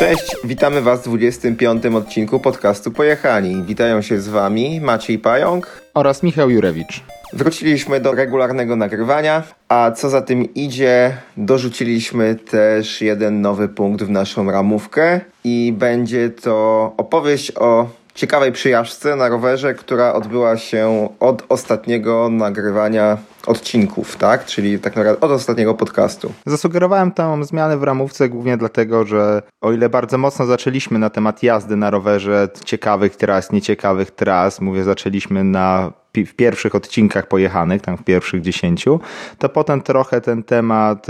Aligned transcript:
Cześć, 0.00 0.36
witamy 0.44 0.82
Was 0.82 1.00
w 1.00 1.04
25. 1.04 1.86
odcinku 1.86 2.40
podcastu 2.40 2.90
Pojechani. 2.90 3.62
Witają 3.62 4.02
się 4.02 4.20
z 4.20 4.28
Wami 4.28 4.80
Maciej 4.80 5.18
Pająk 5.18 5.80
oraz 5.94 6.22
Michał 6.22 6.50
Jurewicz. 6.50 7.04
Wróciliśmy 7.32 8.00
do 8.00 8.12
regularnego 8.12 8.76
nagrywania, 8.76 9.42
a 9.68 9.90
co 9.90 10.10
za 10.10 10.22
tym 10.22 10.54
idzie, 10.54 11.16
dorzuciliśmy 11.36 12.34
też 12.34 13.02
jeden 13.02 13.40
nowy 13.40 13.68
punkt 13.68 14.02
w 14.02 14.10
naszą 14.10 14.50
ramówkę 14.50 15.20
i 15.44 15.74
będzie 15.78 16.30
to 16.30 16.92
opowieść 16.96 17.52
o 17.56 17.88
ciekawej 18.14 18.52
przyjażdżce 18.52 19.16
na 19.16 19.28
rowerze, 19.28 19.74
która 19.74 20.12
odbyła 20.12 20.56
się 20.56 21.08
od 21.20 21.44
ostatniego 21.48 22.28
nagrywania 22.30 23.18
odcinków, 23.46 24.16
tak? 24.16 24.44
Czyli 24.44 24.78
tak 24.78 24.96
naprawdę 24.96 25.20
od 25.20 25.30
ostatniego 25.30 25.74
podcastu. 25.74 26.32
Zasugerowałem 26.46 27.12
tę 27.12 27.44
zmianę 27.44 27.78
w 27.78 27.82
ramówce 27.82 28.28
głównie 28.28 28.56
dlatego, 28.56 29.04
że 29.04 29.42
o 29.60 29.72
ile 29.72 29.88
bardzo 29.88 30.18
mocno 30.18 30.46
zaczęliśmy 30.46 30.98
na 30.98 31.10
temat 31.10 31.42
jazdy 31.42 31.76
na 31.76 31.90
rowerze, 31.90 32.48
ciekawych 32.64 33.16
tras, 33.16 33.52
nieciekawych 33.52 34.10
tras, 34.10 34.60
mówię, 34.60 34.84
zaczęliśmy 34.84 35.44
na 35.44 35.92
w 36.16 36.34
pierwszych 36.34 36.74
odcinkach 36.74 37.28
pojechanych, 37.28 37.82
tam 37.82 37.96
w 37.96 38.04
pierwszych 38.04 38.40
dziesięciu, 38.40 39.00
to 39.38 39.48
potem 39.48 39.82
trochę 39.82 40.20
ten 40.20 40.42
temat 40.42 41.06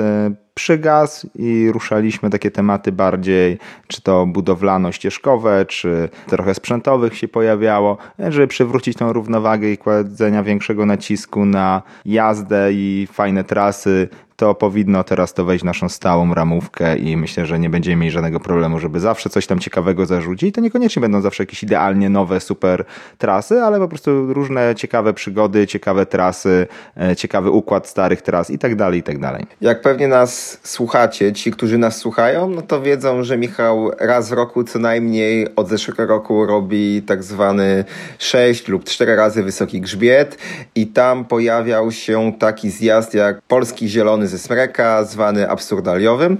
przygasł 0.61 1.29
i 1.35 1.71
ruszaliśmy 1.73 2.31
takie 2.31 2.51
tematy 2.51 2.93
bardziej, 2.93 3.59
czy 3.87 4.03
to 4.03 4.27
budowlano-ścieżkowe, 4.27 5.67
czy 5.67 6.09
trochę 6.27 6.55
sprzętowych 6.55 7.17
się 7.19 7.29
pojawiało, 7.29 7.99
żeby 8.19 8.47
przywrócić 8.47 8.97
tą 8.97 9.13
równowagę 9.13 9.71
i 9.71 9.79
kładzenia 9.79 10.43
większego 10.43 10.87
nacisku 10.87 11.45
na 11.45 11.83
jazdę 12.05 12.73
i 12.73 13.09
fajne 13.13 13.45
trasy, 13.45 14.09
to 14.41 14.55
powinno 14.55 15.05
teraz 15.05 15.35
to 15.35 15.45
wejść 15.45 15.63
w 15.63 15.65
naszą 15.65 15.89
stałą 15.89 16.35
ramówkę 16.35 16.97
i 16.97 17.17
myślę, 17.17 17.47
że 17.47 17.59
nie 17.59 17.71
będziemy 17.71 17.97
mieli 17.97 18.11
żadnego 18.11 18.41
problemu, 18.41 18.79
żeby 18.79 19.01
zawsze 19.01 19.31
coś 19.31 19.47
tam 19.47 19.59
ciekawego 19.59 20.07
zarzucić. 20.07 20.55
To 20.55 20.61
niekoniecznie 20.61 21.01
będą 21.01 21.21
zawsze 21.21 21.43
jakieś 21.43 21.63
idealnie 21.63 22.11
nowe, 22.11 22.41
super 22.41 22.85
trasy, 23.19 23.63
ale 23.63 23.79
po 23.79 23.89
prostu 23.89 24.35
różne 24.35 24.75
ciekawe 24.75 25.15
przygody, 25.15 25.67
ciekawe 25.67 26.07
trasy, 26.07 26.67
e, 26.97 27.17
ciekawy 27.17 27.51
układ 27.51 27.89
starych 27.89 28.23
tras 28.23 28.51
i 28.51 28.59
tak 28.59 28.77
dalej, 28.77 29.01
i 29.01 29.03
tak 29.03 29.19
dalej. 29.19 29.47
Jak 29.61 29.81
pewnie 29.81 30.09
nas 30.09 30.61
słuchacie, 30.63 31.33
ci, 31.33 31.51
którzy 31.51 31.79
nas 31.79 31.97
słuchają, 31.97 32.51
no 32.51 32.63
to 32.63 32.83
wiedzą, 32.83 33.23
że 33.23 33.39
Michał 33.39 33.91
raz 33.99 34.29
w 34.31 34.33
roku 34.33 34.65
co 34.65 34.79
najmniej 34.79 35.55
od 35.57 35.69
zeszłego 35.69 36.07
roku 36.07 36.47
robi 36.47 37.03
tak 37.03 37.23
zwany 37.23 37.85
6 38.19 38.69
lub 38.69 38.85
4 38.85 39.17
razy 39.17 39.43
wysoki 39.43 39.81
grzbiet 39.81 40.39
i 40.75 40.87
tam 40.87 41.25
pojawiał 41.25 41.93
się 41.93 42.33
taki 42.39 42.71
zjazd 42.71 43.15
jak 43.15 43.43
Polski 43.43 43.89
Zielony 43.89 44.30
ze 44.31 44.39
Smreka, 44.39 45.05
zwany 45.05 45.51
absurdaliowym. 45.51 46.39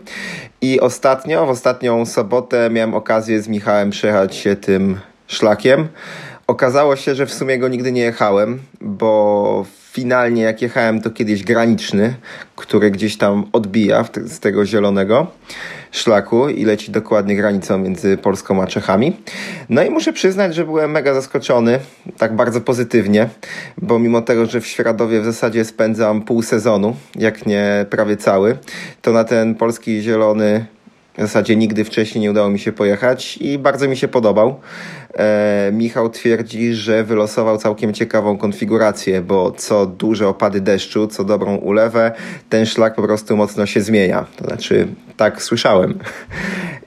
I 0.61 0.81
ostatnio, 0.81 1.47
w 1.47 1.51
ostatnią 1.51 2.07
sobotę 2.07 2.71
miałem 2.71 2.95
okazję 2.95 3.43
z 3.43 3.49
Michałem 3.49 3.91
przejechać 3.91 4.37
się 4.37 4.57
tym 4.57 5.01
szlakiem. 5.27 5.89
Okazało 6.47 6.97
się, 6.97 7.15
że 7.15 7.27
w 7.27 7.35
sumie 7.35 7.59
go 7.59 7.69
nigdy 7.69 7.93
nie 7.93 8.03
jechałem, 8.03 8.59
bo 8.81 9.65
finalnie 9.93 10.43
jak 10.43 10.63
jechałem 10.63 11.01
to 11.01 11.11
kiedyś 11.11 11.45
graniczny, 11.45 12.15
który 12.57 12.91
gdzieś 12.91 13.17
tam 13.17 13.45
odbija 13.53 14.05
z 14.25 14.41
tego 14.41 14.67
zielonego 14.67 15.27
szlaku 15.91 16.49
i 16.49 16.65
leci 16.65 16.91
dokładnie 16.93 17.37
granicą 17.37 17.79
między 17.79 18.17
Polską 18.17 18.63
a 18.63 18.67
Czechami. 18.67 19.17
No 19.69 19.83
i 19.83 19.91
muszę 19.91 20.13
przyznać, 20.13 20.55
że 20.55 20.65
byłem 20.65 20.91
mega 20.91 21.15
zaskoczony, 21.15 21.79
tak 22.19 22.37
bardzo 22.37 22.61
pozytywnie, 22.61 23.29
bo 23.79 23.99
mimo 23.99 24.23
tego, 24.23 24.47
że 24.47 24.61
w 24.61 24.67
Świeradowie 24.67 25.21
w 25.21 25.25
zasadzie 25.25 25.65
spędzam 25.65 26.23
pół 26.23 26.43
sezonu, 26.43 26.97
jak 27.15 27.47
nie 27.47 27.87
prawie 27.91 28.17
cały, 28.17 28.59
to 29.03 29.13
na 29.13 29.25
ten 29.25 29.55
polski 29.55 30.03
zielony 30.03 30.67
w 31.19 31.21
zasadzie 31.21 31.57
nigdy 31.57 31.85
wcześniej 31.85 32.23
nie 32.23 32.31
udało 32.31 32.51
mi 32.51 32.59
się 32.59 32.73
pojechać 32.73 33.37
i 33.37 33.59
bardzo 33.59 33.89
mi 33.89 33.97
się 33.97 34.09
podobał. 34.09 34.61
E, 35.15 35.71
Michał 35.73 36.11
twierdzi, 36.11 36.75
że 36.75 37.05
wylosował 37.05 37.59
całkiem 37.59 37.95
ciekawą 37.95 38.39
konfigurację, 38.39 39.21
bo 39.21 39.51
co 39.51 39.87
duże 39.87 40.29
opady 40.29 40.61
deszczu, 40.61 41.07
co 41.07 41.25
dobrą 41.25 41.57
ulewę, 41.57 42.13
ten 42.49 42.67
szlak 42.67 42.95
po 42.95 43.03
prostu 43.03 43.37
mocno 43.37 43.67
się 43.67 43.81
zmienia. 43.81 44.27
To 44.37 44.45
znaczy, 44.45 44.89
tak 45.17 45.43
słyszałem. 45.43 45.99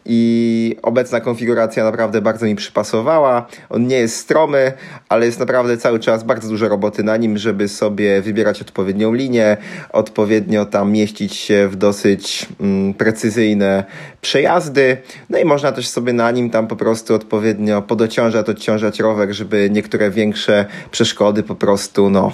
I 0.05 0.75
obecna 0.81 1.21
konfiguracja 1.21 1.83
naprawdę 1.83 2.21
bardzo 2.21 2.45
mi 2.45 2.55
przypasowała. 2.55 3.45
On 3.69 3.87
nie 3.87 3.95
jest 3.95 4.17
stromy, 4.17 4.73
ale 5.09 5.25
jest 5.25 5.39
naprawdę 5.39 5.77
cały 5.77 5.99
czas 5.99 6.23
bardzo 6.23 6.49
dużo 6.49 6.69
roboty 6.69 7.03
na 7.03 7.17
nim, 7.17 7.37
żeby 7.37 7.67
sobie 7.67 8.21
wybierać 8.21 8.61
odpowiednią 8.61 9.13
linię, 9.13 9.57
odpowiednio 9.91 10.65
tam 10.65 10.91
mieścić 10.91 11.35
się 11.35 11.67
w 11.67 11.75
dosyć 11.75 12.47
mm, 12.59 12.93
precyzyjne 12.93 13.83
przejazdy. 14.21 14.97
No 15.29 15.37
i 15.37 15.45
można 15.45 15.71
też 15.71 15.87
sobie 15.87 16.13
na 16.13 16.31
nim 16.31 16.49
tam 16.49 16.67
po 16.67 16.75
prostu 16.75 17.15
odpowiednio 17.15 17.81
podociążać, 17.81 18.49
odciążać 18.49 18.99
rower, 18.99 19.33
żeby 19.33 19.69
niektóre 19.71 20.11
większe 20.11 20.65
przeszkody 20.91 21.43
po 21.43 21.55
prostu 21.55 22.09
no, 22.09 22.31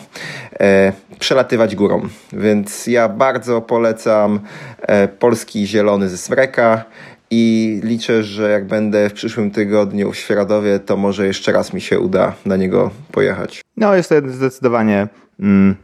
e, 0.59 0.93
przelatywać 1.19 1.75
górą. 1.75 2.07
Więc 2.33 2.87
ja 2.87 3.09
bardzo 3.09 3.61
polecam 3.61 4.39
e, 4.81 5.07
polski 5.07 5.67
zielony 5.67 6.09
ze 6.09 6.17
Smreka 6.17 6.85
i 7.31 7.79
liczę, 7.83 8.23
że 8.23 8.51
jak 8.51 8.67
będę 8.67 9.09
w 9.09 9.13
przyszłym 9.13 9.51
tygodniu 9.51 10.11
w 10.11 10.17
Świeradowie, 10.17 10.79
to 10.79 10.97
może 10.97 11.27
jeszcze 11.27 11.51
raz 11.51 11.73
mi 11.73 11.81
się 11.81 11.99
uda 11.99 12.35
na 12.45 12.55
niego 12.55 12.91
pojechać. 13.11 13.61
No 13.77 13.95
jest 13.95 14.09
to 14.09 14.15
zdecydowanie 14.27 15.07
mm, 15.39 15.75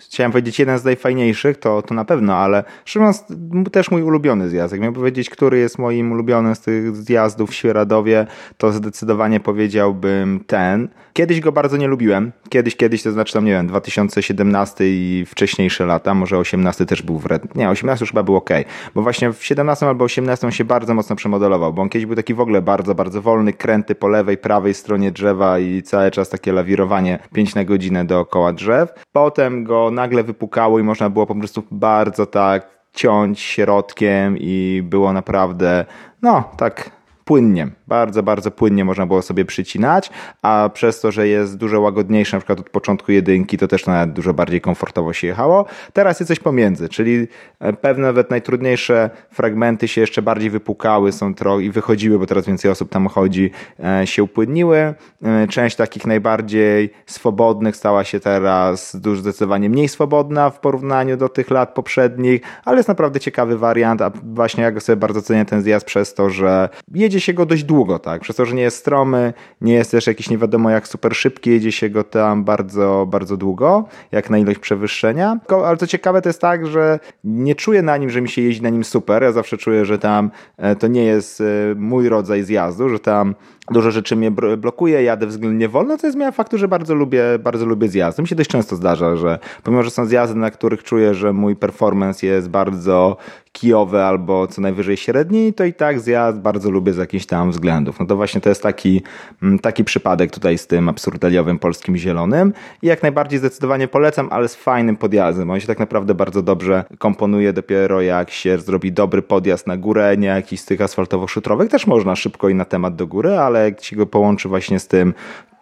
chciałem 0.00 0.32
powiedzieć 0.32 0.58
jeden 0.58 0.78
z 0.78 0.84
najfajniejszych, 0.84 1.56
to, 1.56 1.82
to 1.82 1.94
na 1.94 2.04
pewno, 2.04 2.36
ale 2.36 2.64
mówiąc 2.96 3.24
też 3.72 3.90
mój 3.90 4.02
ulubiony 4.02 4.48
zjazd. 4.48 4.76
Jak 4.76 4.92
powiedzieć, 4.92 5.30
który 5.30 5.58
jest 5.58 5.78
moim 5.78 6.12
ulubionym 6.12 6.54
z 6.54 6.60
tych 6.60 6.96
zjazdów 6.96 7.50
w 7.50 7.54
Świeradowie, 7.54 8.26
to 8.56 8.72
zdecydowanie 8.72 9.40
powiedziałbym 9.40 10.40
ten. 10.46 10.88
Kiedyś 11.12 11.40
go 11.40 11.52
bardzo 11.52 11.76
nie 11.76 11.86
lubiłem. 11.86 12.32
Kiedyś, 12.48 12.76
kiedyś, 12.76 13.02
to 13.02 13.12
znaczy 13.12 13.32
tam, 13.32 13.44
nie 13.44 13.52
wiem, 13.52 13.66
2017 13.66 14.84
i 14.88 15.24
wcześniejsze 15.28 15.86
lata, 15.86 16.14
może 16.14 16.38
18 16.38 16.86
też 16.86 17.02
był 17.02 17.18
wredny. 17.18 17.50
Nie, 17.54 17.70
18 17.70 18.02
już 18.02 18.10
chyba 18.10 18.22
był 18.22 18.36
ok, 18.36 18.50
bo 18.94 19.02
właśnie 19.02 19.32
w 19.32 19.44
17 19.44 19.86
albo 19.86 20.04
18 20.04 20.52
się 20.52 20.64
bardzo 20.64 20.94
mocno 20.94 21.16
przemodelował, 21.16 21.72
bo 21.72 21.82
on 21.82 21.88
kiedyś 21.88 22.06
był 22.06 22.16
taki 22.16 22.34
w 22.34 22.40
ogóle 22.40 22.62
bardzo, 22.62 22.94
bardzo 22.94 23.22
wolny, 23.22 23.52
kręty 23.52 23.94
po 23.94 24.08
lewej, 24.08 24.38
prawej 24.38 24.74
stronie 24.74 25.10
drzewa 25.12 25.58
i 25.58 25.82
cały 25.82 26.10
czas 26.10 26.28
takie 26.28 26.52
lawirowanie 26.52 27.18
5 27.34 27.54
na 27.54 27.64
godzinę 27.64 28.04
dookoła 28.04 28.52
drzew. 28.52 28.88
Potem 29.12 29.64
go 29.64 29.85
nagle 29.90 30.22
wypukało 30.22 30.78
i 30.78 30.82
można 30.82 31.10
było 31.10 31.26
po 31.26 31.34
prostu 31.34 31.62
bardzo 31.70 32.26
tak 32.26 32.76
ciąć 32.92 33.40
środkiem 33.40 34.36
i 34.38 34.82
było 34.84 35.12
naprawdę, 35.12 35.84
no 36.22 36.44
tak 36.56 36.90
płynnie, 37.24 37.68
bardzo, 37.86 38.22
bardzo 38.22 38.50
płynnie 38.50 38.84
można 38.84 39.06
było 39.06 39.22
sobie 39.22 39.44
przycinać, 39.44 40.10
a 40.42 40.70
przez 40.74 41.00
to, 41.00 41.12
że 41.12 41.28
jest 41.28 41.56
dużo 41.56 41.80
łagodniejsze, 41.80 42.36
na 42.36 42.40
przykład 42.40 42.60
od 42.60 42.70
początku 42.70 43.12
jedynki, 43.12 43.58
to 43.58 43.68
też 43.68 43.86
nawet 43.86 44.12
dużo 44.12 44.34
bardziej 44.34 44.60
komfortowo 44.60 45.12
się 45.12 45.26
jechało. 45.26 45.66
Teraz 45.92 46.20
jest 46.20 46.28
coś 46.28 46.38
pomiędzy, 46.38 46.88
czyli 46.88 47.28
e, 47.60 47.72
pewne 47.72 48.06
nawet 48.06 48.30
najtrudniejsze 48.30 49.10
fragmenty 49.30 49.88
się 49.88 50.00
jeszcze 50.00 50.22
bardziej 50.22 50.50
wypukały 50.50 51.12
są 51.12 51.34
trochę 51.34 51.62
i 51.62 51.70
wychodziły, 51.70 52.18
bo 52.18 52.26
teraz 52.26 52.46
więcej 52.46 52.70
osób 52.70 52.90
tam 52.90 53.08
chodzi, 53.08 53.50
e, 53.84 54.06
się 54.06 54.22
upłynniły. 54.22 54.94
E, 55.22 55.46
część 55.48 55.76
takich 55.76 56.06
najbardziej 56.06 56.90
swobodnych 57.06 57.76
stała 57.76 58.04
się 58.04 58.20
teraz 58.20 58.96
dużo 58.96 59.20
zdecydowanie 59.20 59.70
mniej 59.70 59.88
swobodna 59.88 60.50
w 60.50 60.60
porównaniu 60.60 61.16
do 61.16 61.28
tych 61.28 61.50
lat 61.50 61.74
poprzednich, 61.74 62.40
ale 62.64 62.76
jest 62.76 62.88
naprawdę 62.88 63.20
ciekawy 63.20 63.58
wariant, 63.58 64.02
a 64.02 64.10
właśnie 64.10 64.62
ja 64.64 64.72
go 64.72 64.80
sobie 64.80 64.96
bardzo 64.96 65.22
cenię 65.22 65.44
ten 65.44 65.62
zjazd 65.62 65.86
przez 65.86 66.14
to, 66.14 66.30
że 66.30 66.68
jedzie 66.94 67.16
jedzie 67.16 67.26
się 67.26 67.34
go 67.34 67.46
dość 67.46 67.64
długo, 67.64 67.75
tak? 67.84 68.22
Przez 68.22 68.36
to, 68.36 68.46
że 68.46 68.54
nie 68.54 68.62
jest 68.62 68.76
stromy, 68.76 69.32
nie 69.60 69.74
jest 69.74 69.90
też 69.90 70.06
jakiś 70.06 70.30
nie 70.30 70.38
wiadomo 70.38 70.70
jak 70.70 70.88
super 70.88 71.16
szybki, 71.16 71.50
jedzie 71.50 71.72
się 71.72 71.90
go 71.90 72.04
tam 72.04 72.44
bardzo, 72.44 73.06
bardzo 73.10 73.36
długo, 73.36 73.84
jak 74.12 74.30
na 74.30 74.38
ilość 74.38 74.58
przewyższenia. 74.58 75.38
Ale 75.64 75.76
co 75.76 75.86
ciekawe 75.86 76.22
to 76.22 76.28
jest 76.28 76.40
tak, 76.40 76.66
że 76.66 76.98
nie 77.24 77.54
czuję 77.54 77.82
na 77.82 77.96
nim, 77.96 78.10
że 78.10 78.20
mi 78.20 78.28
się 78.28 78.42
jeździ 78.42 78.62
na 78.62 78.70
nim 78.70 78.84
super. 78.84 79.22
Ja 79.22 79.32
zawsze 79.32 79.56
czuję, 79.56 79.84
że 79.84 79.98
tam 79.98 80.30
e, 80.56 80.76
to 80.76 80.86
nie 80.86 81.04
jest 81.04 81.40
e, 81.40 81.44
mój 81.76 82.08
rodzaj 82.08 82.42
zjazdu, 82.42 82.88
że 82.88 82.98
tam 82.98 83.34
dużo 83.70 83.90
rzeczy 83.90 84.16
mnie 84.16 84.30
blokuje, 84.58 85.02
jadę 85.02 85.26
względnie 85.26 85.68
wolno, 85.68 85.98
co 85.98 86.06
jest 86.06 86.16
zmiana 86.16 86.32
faktu, 86.32 86.58
że 86.58 86.68
bardzo 86.68 86.94
lubię, 86.94 87.22
bardzo 87.38 87.66
lubię 87.66 87.88
zjazdy. 87.88 88.22
Mi 88.22 88.28
się 88.28 88.36
dość 88.36 88.50
często 88.50 88.76
zdarza, 88.76 89.16
że 89.16 89.38
pomimo, 89.62 89.82
że 89.82 89.90
są 89.90 90.06
zjazdy, 90.06 90.38
na 90.38 90.50
których 90.50 90.82
czuję, 90.82 91.14
że 91.14 91.32
mój 91.32 91.56
performance 91.56 92.26
jest 92.26 92.48
bardzo 92.48 93.16
kijowy 93.56 94.02
albo 94.02 94.46
co 94.46 94.62
najwyżej 94.62 94.96
średni, 94.96 95.52
to 95.52 95.64
i 95.64 95.72
tak 95.72 96.00
zjazd 96.00 96.38
bardzo 96.38 96.70
lubię 96.70 96.92
z 96.92 96.96
jakichś 96.96 97.26
tam 97.26 97.50
względów. 97.50 98.00
No 98.00 98.06
to 98.06 98.16
właśnie 98.16 98.40
to 98.40 98.48
jest 98.48 98.62
taki, 98.62 99.02
mm, 99.42 99.58
taki 99.58 99.84
przypadek 99.84 100.30
tutaj 100.30 100.58
z 100.58 100.66
tym 100.66 100.88
absurdaliowym 100.88 101.58
polskim 101.58 101.96
zielonym 101.96 102.52
i 102.82 102.86
jak 102.86 103.02
najbardziej 103.02 103.38
zdecydowanie 103.38 103.88
polecam, 103.88 104.28
ale 104.30 104.48
z 104.48 104.54
fajnym 104.54 104.96
podjazdem. 104.96 105.50
On 105.50 105.60
się 105.60 105.66
tak 105.66 105.78
naprawdę 105.78 106.14
bardzo 106.14 106.42
dobrze 106.42 106.84
komponuje 106.98 107.52
dopiero 107.52 108.00
jak 108.00 108.30
się 108.30 108.58
zrobi 108.58 108.92
dobry 108.92 109.22
podjazd 109.22 109.66
na 109.66 109.76
górę, 109.76 110.16
nie 110.16 110.28
jakiś 110.28 110.60
z 110.60 110.64
tych 110.64 110.80
asfaltowo-szutrowych. 110.80 111.68
Też 111.68 111.86
można 111.86 112.16
szybko 112.16 112.48
i 112.48 112.54
na 112.54 112.64
temat 112.64 112.96
do 112.96 113.06
góry, 113.06 113.38
ale 113.38 113.55
ale 113.56 113.64
jak 113.64 113.84
się 113.84 113.96
go 113.96 114.06
połączy 114.06 114.48
właśnie 114.48 114.80
z 114.80 114.88
tym 114.88 115.14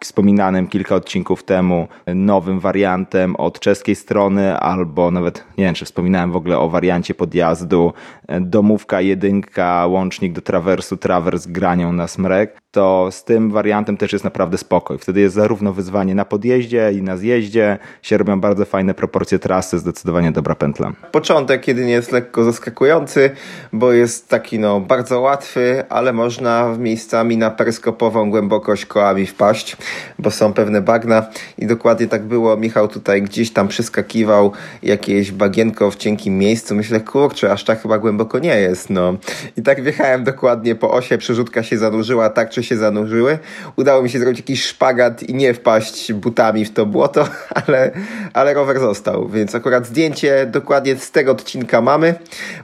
wspominanym 0.05 0.67
kilka 0.67 0.95
odcinków 0.95 1.43
temu 1.43 1.87
nowym 2.07 2.59
wariantem 2.59 3.35
od 3.35 3.59
czeskiej 3.59 3.95
strony, 3.95 4.57
albo 4.59 5.11
nawet 5.11 5.43
nie 5.57 5.65
wiem, 5.65 5.75
czy 5.75 5.85
wspominałem 5.85 6.31
w 6.31 6.35
ogóle 6.35 6.59
o 6.59 6.69
wariancie 6.69 7.13
podjazdu 7.13 7.93
domówka, 8.41 9.01
jedynka, 9.01 9.87
łącznik 9.87 10.33
do 10.33 10.41
trawersu, 10.41 10.97
trawers 10.97 11.47
granią 11.47 11.93
na 11.93 12.07
smrek, 12.07 12.61
to 12.71 13.07
z 13.11 13.23
tym 13.23 13.51
wariantem 13.51 13.97
też 13.97 14.13
jest 14.13 14.25
naprawdę 14.25 14.57
spokoj. 14.57 14.97
Wtedy 14.97 15.19
jest 15.19 15.35
zarówno 15.35 15.73
wyzwanie 15.73 16.15
na 16.15 16.25
podjeździe 16.25 16.91
i 16.93 17.01
na 17.01 17.17
zjeździe, 17.17 17.77
się 18.01 18.17
robią 18.17 18.41
bardzo 18.41 18.65
fajne 18.65 18.93
proporcje 18.93 19.39
trasy, 19.39 19.79
zdecydowanie 19.79 20.31
dobra 20.31 20.55
pętla. 20.55 20.91
Początek 21.11 21.67
jedynie 21.67 21.91
jest 21.91 22.11
lekko 22.11 22.43
zaskakujący, 22.43 23.29
bo 23.73 23.91
jest 23.91 24.29
taki 24.29 24.59
no 24.59 24.79
bardzo 24.79 25.19
łatwy, 25.21 25.83
ale 25.89 26.13
można 26.13 26.75
miejscami 26.79 27.37
na 27.37 27.49
peryskopową 27.49 28.29
głębokość 28.29 28.85
kołami 28.85 29.25
wpaść, 29.25 29.77
bo 30.19 30.31
są 30.31 30.53
pewne 30.53 30.81
bagna 30.81 31.25
i 31.57 31.67
dokładnie 31.67 32.07
tak 32.07 32.23
było. 32.23 32.57
Michał 32.57 32.87
tutaj 32.87 33.21
gdzieś 33.21 33.53
tam 33.53 33.67
przeskakiwał 33.67 34.51
jakieś 34.83 35.31
bagienko 35.31 35.91
w 35.91 35.95
cienkim 35.95 36.37
miejscu. 36.37 36.75
Myślę, 36.75 36.99
kurczę, 36.99 37.51
aż 37.51 37.63
tak 37.63 37.81
chyba 37.81 37.97
głęboko 37.97 38.39
nie 38.39 38.59
jest, 38.59 38.89
no. 38.89 39.17
I 39.57 39.61
tak 39.61 39.83
wjechałem 39.83 40.23
dokładnie 40.23 40.75
po 40.75 40.91
osie, 40.91 41.17
przerzutka 41.17 41.63
się 41.63 41.77
zanurzyła 41.77 42.29
tak 42.29 42.49
czy 42.49 42.63
się 42.63 42.77
zanurzyły. 42.77 43.37
Udało 43.75 44.03
mi 44.03 44.09
się 44.09 44.19
zrobić 44.19 44.39
jakiś 44.39 44.65
szpagat 44.65 45.23
i 45.23 45.33
nie 45.33 45.53
wpaść 45.53 46.13
butami 46.13 46.65
w 46.65 46.73
to 46.73 46.85
błoto, 46.85 47.27
ale, 47.67 47.91
ale 48.33 48.53
rower 48.53 48.79
został, 48.79 49.29
więc 49.29 49.55
akurat 49.55 49.87
zdjęcie 49.87 50.45
dokładnie 50.45 50.95
z 50.95 51.11
tego 51.11 51.31
odcinka 51.31 51.81
mamy, 51.81 52.15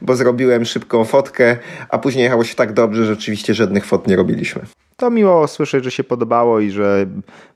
bo 0.02 0.16
zrobiłem 0.16 0.66
szybką 0.66 1.06
fotkę, 1.06 1.58
a 1.90 1.98
później 1.98 2.24
jechało 2.24 2.44
się 2.44 2.56
tak 2.56 2.74
dobrze, 2.74 3.06
że 3.06 3.14
oczywiście 3.14 3.54
żadnych 3.54 3.86
fot 3.86 4.08
nie 4.08 4.16
robiliśmy 4.16 4.81
to 5.02 5.10
miło 5.10 5.48
słyszeć, 5.48 5.84
że 5.84 5.92
się 5.92 6.04
podobało 6.04 6.60
i 6.60 6.72
że 6.72 7.06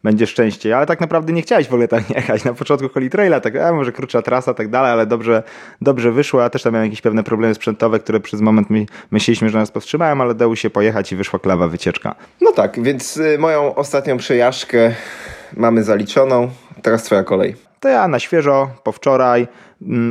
będzie 0.03 0.27
szczęście, 0.27 0.77
ale 0.77 0.86
tak 0.86 1.01
naprawdę 1.01 1.33
nie 1.33 1.42
chciałeś 1.42 1.68
w 1.68 1.74
ogóle 1.74 1.88
tak 1.88 2.09
jechać. 2.15 2.44
Na 2.44 2.53
początku 2.53 2.89
Holy 2.89 3.09
Traila, 3.09 3.39
tak, 3.39 3.56
a 3.56 3.74
może 3.74 3.92
krótsza 3.92 4.21
trasa, 4.21 4.53
tak 4.53 4.69
dalej, 4.69 4.92
ale 4.92 5.06
dobrze, 5.06 5.44
dobrze 5.81 6.12
wyszło. 6.12 6.42
Ja 6.42 6.50
też 6.50 6.63
tam 6.63 6.74
miałem 6.74 6.86
jakieś 6.86 7.01
pewne 7.01 7.24
problemy 7.24 7.56
sprzętowe, 7.56 8.00
które 8.00 8.19
przez 8.19 8.42
moment 8.42 8.69
my, 8.69 8.86
myśleliśmy, 9.12 9.50
że 9.50 9.57
nas 9.57 9.71
powstrzymają, 9.71 10.21
ale 10.21 10.36
dało 10.36 10.56
się 10.56 10.69
pojechać 10.69 11.12
i 11.12 11.15
wyszła 11.15 11.39
klawa 11.39 11.68
wycieczka. 11.68 12.15
No 12.42 12.51
tak, 12.51 12.83
więc 12.83 13.18
y, 13.18 13.38
moją 13.38 13.75
ostatnią 13.75 14.18
przejażdżkę 14.18 14.91
mamy 15.57 15.83
zaliczoną. 15.83 16.50
Teraz 16.81 17.03
twoja 17.03 17.24
kolej. 17.24 17.56
To 17.80 17.89
ja 17.89 18.07
na 18.07 18.19
świeżo, 18.19 18.69
po 18.83 18.91
wczoraj, 18.91 19.48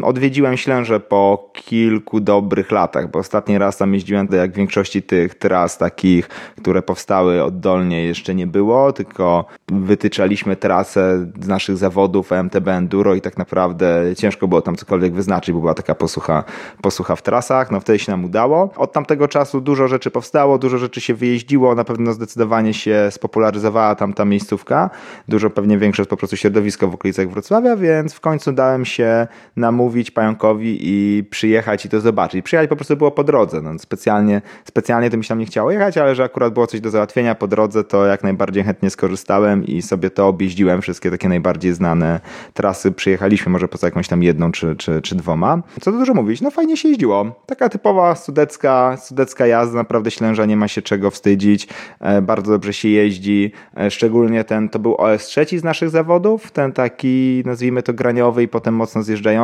odwiedziłem 0.03 0.57
Ślęże 0.57 1.01
po 1.01 1.51
kilku 1.53 2.21
dobrych 2.21 2.71
latach, 2.71 3.11
bo 3.11 3.19
ostatni 3.19 3.59
raz 3.59 3.77
tam 3.77 3.95
jeździłem, 3.95 4.29
jak 4.33 4.53
w 4.53 4.57
większości 4.57 5.03
tych 5.03 5.35
tras 5.35 5.79
takich, 5.79 6.29
które 6.57 6.83
powstały 6.83 7.43
oddolnie 7.43 8.05
jeszcze 8.05 8.35
nie 8.35 8.47
było, 8.47 8.93
tylko 8.93 9.45
wytyczaliśmy 9.69 10.57
trasę 10.57 11.27
z 11.41 11.49
naszych 11.49 11.77
zawodów 11.77 12.33
MTB 12.33 12.69
Enduro 12.69 13.15
i 13.15 13.21
tak 13.21 13.39
naprawdę 13.39 14.03
ciężko 14.17 14.49
było 14.49 14.63
tam 14.63 14.77
cokolwiek 14.77 15.13
wyznaczyć, 15.13 15.55
bo 15.55 15.61
była 15.61 15.75
taka 15.75 15.95
posłucha, 15.95 16.45
posłucha 16.83 17.17
w 17.17 17.23
trasach, 17.23 17.71
no 17.71 17.81
wtedy 17.81 17.99
się 17.99 18.13
nam 18.13 18.25
udało. 18.25 18.71
Od 18.77 18.93
tamtego 18.93 19.29
czasu 19.29 19.61
dużo 19.61 19.89
rzeczy 19.89 20.11
powstało, 20.11 20.59
dużo 20.59 20.79
rzeczy 20.79 21.01
się 21.01 21.15
wyjeździło, 21.15 21.75
na 21.75 21.85
pewno 21.85 22.13
zdecydowanie 22.13 22.75
się 22.75 23.09
spopularyzowała 23.11 23.95
tam 23.95 24.15
ta 24.15 24.25
miejscówka, 24.25 24.91
dużo 25.29 25.51
pewnie 25.51 25.79
większe 25.79 26.05
po 26.05 26.17
prostu 26.17 26.37
środowisko 26.37 26.89
w 26.89 26.95
okolicach 26.95 27.29
Wrocławia, 27.29 27.77
więc 27.77 28.15
w 28.15 28.21
końcu 28.21 28.53
dałem 28.53 28.85
się 28.85 29.27
namówić 29.65 30.11
pająkowi 30.11 30.79
i 30.81 31.25
przyjechać 31.25 31.87
i 31.87 31.89
to 31.89 32.01
zobaczyć. 32.01 32.45
Przyjechać 32.45 32.69
po 32.69 32.77
prostu 32.77 32.97
było 32.97 33.11
po 33.11 33.25
drodze. 33.25 33.63
No, 33.63 33.79
specjalnie, 33.79 34.43
specjalnie 34.65 35.11
to 35.11 35.17
mi 35.17 35.25
się 35.25 35.29
tam 35.29 35.39
nie 35.39 35.47
chciało 35.47 35.71
jechać, 35.71 35.99
ale 35.99 36.15
że 36.15 36.25
akurat 36.25 36.55
było 36.55 36.67
coś 36.67 36.81
do 36.81 36.91
załatwienia 36.91 37.35
po 37.35 37.47
drodze, 37.47 37.85
to 37.85 38.07
jak 38.07 38.23
najbardziej 38.23 38.65
chętnie 38.65 38.91
skorzystałem 38.91 39.67
i 39.67 39.83
sobie 39.83 40.11
to 40.11 40.29
objeździłem. 40.29 40.83
Wszystkie 40.83 41.11
takie 41.11 41.29
najbardziej 41.29 41.73
znane 41.73 42.21
trasy 42.55 42.93
przyjechaliśmy, 42.93 43.53
może 43.53 43.69
poza 43.69 43.87
jakąś 43.87 44.09
tam 44.09 44.23
jedną 44.23 44.53
czy, 44.53 44.77
czy, 44.77 45.03
czy 45.03 45.15
dwoma. 45.15 45.63
Co 45.81 45.93
tu 45.93 45.99
dużo 45.99 46.15
mówić, 46.15 46.41
no 46.41 46.51
fajnie 46.51 46.77
się 46.77 46.89
jeździło. 46.89 47.43
Taka 47.47 47.69
typowa 47.69 48.15
sudecka, 48.15 48.97
sudecka 48.97 49.47
jazda, 49.47 49.79
naprawdę 49.79 50.11
Ślęża 50.11 50.47
nie 50.47 50.57
ma 50.57 50.69
się 50.69 50.83
czego 50.83 51.11
wstydzić. 51.11 51.69
E, 52.01 52.23
bardzo 52.23 52.53
dobrze 52.53 52.73
się 52.73 52.89
jeździ. 52.89 53.53
E, 53.77 53.91
szczególnie 53.91 54.45
ten, 54.45 54.69
to 54.69 54.79
był 54.79 54.95
OS 54.95 55.27
trzeci 55.27 55.59
z 55.59 55.65
naszych 55.65 55.91
zawodów, 55.91 56.51
ten 56.51 56.73
taki 56.73 57.43
nazwijmy 57.47 57.83
to 57.83 57.93
graniowy 57.93 58.43
i 58.43 58.49
potem 58.49 58.75
mocno 58.75 59.03
zjeżdżający 59.03 59.44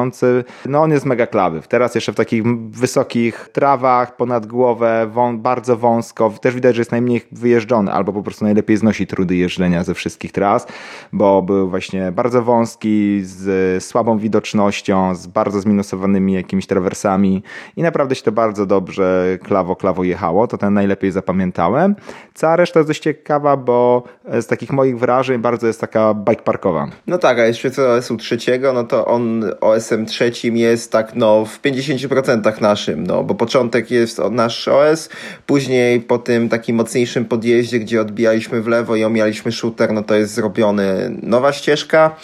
no 0.67 0.83
on 0.83 0.91
jest 0.91 1.07
mega 1.07 1.27
klawy. 1.27 1.61
Teraz 1.69 1.95
jeszcze 1.95 2.13
w 2.13 2.17
takich 2.17 2.43
wysokich 2.71 3.49
trawach, 3.53 4.17
ponad 4.17 4.47
głowę, 4.47 5.11
wą, 5.13 5.39
bardzo 5.39 5.77
wąsko. 5.77 6.33
Też 6.41 6.55
widać, 6.55 6.77
że 6.77 6.81
jest 6.81 6.93
najmniej 6.93 7.23
wyjeżdżony, 7.33 7.93
albo 7.93 8.13
po 8.13 8.23
prostu 8.23 8.45
najlepiej 8.45 8.77
znosi 8.77 9.07
trudy 9.07 9.37
jeżdżenia 9.37 9.85
ze 9.85 9.95
wszystkich 9.95 10.33
tras, 10.33 10.67
bo 11.13 11.43
był 11.43 11.71
właśnie 11.71 12.13
bardzo 12.13 12.43
wąski, 12.43 13.21
z 13.23 13.85
słabą 13.85 14.19
widocznością, 14.19 15.15
z 15.15 15.27
bardzo 15.27 15.61
zminusowanymi 15.61 16.33
jakimiś 16.33 16.67
trawersami 16.67 17.43
i 17.77 17.83
naprawdę 17.83 18.15
się 18.15 18.23
to 18.23 18.33
bardzo 18.33 18.67
dobrze 18.67 19.39
klawo, 19.43 19.77
klawo 19.77 20.05
jechało. 20.05 20.47
To 20.47 20.59
ten 20.59 20.75
najlepiej 20.75 21.11
zapamiętałem. 21.11 21.97
Cała 22.35 22.57
reszta 22.57 22.81
jest 22.81 22.91
dość 22.91 23.03
ciekawa, 23.03 23.57
bo 23.57 24.03
z 24.41 24.47
takich 24.47 24.73
moich 24.73 24.99
wrażeń 24.99 25.39
bardzo 25.39 25.67
jest 25.67 25.81
taka 25.81 26.15
bike 26.15 26.43
parkowa. 26.43 26.89
No 27.07 27.19
tak, 27.19 27.39
a 27.39 27.47
jeszcze 27.47 27.71
co 27.71 27.93
OS-u 27.93 28.17
trzeciego, 28.17 28.73
no 28.73 28.85
to 28.85 29.07
on 29.07 29.45
OS 29.61 29.90
OS-em 29.91 30.07
trzecim 30.07 30.57
jest 30.57 30.93
tak 30.93 31.15
no 31.15 31.45
w 31.45 31.63
50% 31.63 32.61
naszym, 32.61 33.07
no 33.07 33.25
bo 33.25 33.35
początek 33.35 33.91
jest 33.91 34.21
nasz 34.31 34.69
OS, 34.69 35.09
później 35.47 36.01
po 36.01 36.19
tym 36.19 36.49
takim 36.49 36.77
mocniejszym 36.77 37.25
podjeździe, 37.25 37.79
gdzie 37.79 38.01
odbijaliśmy 38.01 38.63
w 38.63 38.67
lewo 38.67 38.97
i 38.97 39.05
omijaliśmy 39.05 39.53
shooter, 39.53 39.93
no 39.93 40.03
to 40.03 40.15
jest 40.15 40.35
zrobiony 40.35 41.11
nowa 41.23 41.53
ścieżka 41.53 42.17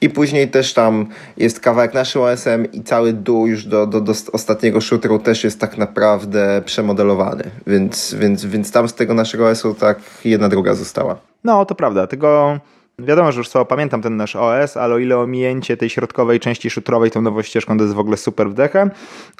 i 0.00 0.10
później 0.10 0.48
też 0.48 0.74
tam 0.74 1.06
jest 1.36 1.60
kawałek 1.60 1.94
naszym 1.94 2.22
OS-em 2.22 2.72
i 2.72 2.82
cały 2.82 3.12
dół 3.12 3.46
już 3.46 3.64
do, 3.64 3.86
do, 3.86 4.00
do 4.00 4.12
ostatniego 4.32 4.80
shooteru 4.80 5.18
też 5.18 5.44
jest 5.44 5.60
tak 5.60 5.78
naprawdę 5.78 6.62
przemodelowany, 6.64 7.44
więc, 7.66 8.14
więc, 8.14 8.44
więc 8.44 8.72
tam 8.72 8.88
z 8.88 8.94
tego 8.94 9.14
naszego 9.14 9.48
OS-u 9.48 9.74
tak 9.74 9.98
jedna 10.24 10.48
druga 10.48 10.74
została. 10.74 11.16
No, 11.44 11.64
to 11.64 11.74
prawda, 11.74 12.06
tego 12.06 12.60
Wiadomo, 12.98 13.32
że 13.32 13.38
już 13.38 13.48
słabo 13.48 13.64
pamiętam 13.64 14.02
ten 14.02 14.16
nasz 14.16 14.36
OS, 14.36 14.76
ale 14.76 14.94
o 14.94 14.98
ile 14.98 15.18
ominięcie 15.18 15.76
tej 15.76 15.90
środkowej 15.90 16.40
części 16.40 16.70
szutrowej 16.70 17.10
tą 17.10 17.22
nową 17.22 17.42
ścieżką 17.42 17.78
to 17.78 17.84
jest 17.84 17.94
w 17.94 17.98
ogóle 17.98 18.16
super 18.16 18.50
wdechem, 18.50 18.90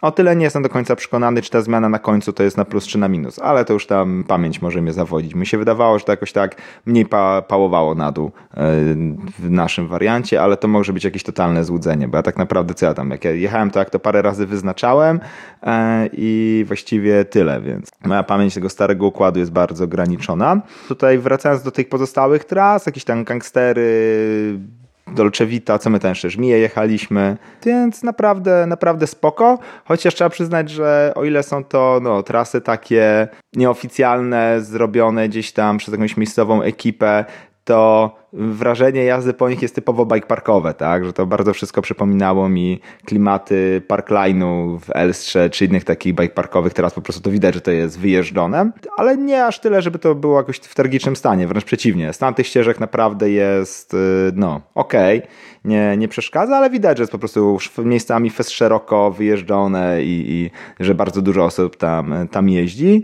o 0.02 0.10
tyle 0.10 0.36
nie 0.36 0.44
jestem 0.44 0.62
do 0.62 0.68
końca 0.68 0.96
przekonany, 0.96 1.42
czy 1.42 1.50
ta 1.50 1.62
zmiana 1.62 1.88
na 1.88 1.98
końcu 1.98 2.32
to 2.32 2.42
jest 2.42 2.56
na 2.56 2.64
plus 2.64 2.86
czy 2.86 2.98
na 2.98 3.08
minus, 3.08 3.38
ale 3.38 3.64
to 3.64 3.72
już 3.72 3.86
tam 3.86 4.24
pamięć 4.28 4.62
może 4.62 4.82
mnie 4.82 4.92
zawodzić. 4.92 5.34
Mi 5.34 5.46
się 5.46 5.58
wydawało, 5.58 5.98
że 5.98 6.04
to 6.04 6.12
jakoś 6.12 6.32
tak 6.32 6.56
mniej 6.86 7.06
pa 7.06 7.42
pałowało 7.42 7.94
na 7.94 8.12
dół 8.12 8.26
e, 8.26 8.60
w 9.38 9.50
naszym 9.50 9.88
wariancie, 9.88 10.42
ale 10.42 10.56
to 10.56 10.68
może 10.68 10.92
być 10.92 11.04
jakieś 11.04 11.22
totalne 11.22 11.64
złudzenie, 11.64 12.08
bo 12.08 12.16
ja 12.16 12.22
tak 12.22 12.36
naprawdę 12.36 12.74
co 12.74 12.86
ja 12.86 12.94
tam, 12.94 13.10
jak 13.10 13.24
ja 13.24 13.30
jechałem 13.30 13.70
to 13.70 13.78
jak 13.78 13.90
to 13.90 13.98
parę 13.98 14.22
razy 14.22 14.46
wyznaczałem 14.46 15.20
e, 15.62 16.08
i 16.12 16.64
właściwie 16.66 17.24
tyle, 17.24 17.60
więc 17.60 17.90
moja 18.04 18.22
pamięć 18.22 18.54
tego 18.54 18.68
starego 18.68 19.06
układu 19.06 19.38
jest 19.38 19.52
bardzo 19.52 19.84
ograniczona. 19.84 20.60
Tutaj 20.88 21.18
wracając 21.18 21.62
do 21.62 21.70
tych 21.70 21.88
pozostałych 21.88 22.44
tras, 22.44 22.86
jakiś 22.86 23.04
tam 23.04 23.24
gangstery, 23.46 24.58
Dolce 25.14 25.46
Vita, 25.46 25.78
co 25.78 25.90
my 25.90 25.98
tam 25.98 26.08
jeszcze, 26.08 26.30
Żmije 26.30 26.58
jechaliśmy, 26.58 27.36
więc 27.64 28.02
naprawdę, 28.02 28.66
naprawdę 28.66 29.06
spoko, 29.06 29.58
chociaż 29.84 30.14
trzeba 30.14 30.30
przyznać, 30.30 30.70
że 30.70 31.12
o 31.14 31.24
ile 31.24 31.42
są 31.42 31.64
to 31.64 32.00
no, 32.02 32.22
trasy 32.22 32.60
takie 32.60 33.28
nieoficjalne, 33.56 34.60
zrobione 34.60 35.28
gdzieś 35.28 35.52
tam 35.52 35.78
przez 35.78 35.92
jakąś 35.92 36.16
miejscową 36.16 36.62
ekipę, 36.62 37.24
to 37.66 38.10
wrażenie 38.32 39.04
jazdy 39.04 39.32
po 39.32 39.50
nich 39.50 39.62
jest 39.62 39.74
typowo 39.74 40.06
bike 40.06 40.26
parkowe, 40.26 40.74
tak? 40.74 41.04
Że 41.04 41.12
to 41.12 41.26
bardzo 41.26 41.52
wszystko 41.52 41.82
przypominało 41.82 42.48
mi 42.48 42.80
klimaty 43.04 43.82
parkline'u 43.88 44.78
w 44.80 44.90
Elstrze 44.94 45.50
czy 45.50 45.64
innych 45.64 45.84
takich 45.84 46.14
bike 46.14 46.34
parkowych. 46.34 46.74
Teraz 46.74 46.94
po 46.94 47.02
prostu 47.02 47.22
to 47.22 47.30
widać, 47.30 47.54
że 47.54 47.60
to 47.60 47.70
jest 47.70 47.98
wyjeżdżone, 47.98 48.70
ale 48.96 49.16
nie 49.16 49.44
aż 49.44 49.60
tyle, 49.60 49.82
żeby 49.82 49.98
to 49.98 50.14
było 50.14 50.36
jakoś 50.38 50.56
w 50.56 50.74
tragicznym 50.74 51.16
stanie, 51.16 51.46
wręcz 51.46 51.64
przeciwnie. 51.64 52.12
Stan 52.12 52.34
tych 52.34 52.46
ścieżek 52.46 52.80
naprawdę 52.80 53.30
jest, 53.30 53.94
y, 53.94 53.96
no, 54.34 54.60
okej, 54.74 55.18
okay. 55.18 55.30
nie, 55.64 55.96
nie 55.96 56.08
przeszkadza, 56.08 56.56
ale 56.56 56.70
widać, 56.70 56.98
że 56.98 57.02
jest 57.02 57.12
po 57.12 57.18
prostu 57.18 57.58
miejscami 57.78 58.30
fest 58.30 58.50
szeroko 58.50 59.10
wyjeżdżone 59.10 60.02
i, 60.02 60.24
i 60.28 60.50
że 60.80 60.94
bardzo 60.94 61.22
dużo 61.22 61.44
osób 61.44 61.76
tam, 61.76 62.28
tam 62.30 62.48
jeździ 62.48 63.02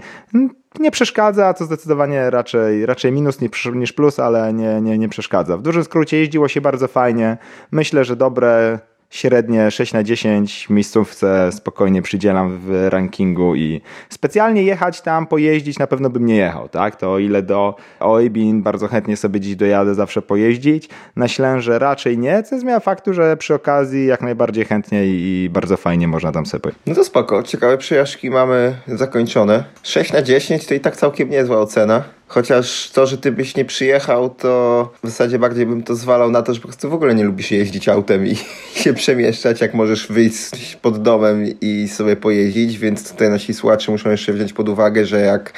nie 0.80 0.90
przeszkadza, 0.90 1.54
to 1.54 1.64
zdecydowanie 1.64 2.30
raczej, 2.30 2.86
raczej 2.86 3.12
minus 3.12 3.38
niż 3.74 3.92
plus, 3.92 4.18
ale 4.18 4.52
nie, 4.52 4.80
nie, 4.80 4.98
nie 4.98 5.08
przeszkadza. 5.08 5.56
W 5.56 5.62
dużym 5.62 5.84
skrócie 5.84 6.18
jeździło 6.18 6.48
się 6.48 6.60
bardzo 6.60 6.88
fajnie. 6.88 7.36
Myślę, 7.70 8.04
że 8.04 8.16
dobre 8.16 8.78
średnie 9.12 9.70
6 9.70 9.92
na 9.92 10.02
10 10.02 10.70
miejscówce 10.70 11.52
spokojnie 11.52 12.02
przydzielam 12.02 12.58
w 12.58 12.86
rankingu 12.88 13.54
i 13.54 13.80
specjalnie 14.08 14.62
jechać 14.62 15.00
tam, 15.00 15.26
pojeździć 15.26 15.78
na 15.78 15.86
pewno 15.86 16.10
bym 16.10 16.26
nie 16.26 16.36
jechał, 16.36 16.68
tak? 16.68 16.96
To 16.96 17.12
o 17.12 17.18
ile 17.18 17.42
do 17.42 17.76
Oibin 18.00 18.62
bardzo 18.62 18.88
chętnie 18.88 19.16
sobie 19.16 19.40
dziś 19.40 19.56
dojadę 19.56 19.94
zawsze 19.94 20.22
pojeździć, 20.22 20.88
na 21.16 21.28
Ślęże 21.28 21.78
raczej 21.78 22.18
nie, 22.18 22.42
co 22.42 22.58
zmienia 22.58 22.80
faktu, 22.80 23.14
że 23.14 23.36
przy 23.36 23.54
okazji 23.54 24.06
jak 24.06 24.20
najbardziej 24.20 24.64
chętnie 24.64 25.06
i 25.06 25.50
bardzo 25.52 25.76
fajnie 25.76 26.08
można 26.08 26.32
tam 26.32 26.46
sobie 26.46 26.60
pojechać. 26.60 26.82
No 26.86 26.94
to 26.94 27.04
spoko, 27.04 27.42
ciekawe 27.42 27.78
przyjażdżki 27.78 28.30
mamy 28.30 28.74
zakończone. 28.86 29.64
6 29.82 30.12
na 30.12 30.22
10 30.22 30.66
to 30.66 30.74
i 30.74 30.80
tak 30.80 30.96
całkiem 30.96 31.30
niezła 31.30 31.60
ocena. 31.60 32.02
Chociaż 32.32 32.90
to, 32.90 33.06
że 33.06 33.18
ty 33.18 33.32
byś 33.32 33.56
nie 33.56 33.64
przyjechał, 33.64 34.30
to 34.30 34.92
w 35.04 35.08
zasadzie 35.08 35.38
bardziej 35.38 35.66
bym 35.66 35.82
to 35.82 35.94
zwalał 35.94 36.30
na 36.30 36.42
to, 36.42 36.54
że 36.54 36.60
po 36.60 36.68
prostu 36.68 36.90
w 36.90 36.94
ogóle 36.94 37.14
nie 37.14 37.24
lubisz 37.24 37.50
jeździć 37.50 37.88
autem 37.88 38.26
i 38.26 38.36
się 38.82 38.94
przemieszczać, 38.94 39.60
jak 39.60 39.74
możesz 39.74 40.06
wyjść 40.06 40.76
pod 40.82 41.02
domem 41.02 41.44
i 41.60 41.88
sobie 41.88 42.16
pojeździć, 42.16 42.78
więc 42.78 43.10
tutaj 43.10 43.30
nasi 43.30 43.54
słuchacze 43.54 43.92
muszą 43.92 44.10
jeszcze 44.10 44.32
wziąć 44.32 44.52
pod 44.52 44.68
uwagę, 44.68 45.06
że 45.06 45.20
jak 45.20 45.52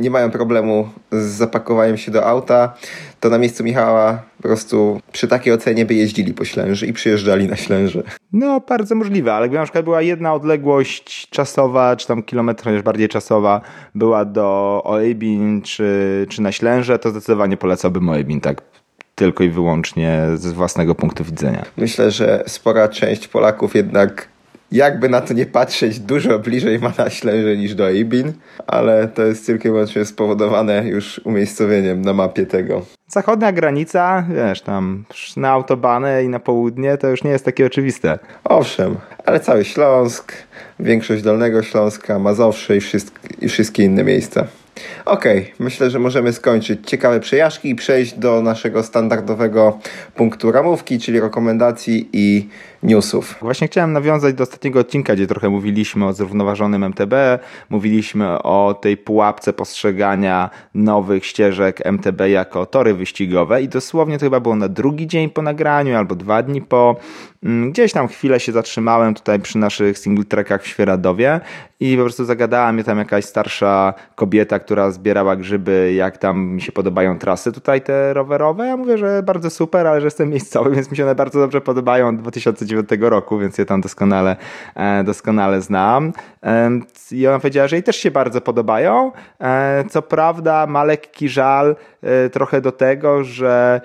nie 0.00 0.10
mają 0.10 0.30
problemu 0.30 0.88
z 1.12 1.24
zapakowaniem 1.24 1.96
się 1.96 2.10
do 2.10 2.26
auta, 2.26 2.74
to 3.20 3.30
na 3.30 3.38
miejscu 3.38 3.64
Michała 3.64 4.22
po 4.36 4.42
prostu 4.42 5.00
przy 5.12 5.28
takiej 5.28 5.52
ocenie 5.52 5.86
by 5.86 5.94
jeździli 5.94 6.34
po 6.34 6.44
Ślęży 6.44 6.86
i 6.86 6.92
przyjeżdżali 6.92 7.48
na 7.48 7.56
Ślęże. 7.56 8.02
No, 8.32 8.60
bardzo 8.60 8.94
możliwe, 8.94 9.34
ale 9.34 9.46
gdyby 9.48 9.58
na 9.58 9.64
przykład 9.64 9.84
była 9.84 10.02
jedna 10.02 10.34
odległość 10.34 11.30
czasowa, 11.30 11.96
czy 11.96 12.06
tam 12.06 12.22
kilometr 12.22 12.82
bardziej 12.82 13.08
czasowa 13.08 13.60
była 13.94 14.24
do 14.24 14.80
Oebin 14.84 15.62
czy, 15.62 16.26
czy 16.28 16.42
na 16.42 16.52
Ślęże, 16.52 16.98
to 16.98 17.10
zdecydowanie 17.10 17.56
polecałbym 17.56 18.08
Oebin, 18.08 18.40
tak 18.40 18.62
tylko 19.14 19.44
i 19.44 19.48
wyłącznie 19.48 20.22
z 20.34 20.52
własnego 20.52 20.94
punktu 20.94 21.24
widzenia. 21.24 21.64
Myślę, 21.76 22.10
że 22.10 22.44
spora 22.46 22.88
część 22.88 23.28
Polaków 23.28 23.74
jednak 23.74 24.28
jakby 24.74 25.08
na 25.08 25.20
to 25.20 25.34
nie 25.34 25.46
patrzeć, 25.46 26.00
dużo 26.00 26.38
bliżej 26.38 26.78
ma 26.78 26.92
na 26.98 27.10
Ślęże 27.10 27.56
niż 27.56 27.74
do 27.74 27.90
Ibin, 27.90 28.32
ale 28.66 29.08
to 29.08 29.22
jest 29.22 29.46
tylko 29.46 29.68
i 29.68 29.70
wyłącznie 29.70 30.04
spowodowane 30.04 30.88
już 30.88 31.20
umiejscowieniem 31.24 32.02
na 32.02 32.12
mapie 32.12 32.46
tego. 32.46 32.82
Zachodnia 33.08 33.52
granica, 33.52 34.26
wiesz, 34.34 34.60
tam 34.60 35.04
na 35.36 35.50
autobany 35.50 36.24
i 36.24 36.28
na 36.28 36.38
południe 36.38 36.98
to 36.98 37.08
już 37.08 37.24
nie 37.24 37.30
jest 37.30 37.44
takie 37.44 37.66
oczywiste. 37.66 38.18
Owszem, 38.44 38.96
ale 39.26 39.40
cały 39.40 39.64
Śląsk, 39.64 40.32
większość 40.80 41.22
Dolnego 41.22 41.62
Śląska, 41.62 42.18
Mazowsze 42.18 42.76
i, 42.76 42.80
i 43.40 43.48
wszystkie 43.48 43.84
inne 43.84 44.04
miejsca. 44.04 44.46
Okej, 45.04 45.38
okay, 45.38 45.52
myślę, 45.58 45.90
że 45.90 45.98
możemy 45.98 46.32
skończyć 46.32 46.86
ciekawe 46.86 47.20
przejażdżki 47.20 47.68
i 47.68 47.74
przejść 47.74 48.18
do 48.18 48.42
naszego 48.42 48.82
standardowego 48.82 49.78
punktu 50.14 50.52
ramówki, 50.52 50.98
czyli 50.98 51.20
rekomendacji 51.20 52.08
i 52.12 52.48
newsów. 52.84 53.36
Właśnie 53.40 53.66
chciałem 53.66 53.92
nawiązać 53.92 54.34
do 54.34 54.42
ostatniego 54.42 54.80
odcinka, 54.80 55.14
gdzie 55.14 55.26
trochę 55.26 55.48
mówiliśmy 55.48 56.06
o 56.06 56.12
zrównoważonym 56.12 56.84
MTB, 56.84 57.14
mówiliśmy 57.70 58.42
o 58.42 58.78
tej 58.80 58.96
pułapce 58.96 59.52
postrzegania 59.52 60.50
nowych 60.74 61.26
ścieżek 61.26 61.86
MTB 61.86 62.20
jako 62.28 62.66
tory 62.66 62.94
wyścigowe 62.94 63.62
i 63.62 63.68
dosłownie 63.68 64.18
to 64.18 64.26
chyba 64.26 64.40
było 64.40 64.56
na 64.56 64.68
drugi 64.68 65.06
dzień 65.06 65.30
po 65.30 65.42
nagraniu 65.42 65.96
albo 65.96 66.14
dwa 66.14 66.42
dni 66.42 66.62
po. 66.62 66.96
Mm, 67.44 67.70
gdzieś 67.72 67.92
tam 67.92 68.08
chwilę 68.08 68.40
się 68.40 68.52
zatrzymałem 68.52 69.14
tutaj 69.14 69.40
przy 69.40 69.58
naszych 69.58 69.98
single 69.98 70.24
trackach 70.24 70.62
w 70.62 70.66
Świeradowie 70.66 71.40
i 71.80 71.96
po 71.96 72.02
prostu 72.02 72.24
zagadała 72.24 72.72
mnie 72.72 72.84
tam 72.84 72.98
jakaś 72.98 73.24
starsza 73.24 73.94
kobieta, 74.14 74.58
która 74.58 74.90
zbierała 74.90 75.36
grzyby, 75.36 75.92
jak 75.96 76.18
tam 76.18 76.46
mi 76.46 76.60
się 76.60 76.72
podobają 76.72 77.18
trasy 77.18 77.52
tutaj 77.52 77.82
te 77.82 78.14
rowerowe. 78.14 78.66
Ja 78.66 78.76
mówię, 78.76 78.98
że 78.98 79.22
bardzo 79.22 79.50
super, 79.50 79.86
ale 79.86 80.00
że 80.00 80.06
jestem 80.06 80.30
miejscowy, 80.30 80.70
więc 80.70 80.90
mi 80.90 80.96
się 80.96 81.04
one 81.04 81.14
bardzo 81.14 81.40
dobrze 81.40 81.60
podobają 81.60 82.16
2009 82.16 82.73
roku, 83.00 83.38
więc 83.38 83.58
je 83.58 83.66
tam 83.66 83.80
doskonale, 83.80 84.36
e, 84.74 85.04
doskonale 85.04 85.60
znam. 85.60 86.12
I 87.12 87.26
ona 87.26 87.38
powiedziała, 87.38 87.68
że 87.68 87.76
jej 87.76 87.82
też 87.82 87.96
się 87.96 88.10
bardzo 88.10 88.40
podobają. 88.40 89.12
E, 89.40 89.84
co 89.90 90.02
prawda 90.02 90.66
ma 90.66 90.84
lekki 90.84 91.28
żal 91.28 91.76
e, 92.02 92.30
trochę 92.30 92.60
do 92.60 92.72
tego, 92.72 93.24
że 93.24 93.80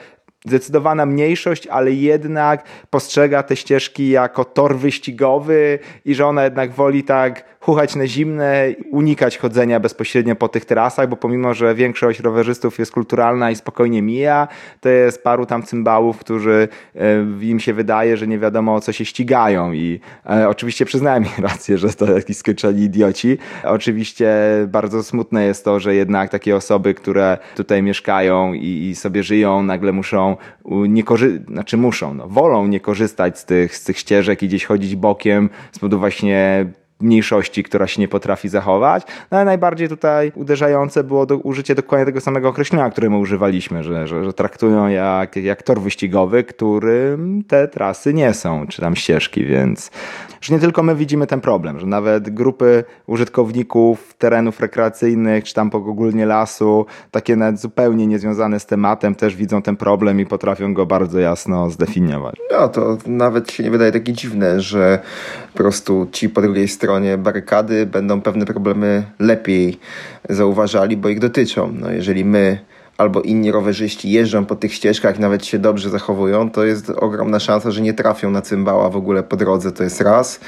zdecydowana 0.46 1.06
mniejszość, 1.06 1.68
ale 1.68 1.92
jednak 1.92 2.64
postrzega 2.90 3.44
te 3.44 3.56
ścieżki 3.56 4.10
jako 4.10 4.46
tor 4.46 4.76
wyścigowy 4.76 5.80
i 6.06 6.16
że 6.16 6.26
ona 6.26 6.44
jednak 6.44 6.72
woli 6.72 7.04
tak 7.04 7.59
chuchać 7.60 7.96
na 7.96 8.08
zimne, 8.08 8.66
unikać 8.92 9.38
chodzenia 9.38 9.80
bezpośrednio 9.80 10.36
po 10.36 10.50
tych 10.50 10.66
trasach, 10.66 11.10
bo 11.10 11.16
pomimo, 11.16 11.54
że 11.54 11.76
większość 11.76 12.20
rowerzystów 12.20 12.80
jest 12.80 12.92
kulturalna 12.92 13.52
i 13.52 13.56
spokojnie 13.56 14.02
mija, 14.02 14.48
to 14.82 14.90
jest 14.90 15.24
paru 15.24 15.46
tam 15.46 15.64
cymbałów, 15.64 16.18
którzy 16.18 16.68
e, 16.96 17.46
im 17.46 17.60
się 17.60 17.74
wydaje, 17.74 18.18
że 18.18 18.28
nie 18.28 18.40
wiadomo 18.40 18.76
o 18.76 18.82
co 18.82 18.92
się 18.92 19.06
ścigają 19.06 19.74
i 19.74 20.00
e, 20.30 20.50
oczywiście 20.50 20.86
przyznałem 20.86 21.24
mi 21.24 21.30
rację, 21.38 21.78
że 21.78 21.90
to 21.90 22.12
jakiś 22.12 22.38
skończeni 22.38 22.84
idioci. 22.84 23.38
Oczywiście 23.64 24.34
bardzo 24.68 25.04
smutne 25.04 25.46
jest 25.46 25.66
to, 25.66 25.80
że 25.80 25.96
jednak 25.96 26.30
takie 26.30 26.56
osoby, 26.56 26.94
które 26.94 27.38
tutaj 27.56 27.84
mieszkają 27.84 28.54
i, 28.54 28.90
i 28.90 28.96
sobie 28.96 29.24
żyją, 29.24 29.64
nagle 29.64 29.92
muszą 29.92 30.38
nie 30.66 31.04
korzystać, 31.04 31.48
znaczy 31.48 31.78
muszą, 31.78 32.14
no, 32.14 32.28
wolą 32.28 32.68
nie 32.68 32.80
korzystać 32.80 33.40
z 33.40 33.46
tych, 33.46 33.76
z 33.76 33.84
tych 33.84 33.98
ścieżek 33.98 34.44
i 34.44 34.48
gdzieś 34.48 34.66
chodzić 34.66 34.96
bokiem 34.96 35.50
z 35.72 35.80
powodu 35.80 36.00
właśnie 36.00 36.66
mniejszości, 37.02 37.64
która 37.64 37.88
się 37.88 38.02
nie 38.02 38.08
potrafi 38.08 38.50
zachować. 38.50 39.04
No 39.32 39.38
ale 39.38 39.46
najbardziej 39.46 39.90
tutaj 39.90 40.32
uderzające 40.36 41.04
było 41.04 41.26
do, 41.26 41.38
użycie 41.38 41.76
dokładnie 41.76 42.06
tego 42.06 42.22
samego 42.22 42.50
określenia, 42.50 42.90
które 42.90 43.10
my 43.10 43.18
używaliśmy, 43.18 43.84
że, 43.84 44.08
że, 44.08 44.26
że 44.26 44.34
traktują 44.34 44.88
jak, 44.88 45.36
jak 45.36 45.64
tor 45.64 45.82
wyścigowy, 45.82 46.44
którym 46.44 47.44
te 47.48 47.68
trasy 47.68 48.14
nie 48.14 48.34
są, 48.34 48.68
czy 48.68 48.82
tam 48.82 48.96
ścieżki, 48.96 49.46
więc 49.46 49.92
że 50.42 50.54
nie 50.54 50.60
tylko 50.60 50.84
my 50.84 50.96
widzimy 50.96 51.28
ten 51.28 51.42
problem, 51.42 51.80
że 51.80 51.86
nawet 51.86 52.30
grupy 52.30 52.84
użytkowników 53.08 54.14
terenów 54.14 54.60
rekreacyjnych, 54.60 55.44
czy 55.44 55.54
tam 55.54 55.70
ogólnie 55.74 56.26
lasu, 56.26 56.86
takie 57.12 57.36
nawet 57.36 57.62
zupełnie 57.62 58.08
niezwiązane 58.08 58.60
z 58.60 58.66
tematem, 58.66 59.16
też 59.16 59.36
widzą 59.36 59.62
ten 59.62 59.76
problem 59.76 60.20
i 60.20 60.26
potrafią 60.26 60.74
go 60.74 60.86
bardzo 60.86 61.20
jasno 61.20 61.70
zdefiniować. 61.70 62.36
No 62.52 62.68
to 62.68 62.98
nawet 63.06 63.52
się 63.52 63.64
nie 63.64 63.72
wydaje 63.72 63.92
takie 63.92 64.14
dziwne, 64.14 64.62
że 64.62 65.00
po 65.54 65.58
prostu 65.58 66.08
ci 66.12 66.30
po 66.30 66.42
drugiej 66.42 66.68
stronie 66.68 67.18
barykady 67.18 67.86
będą 67.86 68.22
pewne 68.22 68.46
problemy 68.46 69.04
lepiej 69.20 69.80
zauważali, 70.30 70.98
bo 70.98 71.10
ich 71.10 71.20
dotyczą. 71.20 71.72
No 71.80 71.92
jeżeli 71.92 72.26
my 72.26 72.60
albo 73.00 73.22
inni 73.22 73.52
rowerzyści 73.52 74.12
jeżdżą 74.12 74.46
po 74.46 74.56
tych 74.56 74.74
ścieżkach, 74.74 75.20
nawet 75.20 75.46
się 75.46 75.60
dobrze 75.60 75.90
zachowują, 75.90 76.52
to 76.52 76.66
jest 76.66 76.90
ogromna 76.90 77.40
szansa, 77.40 77.72
że 77.72 77.82
nie 77.82 77.94
trafią 77.94 78.32
na 78.32 78.42
cymbała 78.42 78.90
w 78.90 78.96
ogóle 78.96 79.24
po 79.24 79.36
drodze, 79.36 79.72
to 79.72 79.84
jest 79.84 80.02
raz. 80.02 80.40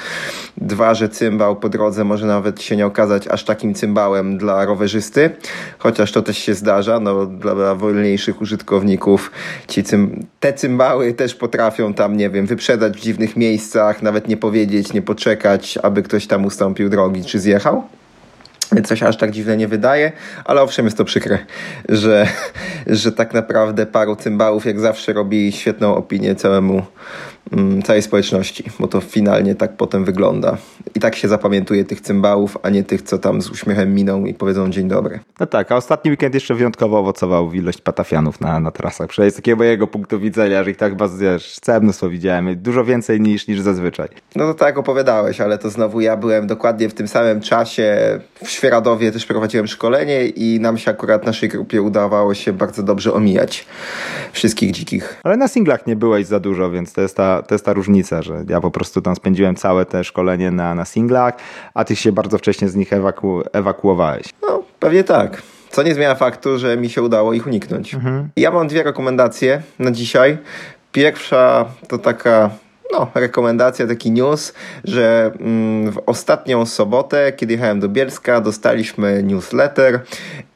Dwa, 0.56 0.94
że 0.94 1.08
cymbał 1.08 1.56
po 1.56 1.68
drodze 1.68 2.04
może 2.04 2.26
nawet 2.26 2.62
się 2.62 2.76
nie 2.76 2.86
okazać 2.86 3.28
aż 3.28 3.44
takim 3.44 3.74
cymbałem 3.74 4.38
dla 4.38 4.64
rowerzysty, 4.64 5.30
chociaż 5.78 6.12
to 6.12 6.22
też 6.22 6.38
się 6.38 6.54
zdarza, 6.54 7.00
no 7.00 7.26
dla 7.26 7.74
wolniejszych 7.74 8.40
użytkowników 8.40 9.30
ci 9.68 9.84
cym 9.84 10.26
te 10.40 10.52
cymbały 10.52 11.12
też 11.12 11.34
potrafią 11.34 11.94
tam, 11.94 12.16
nie 12.16 12.30
wiem, 12.30 12.46
wyprzedać 12.46 12.96
w 12.96 13.00
dziwnych 13.00 13.36
miejscach, 13.36 14.02
nawet 14.02 14.28
nie 14.28 14.36
powiedzieć, 14.36 14.92
nie 14.92 15.02
poczekać, 15.02 15.78
aby 15.82 16.02
ktoś 16.02 16.26
tam 16.26 16.44
ustąpił 16.44 16.88
drogi 16.88 17.24
czy 17.24 17.40
zjechał. 17.40 17.84
Się 18.94 19.06
aż 19.06 19.16
tak 19.16 19.30
dziwne 19.30 19.56
nie 19.56 19.68
wydaje, 19.68 20.12
ale 20.44 20.62
owszem 20.62 20.84
jest 20.84 20.96
to 20.96 21.04
przykre, 21.04 21.38
że, 21.88 22.26
że 22.86 23.12
tak 23.12 23.34
naprawdę 23.34 23.86
paru 23.86 24.16
cymbałów 24.16 24.66
jak 24.66 24.80
zawsze 24.80 25.12
robi 25.12 25.52
świetną 25.52 25.94
opinię 25.96 26.34
całemu 26.34 26.82
całej 27.84 28.02
społeczności, 28.02 28.64
bo 28.80 28.88
to 28.88 29.00
finalnie 29.00 29.54
tak 29.54 29.76
potem 29.76 30.04
wygląda. 30.04 30.56
I 30.94 31.00
tak 31.00 31.16
się 31.16 31.28
zapamiętuje 31.28 31.84
tych 31.84 32.00
cymbałów, 32.00 32.58
a 32.62 32.70
nie 32.70 32.84
tych, 32.84 33.02
co 33.02 33.18
tam 33.18 33.42
z 33.42 33.50
uśmiechem 33.50 33.94
miną 33.94 34.24
i 34.24 34.34
powiedzą 34.34 34.70
dzień 34.70 34.88
dobry. 34.88 35.20
No 35.40 35.46
tak, 35.46 35.72
a 35.72 35.76
ostatni 35.76 36.10
weekend 36.10 36.34
jeszcze 36.34 36.54
wyjątkowo 36.54 36.98
owocował 36.98 37.52
ilość 37.52 37.80
patafianów 37.80 38.40
na, 38.40 38.60
na 38.60 38.70
trasach. 38.70 39.08
Przynajmniej 39.08 39.32
z 39.32 39.36
takiego 39.36 39.56
mojego 39.56 39.86
punktu 39.86 40.20
widzenia, 40.20 40.64
że 40.64 40.70
ich 40.70 40.76
tak 40.76 40.96
bardzo, 40.96 41.18
wiesz, 41.18 41.58
całe 41.60 41.80
mnóstwo 41.80 42.08
widziałem. 42.08 42.62
Dużo 42.62 42.84
więcej 42.84 43.20
niż, 43.20 43.46
niż 43.48 43.60
zazwyczaj. 43.60 44.08
No 44.36 44.46
to 44.46 44.54
tak 44.54 44.78
opowiadałeś, 44.78 45.40
ale 45.40 45.58
to 45.58 45.70
znowu 45.70 46.00
ja 46.00 46.16
byłem 46.16 46.46
dokładnie 46.46 46.88
w 46.88 46.94
tym 46.94 47.08
samym 47.08 47.40
czasie 47.40 47.96
w 48.44 48.50
Świeradowie 48.50 49.12
też 49.12 49.26
prowadziłem 49.26 49.66
szkolenie 49.66 50.26
i 50.26 50.60
nam 50.60 50.78
się 50.78 50.90
akurat 50.90 51.26
naszej 51.26 51.48
grupie 51.48 51.82
udawało 51.82 52.34
się 52.34 52.52
bardzo 52.52 52.82
dobrze 52.82 53.12
omijać 53.12 53.66
wszystkich 54.32 54.70
dzikich. 54.70 55.20
Ale 55.22 55.36
na 55.36 55.48
singlach 55.48 55.86
nie 55.86 55.96
byłeś 55.96 56.26
za 56.26 56.40
dużo, 56.40 56.70
więc 56.70 56.92
to 56.92 57.00
jest 57.00 57.16
ta 57.16 57.41
to 57.46 57.54
jest 57.54 57.64
ta 57.64 57.72
różnica, 57.72 58.22
że 58.22 58.44
ja 58.48 58.60
po 58.60 58.70
prostu 58.70 59.02
tam 59.02 59.16
spędziłem 59.16 59.54
całe 59.54 59.84
te 59.84 60.04
szkolenie 60.04 60.50
na, 60.50 60.74
na 60.74 60.84
singlach, 60.84 61.34
a 61.74 61.84
ty 61.84 61.96
się 61.96 62.12
bardzo 62.12 62.38
wcześnie 62.38 62.68
z 62.68 62.74
nich 62.74 62.92
ewaku 62.92 63.42
ewakuowałeś. 63.52 64.26
No, 64.42 64.62
pewnie 64.80 65.04
tak. 65.04 65.42
Co 65.70 65.82
nie 65.82 65.94
zmienia 65.94 66.14
faktu, 66.14 66.58
że 66.58 66.76
mi 66.76 66.90
się 66.90 67.02
udało 67.02 67.32
ich 67.32 67.46
uniknąć. 67.46 67.94
Mhm. 67.94 68.28
Ja 68.36 68.50
mam 68.50 68.68
dwie 68.68 68.82
rekomendacje 68.82 69.62
na 69.78 69.90
dzisiaj. 69.90 70.38
Pierwsza 70.92 71.64
to 71.88 71.98
taka 71.98 72.50
no, 72.92 73.10
rekomendacja, 73.14 73.86
taki 73.86 74.10
news, 74.10 74.52
że 74.84 75.30
mm, 75.40 75.92
w 75.92 75.98
ostatnią 76.06 76.66
sobotę, 76.66 77.32
kiedy 77.32 77.52
jechałem 77.52 77.80
do 77.80 77.88
Bielska, 77.88 78.40
dostaliśmy 78.40 79.22
newsletter 79.22 80.00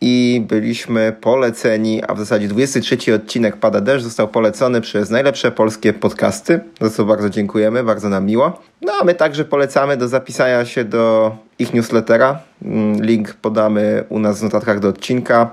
i 0.01 0.45
byliśmy 0.49 1.17
poleceni, 1.21 2.03
a 2.09 2.15
w 2.15 2.19
zasadzie 2.19 2.49
23 2.49 3.15
odcinek 3.15 3.57
Pada 3.57 3.81
Deszcz 3.81 4.05
został 4.05 4.29
polecony 4.29 4.81
przez 4.81 5.11
najlepsze 5.11 5.53
polskie 5.53 5.93
podcasty, 5.93 6.61
za 6.81 6.91
co 6.91 7.05
bardzo 7.05 7.31
dziękujemy, 7.31 7.85
bardzo 7.85 8.09
nam 8.09 8.27
miło. 8.27 8.61
No 8.83 8.93
a 9.01 9.05
my 9.05 9.15
także 9.15 9.45
polecamy 9.45 9.97
do 9.97 10.09
zapisania 10.09 10.65
się 10.65 10.85
do 10.85 11.37
ich 11.59 11.75
newslettera. 11.75 12.39
Mm, 12.63 13.03
link 13.03 13.35
podamy 13.35 14.05
u 14.09 14.19
nas 14.19 14.41
w 14.41 14.43
notatkach 14.43 14.81
do 14.81 14.89
odcinka, 14.89 15.51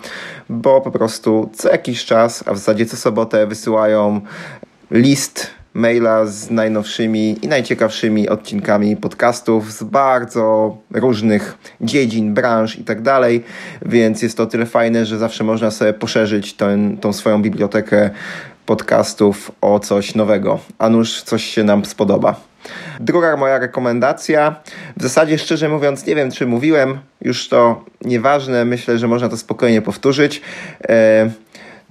bo 0.50 0.82
po 0.82 0.92
prostu 0.92 1.50
co 1.54 1.70
jakiś 1.70 2.06
czas, 2.06 2.44
a 2.48 2.54
w 2.54 2.58
zasadzie 2.58 2.86
co 2.86 2.98
sobotę 2.98 3.48
wysyłają 3.48 4.22
list 4.92 5.63
maila 5.74 6.26
z 6.26 6.50
najnowszymi 6.50 7.38
i 7.42 7.48
najciekawszymi 7.48 8.30
odcinkami 8.30 8.98
podcastów 8.98 9.74
z 9.74 9.84
bardzo 9.84 10.78
różnych 10.92 11.58
dziedzin, 11.82 12.34
branż 12.34 12.80
i 12.80 12.84
tak 12.84 13.02
dalej, 13.02 13.44
więc 13.86 14.22
jest 14.22 14.38
to 14.38 14.46
tyle 14.46 14.66
fajne, 14.66 15.06
że 15.06 15.18
zawsze 15.18 15.44
można 15.44 15.72
sobie 15.72 15.94
poszerzyć 15.94 16.54
ten, 16.54 16.98
tą 16.98 17.14
swoją 17.14 17.42
bibliotekę 17.42 18.10
podcastów 18.66 19.52
o 19.62 19.80
coś 19.80 20.16
nowego, 20.16 20.60
a 20.78 20.90
nuż 20.90 21.22
coś 21.22 21.44
się 21.44 21.64
nam 21.64 21.86
spodoba. 21.86 22.36
Druga 23.00 23.38
moja 23.38 23.60
rekomendacja, 23.60 24.56
w 24.98 25.04
zasadzie 25.04 25.38
szczerze 25.38 25.70
mówiąc, 25.70 26.06
nie 26.06 26.16
wiem 26.16 26.32
czy 26.32 26.48
mówiłem, 26.48 27.00
już 27.22 27.50
to 27.50 27.86
nieważne, 28.02 28.66
myślę, 28.66 28.98
że 28.98 29.08
można 29.08 29.30
to 29.30 29.38
spokojnie 29.38 29.82
powtórzyć. 29.82 30.42
E, 30.90 31.30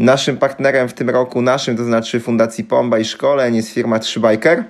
naszym 0.03 0.37
partnerem 0.37 0.89
w 0.89 0.93
tym 0.93 1.11
roku, 1.11 1.43
naszym, 1.43 1.77
to 1.77 1.85
znaczy 1.85 2.21
Fundacji 2.21 2.65
Pomba 2.65 2.99
i 2.99 3.05
Szkoleń 3.05 3.57
jest 3.57 3.71
firma 3.71 3.99
3Biker, 3.99 4.63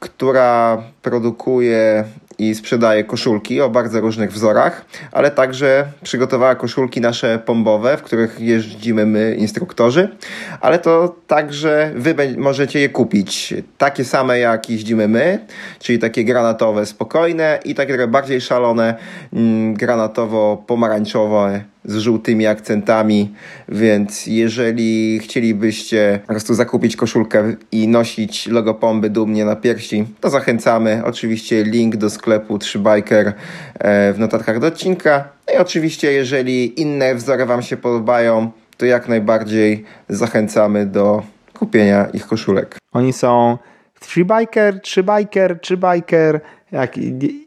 która 0.00 0.82
produkuje 1.02 2.04
i 2.38 2.54
sprzedaje 2.54 3.04
koszulki 3.04 3.60
o 3.60 3.70
bardzo 3.70 4.00
różnych 4.00 4.32
wzorach, 4.32 4.84
ale 5.12 5.30
także 5.30 5.86
przygotowała 6.02 6.54
koszulki 6.54 7.00
nasze 7.00 7.38
pombowe, 7.38 7.96
w 7.96 8.02
których 8.02 8.40
jeździmy 8.40 9.06
my, 9.06 9.36
instruktorzy, 9.38 10.16
ale 10.60 10.78
to 10.78 11.16
także 11.26 11.92
wy 11.94 12.14
możecie 12.36 12.80
je 12.80 12.88
kupić. 12.88 13.54
Takie 13.78 14.04
same 14.04 14.38
jak 14.38 14.70
jeździmy 14.70 15.08
my, 15.08 15.46
czyli 15.78 15.98
takie 15.98 16.24
granatowe, 16.24 16.86
spokojne 16.86 17.58
i 17.64 17.74
takie 17.74 18.06
bardziej 18.06 18.40
szalone, 18.40 18.94
mm, 19.32 19.74
granatowo-pomarańczowe 19.74 21.60
z 21.86 21.96
żółtymi 21.96 22.46
akcentami, 22.46 23.34
więc 23.68 24.26
jeżeli 24.26 25.18
chcielibyście 25.18 26.20
po 26.26 26.32
prostu 26.32 26.54
zakupić 26.54 26.96
koszulkę 26.96 27.56
i 27.72 27.88
nosić 27.88 28.46
logo 28.46 28.74
Pomby 28.74 29.10
dumnie 29.10 29.44
na 29.44 29.56
piersi, 29.56 30.04
to 30.20 30.30
zachęcamy. 30.30 31.02
Oczywiście 31.04 31.64
link 31.64 31.96
do 31.96 32.10
sklepu 32.10 32.56
3Biker 32.56 33.32
e, 33.78 34.12
w 34.12 34.18
notatkach 34.18 34.60
do 34.60 34.66
odcinka. 34.66 35.28
No 35.48 35.54
i 35.54 35.56
oczywiście 35.56 36.12
jeżeli 36.12 36.80
inne 36.80 37.14
wzory 37.14 37.46
Wam 37.46 37.62
się 37.62 37.76
podobają, 37.76 38.50
to 38.76 38.86
jak 38.86 39.08
najbardziej 39.08 39.84
zachęcamy 40.08 40.86
do 40.86 41.22
kupienia 41.58 42.06
ich 42.14 42.26
koszulek. 42.26 42.78
Oni 42.92 43.12
są 43.12 43.58
3Biker, 44.00 44.80
3Biker, 44.80 45.56
3Biker, 45.56 46.40
jak, 46.72 46.96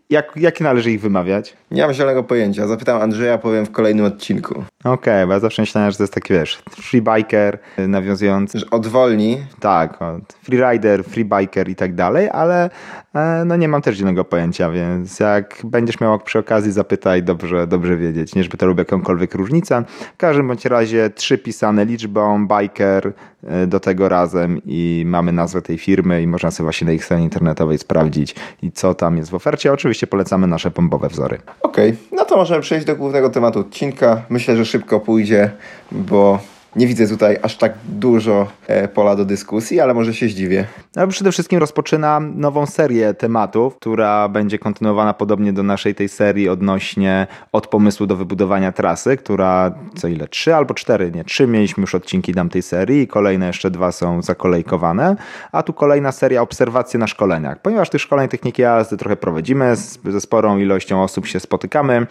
jak, 0.10 0.32
jak 0.36 0.62
należy 0.62 0.92
ich 0.92 1.02
wymawiać? 1.02 1.54
Nie 1.72 1.82
mam 1.82 1.94
zielonego 1.94 2.24
pojęcia. 2.24 2.68
Zapytam 2.68 3.02
Andrzeja, 3.02 3.38
powiem 3.38 3.66
w 3.66 3.72
kolejnym 3.72 4.06
odcinku. 4.06 4.54
Okej, 4.80 4.94
okay, 4.94 5.28
bo 5.28 5.34
ja 5.34 5.40
zawsze 5.40 5.62
myślałem, 5.62 5.92
że 5.92 5.98
to 5.98 6.04
jest 6.04 6.14
taki, 6.14 6.34
wiesz, 6.34 6.62
freebiker, 6.70 7.60
nawiązując... 7.78 8.54
Że 8.54 8.70
odwolni. 8.70 9.38
Tak, 9.60 10.02
od 10.02 10.34
freerider, 10.44 11.04
freebiker 11.04 11.70
i 11.70 11.76
tak 11.76 11.96
dalej, 11.96 12.30
ale 12.32 12.70
e, 13.16 13.44
no 13.46 13.56
nie 13.56 13.68
mam 13.68 13.82
też 13.82 13.96
zielonego 13.96 14.26
pojęcia, 14.26 14.72
więc 14.72 15.20
jak 15.20 15.58
będziesz 15.64 16.00
miał 16.00 16.20
przy 16.20 16.40
okazji, 16.40 16.72
zapytaj, 16.72 17.24
dobrze, 17.24 17.68
dobrze 17.68 17.98
wiedzieć. 17.98 18.36
Nie, 18.36 18.44
żeby 18.44 18.58
to 18.58 18.66
robił 18.66 18.80
jakąkolwiek 18.80 19.36
różnicę. 19.36 19.84
W 20.14 20.18
każdym 20.18 20.48
bądź 20.48 20.66
razie 20.66 21.10
trzy 21.10 21.38
pisane 21.38 21.86
liczbą, 21.86 22.48
biker 22.48 23.14
e, 23.44 23.68
do 23.68 23.80
tego 23.80 24.10
razem 24.10 24.62
i 24.66 25.04
mamy 25.08 25.32
nazwę 25.32 25.62
tej 25.62 25.78
firmy 25.78 26.22
i 26.22 26.28
można 26.28 26.52
sobie 26.52 26.66
właśnie 26.66 26.88
na 26.88 26.94
ich 26.94 27.06
stronie 27.06 27.24
internetowej 27.24 27.78
sprawdzić 27.78 28.36
i 28.62 28.72
co 28.72 28.94
tam 28.94 29.18
jest 29.18 29.30
w 29.30 29.36
ofercie. 29.36 29.74
Oczywiście 29.74 29.99
polecamy 30.08 30.48
nasze 30.48 30.72
pombowe 30.72 31.10
wzory. 31.10 31.38
Okej, 31.62 31.90
okay. 31.90 32.18
no 32.18 32.26
to 32.26 32.38
możemy 32.38 32.62
przejść 32.62 32.86
do 32.86 32.96
głównego 32.96 33.30
tematu 33.30 33.60
odcinka. 33.60 34.22
Myślę, 34.30 34.58
że 34.58 34.66
szybko 34.66 35.00
pójdzie, 35.00 35.52
bo 35.92 36.40
nie 36.76 36.88
widzę 36.88 37.08
tutaj 37.08 37.38
aż 37.42 37.58
tak 37.58 37.74
dużo 37.90 38.48
e, 38.68 38.88
pola 38.88 39.16
do 39.16 39.26
dyskusji, 39.26 39.80
ale 39.80 39.94
może 39.94 40.14
się 40.14 40.28
zdziwię. 40.28 40.66
No, 40.96 41.08
przede 41.08 41.32
wszystkim 41.32 41.60
rozpoczynam 41.60 42.40
nową 42.40 42.66
serię 42.66 43.14
tematów, 43.14 43.76
która 43.76 44.30
będzie 44.30 44.60
kontynuowana 44.60 45.14
podobnie 45.14 45.54
do 45.54 45.64
naszej 45.64 45.96
tej 45.96 46.10
serii 46.10 46.50
odnośnie 46.50 47.28
od 47.52 47.68
pomysłu 47.68 48.08
do 48.08 48.16
wybudowania 48.16 48.72
trasy, 48.72 49.18
która 49.18 49.72
co 49.96 50.08
ile? 50.08 50.28
Trzy 50.28 50.56
albo 50.56 50.74
cztery? 50.74 51.12
Nie, 51.12 51.24
trzy 51.24 51.48
mieliśmy 51.48 51.82
już 51.82 51.96
odcinki 51.96 52.34
tej 52.52 52.62
serii 52.62 53.08
kolejne 53.08 53.48
jeszcze 53.48 53.72
dwa 53.72 53.92
są 53.92 54.22
zakolejkowane, 54.22 55.16
a 55.52 55.64
tu 55.64 55.74
kolejna 55.74 56.12
seria 56.12 56.42
obserwacji 56.42 57.00
na 57.00 57.08
szkoleniach. 57.08 57.62
Ponieważ 57.62 57.90
tych 57.90 58.02
szkoleń 58.02 58.30
techniki 58.30 58.62
jazdy 58.62 58.98
trochę 58.98 59.16
prowadzimy, 59.16 59.76
ze 60.06 60.22
sporą 60.22 60.58
ilością 60.58 61.04
osób 61.04 61.28
się 61.28 61.40
spotykamy 61.40 62.08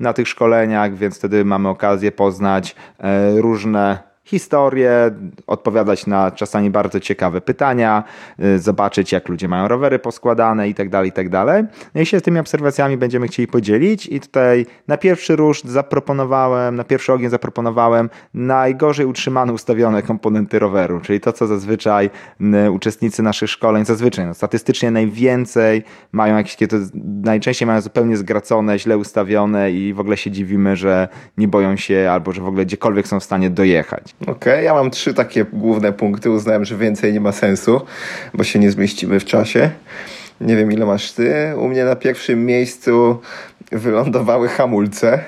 na 0.00 0.12
tych 0.12 0.28
szkoleniach, 0.28 0.96
więc 0.96 1.18
wtedy 1.18 1.44
mamy 1.44 1.68
okazję 1.68 2.12
poznać 2.12 2.74
e, 2.98 3.40
różne 3.40 3.99
historię, 4.24 5.10
odpowiadać 5.46 6.06
na 6.06 6.30
czasami 6.30 6.70
bardzo 6.70 7.00
ciekawe 7.00 7.40
pytania, 7.40 8.04
y, 8.44 8.58
zobaczyć 8.58 9.12
jak 9.12 9.28
ludzie 9.28 9.48
mają 9.48 9.68
rowery 9.68 9.98
poskładane 9.98 10.68
i 10.68 10.74
tak 10.74 10.88
dalej, 10.88 11.08
i 11.08 11.12
tak. 11.12 11.30
No 11.94 12.00
i 12.00 12.06
się 12.06 12.20
z 12.20 12.22
tymi 12.22 12.38
obserwacjami 12.38 12.96
będziemy 12.96 13.28
chcieli 13.28 13.48
podzielić 13.48 14.06
i 14.06 14.20
tutaj 14.20 14.66
na 14.88 14.96
pierwszy 14.96 15.36
ruszt 15.36 15.64
zaproponowałem, 15.64 16.76
na 16.76 16.84
pierwszy 16.84 17.12
ogień 17.12 17.30
zaproponowałem 17.30 18.10
najgorzej 18.34 19.06
utrzymane, 19.06 19.52
ustawione 19.52 20.02
komponenty 20.02 20.58
roweru, 20.58 21.00
czyli 21.00 21.20
to, 21.20 21.32
co 21.32 21.46
zazwyczaj 21.46 22.10
uczestnicy 22.72 23.22
naszych 23.22 23.50
szkoleń, 23.50 23.84
zazwyczaj 23.84 24.26
no, 24.26 24.34
statystycznie 24.34 24.90
najwięcej 24.90 25.82
mają 26.12 26.36
jakieś, 26.36 26.56
to 26.56 26.76
najczęściej 27.22 27.66
mają 27.66 27.80
zupełnie 27.80 28.16
zgracone, 28.16 28.78
źle 28.78 28.98
ustawione 28.98 29.72
i 29.72 29.94
w 29.94 30.00
ogóle 30.00 30.16
się 30.16 30.30
dziwimy, 30.30 30.76
że 30.76 31.08
nie 31.36 31.48
boją 31.48 31.76
się 31.76 32.10
albo 32.12 32.32
że 32.32 32.42
w 32.42 32.46
ogóle 32.46 32.64
gdziekolwiek 32.64 33.08
są 33.08 33.20
w 33.20 33.24
stanie 33.24 33.50
dojechać. 33.50 34.09
Okej, 34.22 34.32
okay, 34.32 34.62
ja 34.62 34.74
mam 34.74 34.90
trzy 34.90 35.14
takie 35.14 35.44
główne 35.44 35.92
punkty. 35.92 36.30
Uznałem, 36.30 36.64
że 36.64 36.76
więcej 36.76 37.12
nie 37.12 37.20
ma 37.20 37.32
sensu, 37.32 37.80
bo 38.34 38.44
się 38.44 38.58
nie 38.58 38.70
zmieścimy 38.70 39.20
w 39.20 39.24
czasie. 39.24 39.70
Nie 40.40 40.56
wiem, 40.56 40.72
ile 40.72 40.86
masz 40.86 41.12
ty. 41.12 41.34
U 41.56 41.68
mnie 41.68 41.84
na 41.84 41.96
pierwszym 41.96 42.46
miejscu 42.46 43.20
wylądowały 43.72 44.48
hamulce 44.48 45.24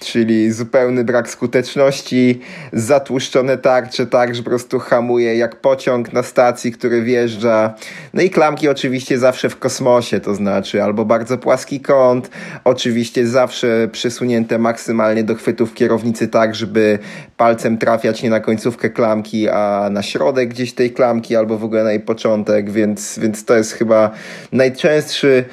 czyli 0.00 0.52
zupełny 0.52 1.04
brak 1.04 1.30
skuteczności, 1.30 2.40
zatłuszczone 2.72 3.58
tarcze 3.58 4.06
tak, 4.06 4.34
że 4.34 4.42
po 4.42 4.50
prostu 4.50 4.78
hamuje 4.78 5.36
jak 5.36 5.60
pociąg 5.60 6.12
na 6.12 6.22
stacji, 6.22 6.72
który 6.72 7.02
wjeżdża. 7.02 7.74
No 8.14 8.22
i 8.22 8.30
klamki 8.30 8.68
oczywiście 8.68 9.18
zawsze 9.18 9.48
w 9.48 9.58
kosmosie, 9.58 10.20
to 10.20 10.34
znaczy 10.34 10.82
albo 10.82 11.04
bardzo 11.04 11.38
płaski 11.38 11.80
kąt, 11.80 12.30
oczywiście 12.64 13.26
zawsze 13.26 13.88
przesunięte 13.92 14.58
maksymalnie 14.58 15.24
do 15.24 15.34
chwytów 15.34 15.74
kierownicy 15.74 16.28
tak, 16.28 16.54
żeby 16.54 16.98
palcem 17.36 17.78
trafiać 17.78 18.22
nie 18.22 18.30
na 18.30 18.40
końcówkę 18.40 18.90
klamki, 18.90 19.48
a 19.48 19.88
na 19.90 20.02
środek 20.02 20.48
gdzieś 20.48 20.72
tej 20.72 20.90
klamki 20.90 21.36
albo 21.36 21.58
w 21.58 21.64
ogóle 21.64 21.84
na 21.84 21.90
jej 21.90 22.00
początek, 22.00 22.70
więc, 22.70 23.18
więc 23.18 23.44
to 23.44 23.56
jest 23.56 23.72
chyba 23.72 24.10
najczęstszy 24.52 25.44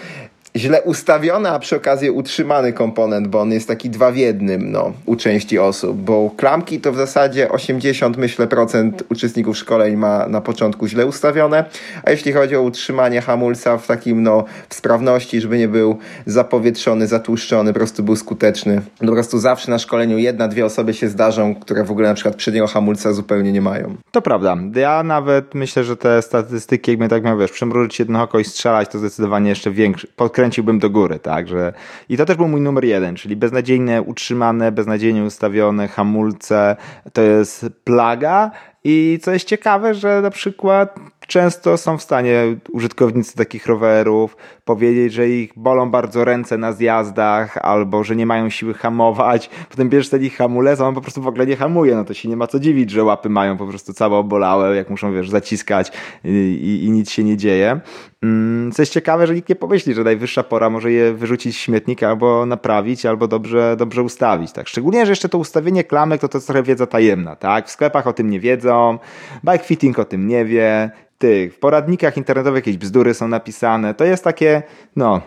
źle 0.55 0.81
ustawiony, 0.81 1.49
a 1.49 1.59
przy 1.59 1.75
okazji 1.75 2.09
utrzymany 2.09 2.73
komponent, 2.73 3.27
bo 3.27 3.41
on 3.41 3.51
jest 3.51 3.67
taki 3.67 3.89
dwa 3.89 4.11
w 4.11 4.17
jednym 4.17 4.71
no, 4.71 4.93
u 5.05 5.15
części 5.15 5.59
osób, 5.59 5.97
bo 5.97 6.31
klamki 6.37 6.79
to 6.79 6.91
w 6.91 6.97
zasadzie 6.97 7.51
80 7.51 8.17
myślę 8.17 8.47
procent 8.47 9.03
uczestników 9.09 9.57
szkoleń 9.57 9.95
ma 9.95 10.27
na 10.27 10.41
początku 10.41 10.87
źle 10.87 11.05
ustawione, 11.05 11.65
a 12.03 12.11
jeśli 12.11 12.33
chodzi 12.33 12.55
o 12.55 12.61
utrzymanie 12.61 13.21
hamulca 13.21 13.77
w 13.77 13.87
takim 13.87 14.23
no 14.23 14.45
w 14.69 14.75
sprawności, 14.75 15.41
żeby 15.41 15.57
nie 15.57 15.67
był 15.67 15.97
zapowietrzony, 16.25 17.07
zatłuszczony, 17.07 17.73
po 17.73 17.79
prostu 17.79 18.03
był 18.03 18.15
skuteczny. 18.15 18.81
Po 18.99 19.11
prostu 19.11 19.39
zawsze 19.39 19.71
na 19.71 19.79
szkoleniu 19.79 20.17
jedna, 20.17 20.47
dwie 20.47 20.65
osoby 20.65 20.93
się 20.93 21.09
zdarzą, 21.09 21.55
które 21.55 21.83
w 21.83 21.91
ogóle 21.91 22.07
na 22.07 22.13
przykład 22.13 22.35
przedniego 22.35 22.67
hamulca 22.67 23.13
zupełnie 23.13 23.51
nie 23.51 23.61
mają. 23.61 23.95
To 24.11 24.21
prawda. 24.21 24.57
Ja 24.75 25.03
nawet 25.03 25.55
myślę, 25.55 25.83
że 25.83 25.97
te 25.97 26.21
statystyki, 26.21 26.91
jakbym 26.91 27.09
tak 27.09 27.23
miał, 27.23 27.37
wiesz, 27.37 27.51
przymrużyć 27.51 27.99
jedno 27.99 28.23
oko 28.23 28.39
i 28.39 28.43
strzelać, 28.43 28.89
to 28.89 28.99
zdecydowanie 28.99 29.49
jeszcze 29.49 29.71
większy, 29.71 30.07
kręciłbym 30.41 30.79
do 30.79 30.89
góry, 30.89 31.19
tak, 31.19 31.47
że 31.47 31.73
i 32.09 32.17
to 32.17 32.25
też 32.25 32.37
był 32.37 32.47
mój 32.47 32.61
numer 32.61 32.85
jeden, 32.85 33.15
czyli 33.15 33.35
beznadziejnie 33.35 34.01
utrzymane, 34.01 34.71
beznadziejnie 34.71 35.23
ustawione 35.23 35.87
hamulce, 35.87 36.75
to 37.13 37.21
jest 37.21 37.65
plaga 37.83 38.51
i 38.83 39.19
co 39.21 39.31
jest 39.31 39.45
ciekawe, 39.45 39.93
że 39.93 40.21
na 40.21 40.29
przykład 40.29 40.99
często 41.31 41.77
są 41.77 41.97
w 41.97 42.01
stanie 42.01 42.43
użytkownicy 42.71 43.35
takich 43.35 43.65
rowerów 43.65 44.37
powiedzieć, 44.65 45.13
że 45.13 45.29
ich 45.29 45.51
bolą 45.55 45.91
bardzo 45.91 46.25
ręce 46.25 46.57
na 46.57 46.73
zjazdach, 46.73 47.57
albo 47.57 48.03
że 48.03 48.15
nie 48.15 48.25
mają 48.25 48.49
siły 48.49 48.73
hamować. 48.73 49.49
Potem 49.69 49.89
bierzesz 49.89 50.09
ten 50.09 50.23
ich 50.23 50.37
hamulec, 50.37 50.81
a 50.81 50.87
on 50.87 50.95
po 50.95 51.01
prostu 51.01 51.21
w 51.21 51.27
ogóle 51.27 51.45
nie 51.45 51.55
hamuje. 51.55 51.95
No 51.95 52.05
to 52.05 52.13
się 52.13 52.29
nie 52.29 52.37
ma 52.37 52.47
co 52.47 52.59
dziwić, 52.59 52.89
że 52.89 53.03
łapy 53.03 53.29
mają 53.29 53.57
po 53.57 53.67
prostu 53.67 53.93
całe 53.93 54.17
obolałe, 54.17 54.75
jak 54.75 54.89
muszą, 54.89 55.13
wiesz, 55.13 55.29
zaciskać 55.29 55.91
i, 56.23 56.81
i, 56.85 56.91
nic 56.91 57.11
się 57.11 57.23
nie 57.23 57.37
dzieje. 57.37 57.79
Mm, 58.23 58.71
co 58.71 58.81
jest 58.81 58.93
ciekawe, 58.93 59.27
że 59.27 59.35
nikt 59.35 59.49
nie 59.49 59.55
pomyśli, 59.55 59.93
że 59.93 60.03
najwyższa 60.03 60.43
pora 60.43 60.69
może 60.69 60.91
je 60.91 61.13
wyrzucić 61.13 61.55
z 61.55 61.59
śmietnika 61.59 62.09
albo 62.09 62.45
naprawić, 62.45 63.05
albo 63.05 63.27
dobrze, 63.27 63.75
dobrze 63.77 64.03
ustawić. 64.03 64.51
Tak? 64.51 64.67
Szczególnie, 64.67 65.05
że 65.05 65.11
jeszcze 65.11 65.29
to 65.29 65.37
ustawienie 65.37 65.83
klamek 65.83 66.21
to 66.21 66.27
to 66.27 66.39
trochę 66.39 66.63
wiedza 66.63 66.87
tajemna. 66.87 67.35
Tak? 67.35 67.67
W 67.67 67.71
sklepach 67.71 68.07
o 68.07 68.13
tym 68.13 68.29
nie 68.29 68.39
wiedzą, 68.39 68.99
bike 69.43 69.63
fitting 69.63 69.99
o 69.99 70.05
tym 70.05 70.27
nie 70.27 70.45
wie, 70.45 70.91
tych 71.21 71.53
w 71.55 71.59
poradnikach 71.59 72.17
internetowych 72.17 72.65
jakieś 72.65 72.77
bzdury 72.77 73.13
są 73.13 73.27
napisane. 73.27 73.93
To 73.93 74.05
jest 74.05 74.23
takie, 74.23 74.63
no, 74.95 75.21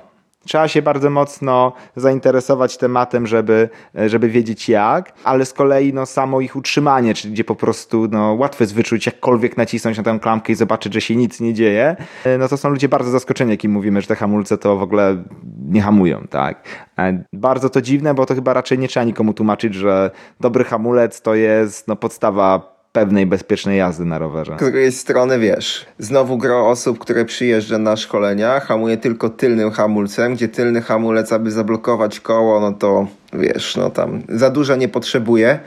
Trzeba 0.47 0.69
się 0.69 0.83
bardzo 0.83 1.11
mocno 1.11 1.73
zainteresować 1.97 2.77
tematem, 2.77 3.27
żeby, 3.27 3.69
żeby 4.07 4.29
wiedzieć 4.29 4.69
jak, 4.69 5.13
ale 5.25 5.45
z 5.45 5.53
kolei 5.53 5.95
no, 5.95 6.07
samo 6.07 6.41
ich 6.41 6.57
utrzymanie, 6.57 7.15
czyli 7.15 7.35
gdzie 7.35 7.45
po 7.45 7.55
prostu 7.55 8.09
no, 8.11 8.35
łatwo 8.35 8.65
jest 8.65 8.75
wyczuć, 8.75 9.07
jakkolwiek 9.07 9.57
nacisnąć 9.57 9.97
na 9.97 10.03
tę 10.03 10.19
klamkę 10.23 10.53
i 10.53 10.57
zobaczyć, 10.57 10.95
że 10.95 11.01
się 11.01 11.17
nic 11.17 11.41
nie 11.41 11.55
dzieje, 11.55 11.97
no 12.39 12.49
to 12.49 12.57
są 12.57 12.69
ludzie 12.69 12.89
bardzo 12.89 13.11
zaskoczeni, 13.11 13.51
jak 13.51 13.65
im 13.65 13.71
mówimy, 13.71 14.01
że 14.01 14.07
te 14.07 14.17
hamulce 14.17 14.59
to 14.59 14.77
w 14.77 14.83
ogóle 14.83 15.23
nie 15.69 15.83
hamują, 15.83 16.27
tak. 16.31 16.63
E, 16.99 17.25
bardzo 17.33 17.71
to 17.71 17.81
dziwne, 17.81 18.15
bo 18.15 18.27
to 18.27 18.35
chyba 18.35 18.55
raczej 18.55 18.79
nie 18.79 18.89
trzeba 18.89 19.05
nikomu 19.05 19.35
tłumaczyć, 19.35 19.75
że 19.75 20.11
dobry 20.41 20.65
hamulec 20.65 21.21
to 21.21 21.35
jest 21.35 21.89
no, 21.89 21.97
podstawa 21.97 22.74
pewnej 22.95 23.27
bezpiecznej 23.27 23.79
jazdy 23.79 24.05
na 24.05 24.19
rowerze. 24.19 24.57
Z 24.57 24.61
drugiej 24.61 24.93
strony 24.93 25.39
wiesz, 25.39 25.87
znowu 25.99 26.39
gro 26.39 26.69
osób, 26.69 26.99
które 26.99 27.25
przyjeżdża 27.25 27.79
na 27.79 27.97
szkolenia, 27.97 28.61
hamuje 28.61 28.97
tylko 28.97 29.31
tylnym 29.31 29.71
hamulcem, 29.71 30.35
gdzie 30.35 30.49
tylny 30.49 30.83
hamulec, 30.83 31.33
aby 31.33 31.51
zablokować 31.51 32.21
koło, 32.21 32.61
no 32.61 32.73
to 32.73 33.07
wiesz, 33.33 33.77
no 33.77 33.91
tam 33.91 34.23
za 34.29 34.51
dużo 34.51 34.77
nie 34.77 34.89
potrzebuje 34.89 35.59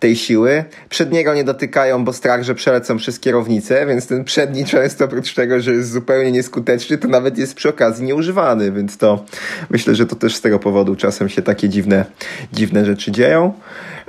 tej 0.00 0.16
siły. 0.16 0.64
Przedniego 0.88 1.34
nie 1.34 1.44
dotykają, 1.44 2.04
bo 2.04 2.12
strach, 2.12 2.42
że 2.42 2.54
przelecą 2.54 2.96
przez 2.96 3.20
kierownicę, 3.20 3.86
więc 3.86 4.06
ten 4.06 4.24
przedni 4.24 4.64
często 4.64 5.04
oprócz 5.04 5.34
tego, 5.34 5.60
że 5.60 5.72
jest 5.72 5.92
zupełnie 5.92 6.32
nieskuteczny, 6.32 6.98
to 6.98 7.08
nawet 7.08 7.38
jest 7.38 7.54
przy 7.54 7.68
okazji 7.68 8.04
nieużywany, 8.04 8.72
więc 8.72 8.96
to 8.96 9.24
myślę, 9.70 9.94
że 9.94 10.06
to 10.06 10.16
też 10.16 10.36
z 10.36 10.40
tego 10.40 10.58
powodu 10.58 10.96
czasem 10.96 11.28
się 11.28 11.42
takie 11.42 11.68
dziwne, 11.68 12.04
dziwne 12.52 12.84
rzeczy 12.84 13.12
dzieją. 13.12 13.52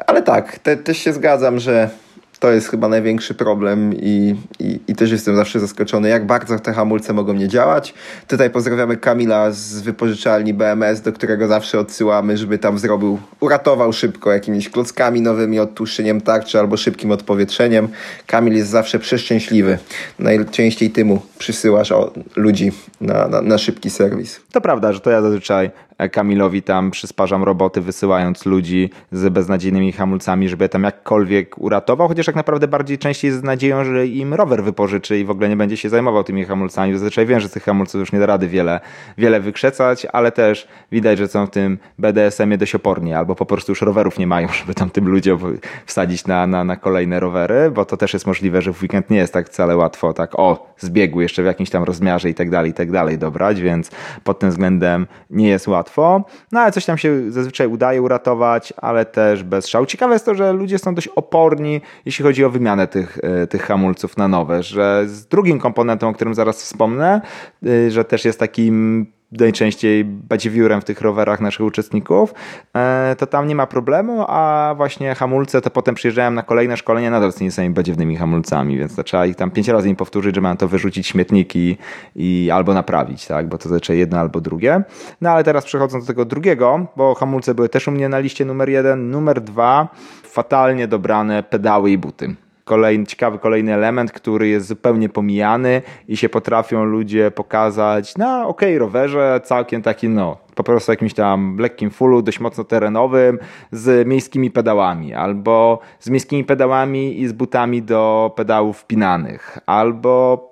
Ale 0.07 0.21
tak, 0.21 0.59
te, 0.59 0.77
też 0.77 0.97
się 0.97 1.13
zgadzam, 1.13 1.59
że 1.59 1.89
to 2.39 2.51
jest 2.51 2.69
chyba 2.69 2.87
największy 2.87 3.33
problem 3.33 3.93
i, 3.93 4.35
i, 4.59 4.79
i, 4.87 4.95
też 4.95 5.11
jestem 5.11 5.35
zawsze 5.35 5.59
zaskoczony, 5.59 6.09
jak 6.09 6.25
bardzo 6.25 6.59
te 6.59 6.73
hamulce 6.73 7.13
mogą 7.13 7.33
nie 7.33 7.47
działać. 7.47 7.93
Tutaj 8.27 8.49
pozdrawiamy 8.49 8.97
Kamila 8.97 9.51
z 9.51 9.81
wypożyczalni 9.81 10.53
BMS, 10.53 11.01
do 11.01 11.13
którego 11.13 11.47
zawsze 11.47 11.79
odsyłamy, 11.79 12.37
żeby 12.37 12.57
tam 12.57 12.79
zrobił, 12.79 13.19
uratował 13.39 13.93
szybko 13.93 14.31
jakimiś 14.31 14.69
klockami 14.69 15.21
nowymi, 15.21 15.59
odtłuszczeniem 15.59 16.21
tarczy 16.21 16.59
albo 16.59 16.77
szybkim 16.77 17.11
odpowietrzeniem. 17.11 17.87
Kamil 18.27 18.53
jest 18.53 18.69
zawsze 18.69 18.99
przeszczęśliwy. 18.99 19.77
Najczęściej 20.19 20.91
ty 20.91 21.05
mu 21.05 21.21
przysyłasz 21.37 21.91
o, 21.91 22.13
ludzi 22.35 22.71
na, 23.01 23.27
na, 23.27 23.41
na 23.41 23.57
szybki 23.57 23.89
serwis. 23.89 24.39
To 24.51 24.61
prawda, 24.61 24.93
że 24.93 24.99
to 24.99 25.09
ja 25.09 25.21
zazwyczaj 25.21 25.71
Kamilowi 26.11 26.61
tam 26.61 26.91
przysparzam 26.91 27.43
roboty, 27.43 27.81
wysyłając 27.81 28.45
ludzi 28.45 28.89
z 29.11 29.29
beznadziejnymi 29.29 29.91
hamulcami, 29.91 30.49
żeby 30.49 30.69
tam 30.69 30.83
jakkolwiek 30.83 31.57
uratował, 31.57 32.07
chociaż 32.07 32.25
tak 32.25 32.35
naprawdę 32.35 32.67
bardziej 32.67 32.97
częściej 32.97 33.31
z 33.31 33.43
nadzieją, 33.43 33.83
że 33.83 34.07
im 34.07 34.33
rower 34.33 34.63
wypożyczy 34.63 35.19
i 35.19 35.25
w 35.25 35.29
ogóle 35.29 35.49
nie 35.49 35.55
będzie 35.55 35.77
się 35.77 35.89
zajmował 35.89 36.23
tymi 36.23 36.45
hamulcami. 36.45 36.93
Zazwyczaj 36.93 37.25
wiem, 37.25 37.39
że 37.39 37.49
tych 37.49 37.63
hamulców 37.63 37.99
już 37.99 38.11
nie 38.11 38.19
da 38.19 38.25
rady 38.25 38.47
wiele, 38.47 38.79
wiele 39.17 39.39
wykrzecać, 39.39 40.07
ale 40.13 40.31
też 40.31 40.67
widać, 40.91 41.17
że 41.17 41.27
są 41.27 41.45
w 41.45 41.49
tym 41.49 41.77
BDSM-ie 41.99 42.57
dość 42.57 42.75
oporni, 42.75 43.13
albo 43.13 43.35
po 43.35 43.45
prostu 43.45 43.71
już 43.71 43.81
rowerów 43.81 44.19
nie 44.19 44.27
mają, 44.27 44.47
żeby 44.59 44.73
tam 44.73 44.89
tym 44.89 45.07
ludziom 45.07 45.57
wsadzić 45.85 46.27
na, 46.27 46.47
na, 46.47 46.63
na 46.63 46.75
kolejne 46.75 47.19
rowery, 47.19 47.71
bo 47.71 47.85
to 47.85 47.97
też 47.97 48.13
jest 48.13 48.27
możliwe, 48.27 48.61
że 48.61 48.73
w 48.73 48.81
weekend 48.81 49.09
nie 49.09 49.17
jest 49.17 49.33
tak 49.33 49.49
wcale 49.49 49.77
łatwo, 49.77 50.13
tak 50.13 50.39
o, 50.39 50.73
zbiegł 50.77 51.21
jeszcze 51.21 51.43
w 51.43 51.45
jakimś 51.45 51.69
tam 51.69 51.83
rozmiarze 51.83 52.29
i 52.29 52.33
tak 52.33 52.49
dalej, 52.49 52.71
i 52.71 52.73
tak 52.73 52.91
dalej 52.91 53.17
dobrać, 53.17 53.61
więc 53.61 53.91
pod 54.23 54.39
tym 54.39 54.49
względem 54.49 55.07
nie 55.29 55.49
jest 55.49 55.67
łatwo 55.67 55.86
łatwo, 55.87 56.23
no 56.51 56.59
ale 56.59 56.71
coś 56.71 56.85
tam 56.85 56.97
się 56.97 57.31
zazwyczaj 57.31 57.67
udaje 57.67 58.01
uratować, 58.01 58.73
ale 58.77 59.05
też 59.05 59.43
bez 59.43 59.67
szału. 59.67 59.85
Ciekawe 59.85 60.13
jest 60.13 60.25
to, 60.25 60.35
że 60.35 60.53
ludzie 60.53 60.79
są 60.79 60.95
dość 60.95 61.07
oporni, 61.07 61.81
jeśli 62.05 62.23
chodzi 62.23 62.45
o 62.45 62.49
wymianę 62.49 62.87
tych, 62.87 63.17
e, 63.23 63.47
tych 63.47 63.61
hamulców 63.61 64.17
na 64.17 64.27
nowe, 64.27 64.63
że 64.63 65.03
z 65.07 65.25
drugim 65.25 65.59
komponentem, 65.59 66.09
o 66.09 66.13
którym 66.13 66.33
zaraz 66.33 66.61
wspomnę, 66.61 67.21
e, 67.65 67.91
że 67.91 68.05
też 68.05 68.25
jest 68.25 68.39
takim 68.39 69.05
najczęściej 69.31 70.05
badziewiórem 70.05 70.81
w 70.81 70.85
tych 70.85 71.01
rowerach 71.01 71.41
naszych 71.41 71.65
uczestników, 71.65 72.33
e, 72.75 73.15
to 73.17 73.27
tam 73.27 73.47
nie 73.47 73.55
ma 73.55 73.67
problemu, 73.67 74.25
a 74.27 74.73
właśnie 74.77 75.15
hamulce 75.15 75.61
to 75.61 75.69
potem 75.69 75.95
przyjeżdżałem 75.95 76.35
na 76.35 76.43
kolejne 76.43 76.77
szkolenia 76.77 77.11
nadal 77.11 77.31
z 77.31 77.35
tymi 77.35 77.51
samymi 77.51 77.75
badziewnymi 77.75 78.15
hamulcami, 78.15 78.77
więc 78.77 78.95
to 78.95 79.03
trzeba 79.03 79.25
ich 79.25 79.35
tam 79.35 79.51
pięć 79.51 79.67
razy 79.67 79.89
im 79.89 79.95
powtórzyć, 79.95 80.35
że 80.35 80.41
mają 80.41 80.57
to 80.57 80.67
wyrzucić 80.67 81.07
śmietniki 81.07 81.77
i 82.15 82.49
albo 82.53 82.73
naprawić, 82.73 83.27
tak, 83.27 83.49
bo 83.49 83.57
to 83.57 83.69
zazwyczaj 83.69 83.97
jedno 83.97 84.19
albo 84.19 84.41
drugie. 84.41 84.81
No 85.21 85.29
ale 85.29 85.43
teraz 85.43 85.65
przechodząc 85.65 86.03
do 86.03 86.07
tego 86.07 86.25
drugiego, 86.25 86.87
bo 86.95 87.15
hamulce 87.15 87.55
były 87.55 87.69
też 87.69 87.87
u 87.87 87.91
mnie 87.91 88.09
na 88.09 88.19
liście 88.19 88.45
numer 88.45 88.69
jeden, 88.69 89.11
numer 89.11 89.41
dwa, 89.41 89.87
fatalnie 90.23 90.87
dobrane 90.87 91.43
pedały 91.43 91.91
i 91.91 91.97
buty 91.97 92.35
kolejny, 92.67 93.05
ciekawy 93.05 93.39
kolejny 93.39 93.73
element, 93.73 94.11
który 94.11 94.47
jest 94.47 94.67
zupełnie 94.67 95.09
pomijany 95.09 95.81
i 96.07 96.17
się 96.17 96.29
potrafią 96.29 96.83
ludzie 96.83 97.31
pokazać 97.31 98.17
na 98.17 98.47
ok, 98.47 98.61
rowerze, 98.77 99.41
całkiem 99.43 99.81
taki 99.81 100.09
no, 100.09 100.37
po 100.55 100.63
prostu 100.63 100.91
jakimś 100.91 101.13
tam 101.13 101.57
lekkim 101.59 101.89
fullu, 101.89 102.21
dość 102.21 102.39
mocno 102.39 102.63
terenowym, 102.63 103.39
z 103.71 104.07
miejskimi 104.07 104.51
pedałami, 104.51 105.13
albo 105.13 105.79
z 105.99 106.09
miejskimi 106.09 106.43
pedałami 106.43 107.21
i 107.21 107.27
z 107.27 107.31
butami 107.31 107.81
do 107.81 108.33
pedałów 108.35 108.77
wpinanych, 108.77 109.57
albo 109.65 110.47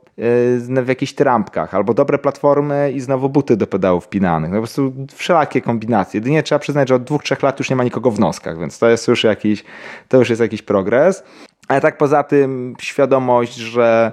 e, 0.77 0.83
w 0.83 0.87
jakichś 0.87 1.13
trampkach, 1.13 1.75
albo 1.75 1.93
dobre 1.93 2.17
platformy 2.17 2.91
i 2.91 2.99
znowu 2.99 3.29
buty 3.29 3.57
do 3.57 3.67
pedałów 3.67 4.05
wpinanych. 4.05 4.51
No 4.51 4.57
po 4.57 4.61
prostu 4.61 4.93
wszelakie 5.13 5.61
kombinacje. 5.61 6.17
Jedynie 6.17 6.43
trzeba 6.43 6.59
przyznać, 6.59 6.89
że 6.89 6.95
od 6.95 7.03
dwóch, 7.03 7.23
trzech 7.23 7.43
lat 7.43 7.59
już 7.59 7.69
nie 7.69 7.75
ma 7.75 7.83
nikogo 7.83 8.11
w 8.11 8.19
noskach, 8.19 8.59
więc 8.59 8.79
to 8.79 8.89
jest 8.89 9.07
już 9.07 9.23
jakiś, 9.23 9.63
to 10.07 10.17
już 10.17 10.29
jest 10.29 10.41
jakiś 10.41 10.61
progres. 10.61 11.23
Ale 11.67 11.81
tak 11.81 11.97
poza 11.97 12.23
tym 12.23 12.75
świadomość, 12.79 13.55
że 13.55 14.11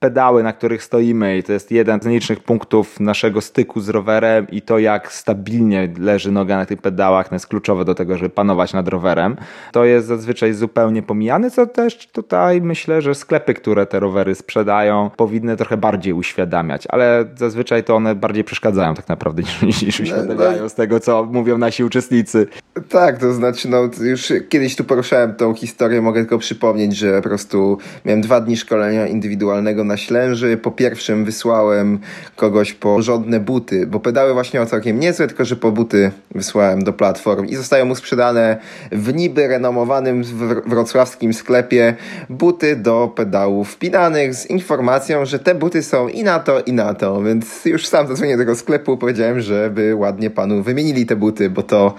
pedały, 0.00 0.42
na 0.42 0.52
których 0.52 0.84
stoimy 0.84 1.38
i 1.38 1.42
to 1.42 1.52
jest 1.52 1.70
jeden 1.70 2.02
z 2.02 2.06
nielicznych 2.06 2.40
punktów 2.40 3.00
naszego 3.00 3.40
styku 3.40 3.80
z 3.80 3.88
rowerem 3.88 4.46
i 4.50 4.62
to 4.62 4.78
jak 4.78 5.12
stabilnie 5.12 5.88
leży 5.98 6.32
noga 6.32 6.56
na 6.56 6.66
tych 6.66 6.82
pedałach, 6.82 7.28
to 7.28 7.34
jest 7.34 7.46
kluczowe 7.46 7.84
do 7.84 7.94
tego, 7.94 8.18
żeby 8.18 8.30
panować 8.30 8.72
nad 8.72 8.88
rowerem. 8.88 9.36
To 9.72 9.84
jest 9.84 10.06
zazwyczaj 10.06 10.52
zupełnie 10.52 11.02
pomijane, 11.02 11.50
co 11.50 11.66
też 11.66 12.06
tutaj 12.12 12.62
myślę, 12.62 13.02
że 13.02 13.14
sklepy, 13.14 13.54
które 13.54 13.86
te 13.86 14.00
rowery 14.00 14.34
sprzedają, 14.34 15.10
powinny 15.16 15.56
trochę 15.56 15.76
bardziej 15.76 16.12
uświadamiać, 16.12 16.86
ale 16.88 17.24
zazwyczaj 17.36 17.84
to 17.84 17.96
one 17.96 18.14
bardziej 18.14 18.44
przeszkadzają 18.44 18.94
tak 18.94 19.08
naprawdę 19.08 19.42
niż, 19.62 19.82
niż 19.82 20.00
uświadamiają 20.00 20.56
no, 20.56 20.62
no. 20.62 20.68
z 20.68 20.74
tego, 20.74 21.00
co 21.00 21.24
mówią 21.24 21.58
nasi 21.58 21.84
uczestnicy. 21.84 22.46
Tak, 22.88 23.18
to 23.18 23.32
znaczy, 23.32 23.68
no 23.68 23.90
już 24.00 24.32
kiedyś 24.48 24.76
tu 24.76 24.84
poruszałem 24.84 25.34
tą 25.34 25.54
historię, 25.54 26.02
mogę 26.02 26.20
tylko 26.20 26.38
przypomnieć, 26.38 26.96
że 26.96 27.22
po 27.22 27.28
prostu 27.28 27.78
miałem 28.04 28.20
dwa 28.20 28.40
dni 28.40 28.56
szkolenia 28.56 29.06
indywidualnego 29.06 29.84
na 29.90 29.96
Ślęży. 29.96 30.56
Po 30.56 30.70
pierwszym 30.70 31.24
wysłałem 31.24 31.98
kogoś 32.36 32.72
po 32.72 33.00
porządne 33.00 33.40
buty, 33.40 33.86
bo 33.86 34.00
pedały 34.00 34.32
właśnie 34.32 34.60
miał 34.60 34.66
całkiem 34.66 35.00
niezłe, 35.00 35.26
tylko 35.26 35.44
że 35.44 35.56
po 35.56 35.72
buty 35.72 36.10
wysłałem 36.34 36.84
do 36.84 36.92
platform 36.92 37.46
i 37.46 37.56
zostają 37.56 37.84
mu 37.84 37.94
sprzedane 37.94 38.58
w 38.92 39.14
niby 39.14 39.48
renomowanym 39.48 40.22
wrocławskim 40.66 41.34
sklepie 41.34 41.94
buty 42.28 42.76
do 42.76 43.12
pedałów 43.16 43.70
wpinanych 43.70 44.34
z 44.34 44.46
informacją, 44.46 45.24
że 45.24 45.38
te 45.38 45.54
buty 45.54 45.82
są 45.82 46.08
i 46.08 46.22
na 46.22 46.38
to, 46.38 46.60
i 46.60 46.72
na 46.72 46.94
to, 46.94 47.22
więc 47.22 47.64
już 47.64 47.86
sam 47.86 48.08
zadzwonię 48.08 48.36
tego 48.36 48.56
sklepu, 48.56 48.96
powiedziałem, 48.96 49.40
żeby 49.40 49.94
ładnie 49.94 50.30
panu 50.30 50.62
wymienili 50.62 51.06
te 51.06 51.16
buty, 51.16 51.50
bo 51.50 51.62
to 51.62 51.94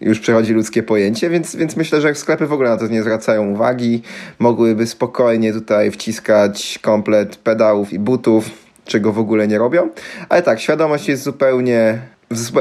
już 0.00 0.20
przechodzi 0.20 0.52
ludzkie 0.52 0.82
pojęcie, 0.82 1.30
więc, 1.30 1.56
więc 1.56 1.76
myślę, 1.76 2.00
że 2.00 2.14
sklepy 2.14 2.46
w 2.46 2.52
ogóle 2.52 2.70
na 2.70 2.76
to 2.76 2.86
nie 2.86 3.02
zwracają 3.02 3.50
uwagi, 3.50 4.02
mogłyby 4.38 4.86
spokojnie 4.86 5.52
tutaj 5.52 5.90
wciskać 5.90 6.78
komplet 6.82 7.21
pedałów 7.26 7.92
i 7.92 7.98
butów, 7.98 8.50
czego 8.84 9.12
w 9.12 9.18
ogóle 9.18 9.48
nie 9.48 9.58
robią. 9.58 9.88
Ale 10.28 10.42
tak, 10.42 10.60
świadomość 10.60 11.08
jest 11.08 11.22
zupełnie 11.22 11.98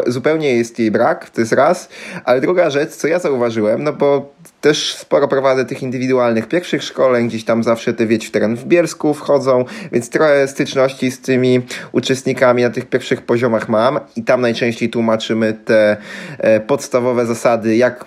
zupełnie 0.07 0.55
jest 0.55 0.79
jej 0.79 0.91
brak, 0.91 1.29
to 1.29 1.41
jest 1.41 1.53
raz, 1.53 1.89
ale 2.25 2.41
druga 2.41 2.69
rzecz, 2.69 2.89
co 2.89 3.07
ja 3.07 3.19
zauważyłem, 3.19 3.83
no 3.83 3.93
bo 3.93 4.33
też 4.61 4.95
sporo 4.95 5.27
prowadzę 5.27 5.65
tych 5.65 5.83
indywidualnych 5.83 6.47
pierwszych 6.47 6.83
szkoleń, 6.83 7.27
gdzieś 7.27 7.43
tam 7.43 7.63
zawsze 7.63 7.93
te 7.93 8.07
wieć 8.07 8.27
w 8.27 8.31
teren 8.31 8.55
w 8.55 8.65
Bielsku 8.65 9.13
wchodzą, 9.13 9.65
więc 9.91 10.09
trochę 10.09 10.47
styczności 10.47 11.11
z 11.11 11.21
tymi 11.21 11.61
uczestnikami 11.91 12.63
na 12.63 12.69
tych 12.69 12.85
pierwszych 12.85 13.21
poziomach 13.21 13.69
mam 13.69 13.99
i 14.15 14.23
tam 14.23 14.41
najczęściej 14.41 14.89
tłumaczymy 14.89 15.53
te 15.53 15.97
e, 16.37 16.59
podstawowe 16.59 17.25
zasady, 17.25 17.75
jak, 17.75 18.05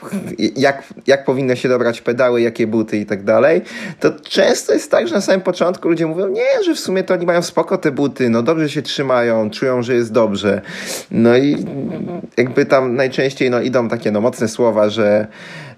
jak, 0.56 0.82
jak 1.06 1.24
powinno 1.24 1.54
się 1.54 1.68
dobrać 1.68 2.00
pedały, 2.00 2.40
jakie 2.40 2.66
buty 2.66 2.96
i 2.96 3.06
tak 3.06 3.24
dalej. 3.24 3.62
To 4.00 4.10
często 4.10 4.72
jest 4.72 4.90
tak, 4.90 5.08
że 5.08 5.14
na 5.14 5.20
samym 5.20 5.40
początku 5.40 5.88
ludzie 5.88 6.06
mówią, 6.06 6.28
nie, 6.28 6.64
że 6.64 6.74
w 6.74 6.80
sumie 6.80 7.02
to 7.02 7.14
oni 7.14 7.26
mają 7.26 7.42
spoko 7.42 7.78
te 7.78 7.90
buty, 7.90 8.30
no 8.30 8.42
dobrze 8.42 8.68
się 8.68 8.82
trzymają, 8.82 9.50
czują, 9.50 9.82
że 9.82 9.94
jest 9.94 10.12
dobrze. 10.12 10.60
No 11.10 11.36
i 11.36 11.53
jakby 12.36 12.66
tam 12.66 12.96
najczęściej 12.96 13.50
no, 13.50 13.60
idą 13.60 13.88
takie 13.88 14.10
no, 14.10 14.20
mocne 14.20 14.48
słowa, 14.48 14.88
że 14.88 15.26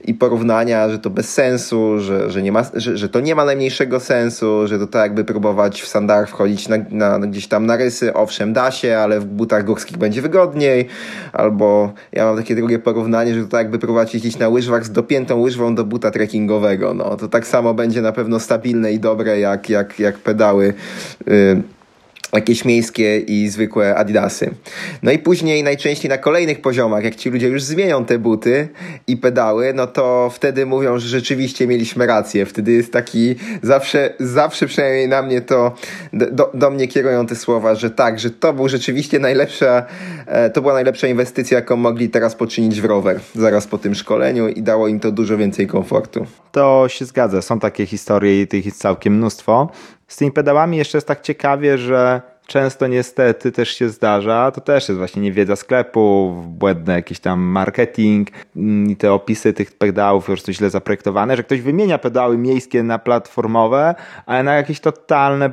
i 0.06 0.14
porównania, 0.14 0.88
że 0.88 0.98
to 0.98 1.10
bez 1.10 1.34
sensu, 1.34 1.98
że, 1.98 2.30
że, 2.30 2.42
nie 2.42 2.52
ma, 2.52 2.64
że, 2.74 2.96
że 2.96 3.08
to 3.08 3.20
nie 3.20 3.34
ma 3.34 3.44
najmniejszego 3.44 4.00
sensu, 4.00 4.66
że 4.66 4.78
to 4.78 4.86
tak 4.86 5.02
jakby 5.02 5.24
próbować 5.24 5.82
w 5.82 5.88
sandałach 5.88 6.28
wchodzić 6.28 6.68
na, 6.68 6.76
na, 6.90 7.18
gdzieś 7.18 7.48
tam 7.48 7.66
na 7.66 7.76
rysy, 7.76 8.14
owszem 8.14 8.52
da 8.52 8.70
się, 8.70 8.98
ale 8.98 9.20
w 9.20 9.24
butach 9.24 9.64
górskich 9.64 9.96
będzie 9.96 10.22
wygodniej, 10.22 10.86
albo 11.32 11.92
ja 12.12 12.24
mam 12.24 12.36
takie 12.36 12.56
drugie 12.56 12.78
porównanie, 12.78 13.34
że 13.34 13.42
to 13.42 13.48
tak 13.48 13.58
jakby 13.58 13.78
próbować 13.78 14.14
jeździć 14.14 14.38
na 14.38 14.48
łyżwach 14.48 14.84
z 14.84 14.90
dopiętą 14.90 15.40
łyżwą 15.40 15.74
do 15.74 15.84
buta 15.84 16.10
trekkingowego, 16.10 16.94
no 16.94 17.16
to 17.16 17.28
tak 17.28 17.46
samo 17.46 17.74
będzie 17.74 18.02
na 18.02 18.12
pewno 18.12 18.40
stabilne 18.40 18.92
i 18.92 19.00
dobre 19.00 19.40
jak, 19.40 19.70
jak, 19.70 19.98
jak 19.98 20.18
pedały 20.18 20.74
yy, 21.26 21.62
jakieś 22.32 22.64
miejskie 22.64 23.18
i 23.18 23.48
zwykłe 23.48 23.96
adidasy. 23.96 24.50
No 25.02 25.10
i 25.10 25.18
później 25.18 25.62
najczęściej 25.62 26.08
na 26.08 26.18
kolejnych 26.18 26.60
poziomach, 26.60 27.04
jak 27.04 27.14
ci 27.14 27.30
ludzie 27.30 27.48
już 27.48 27.62
zmienią 27.62 28.04
te 28.04 28.18
buty 28.18 28.68
i 29.06 29.16
pedały, 29.16 29.72
no 29.74 29.86
to 29.86 30.30
wtedy 30.34 30.66
mówią, 30.66 30.98
że 30.98 31.08
rzeczywiście 31.08 31.66
mieliśmy 31.66 32.06
rację. 32.06 32.46
Wtedy 32.46 32.72
jest 32.72 32.92
taki, 32.92 33.34
zawsze, 33.62 34.14
zawsze 34.20 34.66
przynajmniej 34.66 35.08
na 35.08 35.22
mnie 35.22 35.40
to, 35.40 35.74
do, 36.12 36.50
do 36.54 36.70
mnie 36.70 36.88
kierują 36.88 37.26
te 37.26 37.36
słowa, 37.36 37.74
że 37.74 37.90
tak, 37.90 38.20
że 38.20 38.30
to 38.30 38.52
był 38.52 38.68
rzeczywiście 38.68 39.18
najlepsza, 39.18 39.86
e, 40.26 40.50
to 40.50 40.62
była 40.62 40.74
najlepsza 40.74 41.06
inwestycja, 41.06 41.56
jaką 41.56 41.76
mogli 41.76 42.08
teraz 42.08 42.34
poczynić 42.34 42.80
w 42.80 42.84
rower, 42.84 43.20
zaraz 43.34 43.66
po 43.66 43.78
tym 43.78 43.94
szkoleniu 43.94 44.48
i 44.48 44.62
dało 44.62 44.88
im 44.88 45.00
to 45.00 45.12
dużo 45.12 45.36
więcej 45.36 45.66
komfortu. 45.66 46.26
To 46.52 46.84
się 46.88 47.04
zgadza, 47.04 47.42
są 47.42 47.60
takie 47.60 47.86
historie 47.86 48.42
i 48.42 48.46
tych 48.46 48.66
jest 48.66 48.78
całkiem 48.78 49.16
mnóstwo. 49.16 49.70
Z 50.06 50.16
tymi 50.16 50.32
pedałami. 50.32 50.76
Jeszcze 50.76 50.98
jest 50.98 51.08
tak 51.08 51.20
ciekawie, 51.20 51.78
że 51.78 52.22
często 52.46 52.86
niestety 52.86 53.52
też 53.52 53.68
się 53.68 53.88
zdarza, 53.88 54.50
to 54.50 54.60
też 54.60 54.88
jest 54.88 54.98
właśnie 54.98 55.22
niewiedza 55.22 55.56
sklepów, 55.56 56.48
błędny 56.58 56.94
jakiś 56.94 57.20
tam 57.20 57.40
marketing 57.40 58.28
mm, 58.56 58.90
i 58.90 58.96
te 58.96 59.12
opisy 59.12 59.52
tych 59.52 59.72
pedałów 59.72 60.24
po 60.24 60.26
prostu 60.26 60.52
źle 60.52 60.70
zaprojektowane, 60.70 61.36
że 61.36 61.42
ktoś 61.42 61.60
wymienia 61.60 61.98
pedały 61.98 62.38
miejskie 62.38 62.82
na 62.82 62.98
platformowe, 62.98 63.94
ale 64.26 64.42
na 64.42 64.54
jakieś 64.54 64.80
totalne 64.80 65.50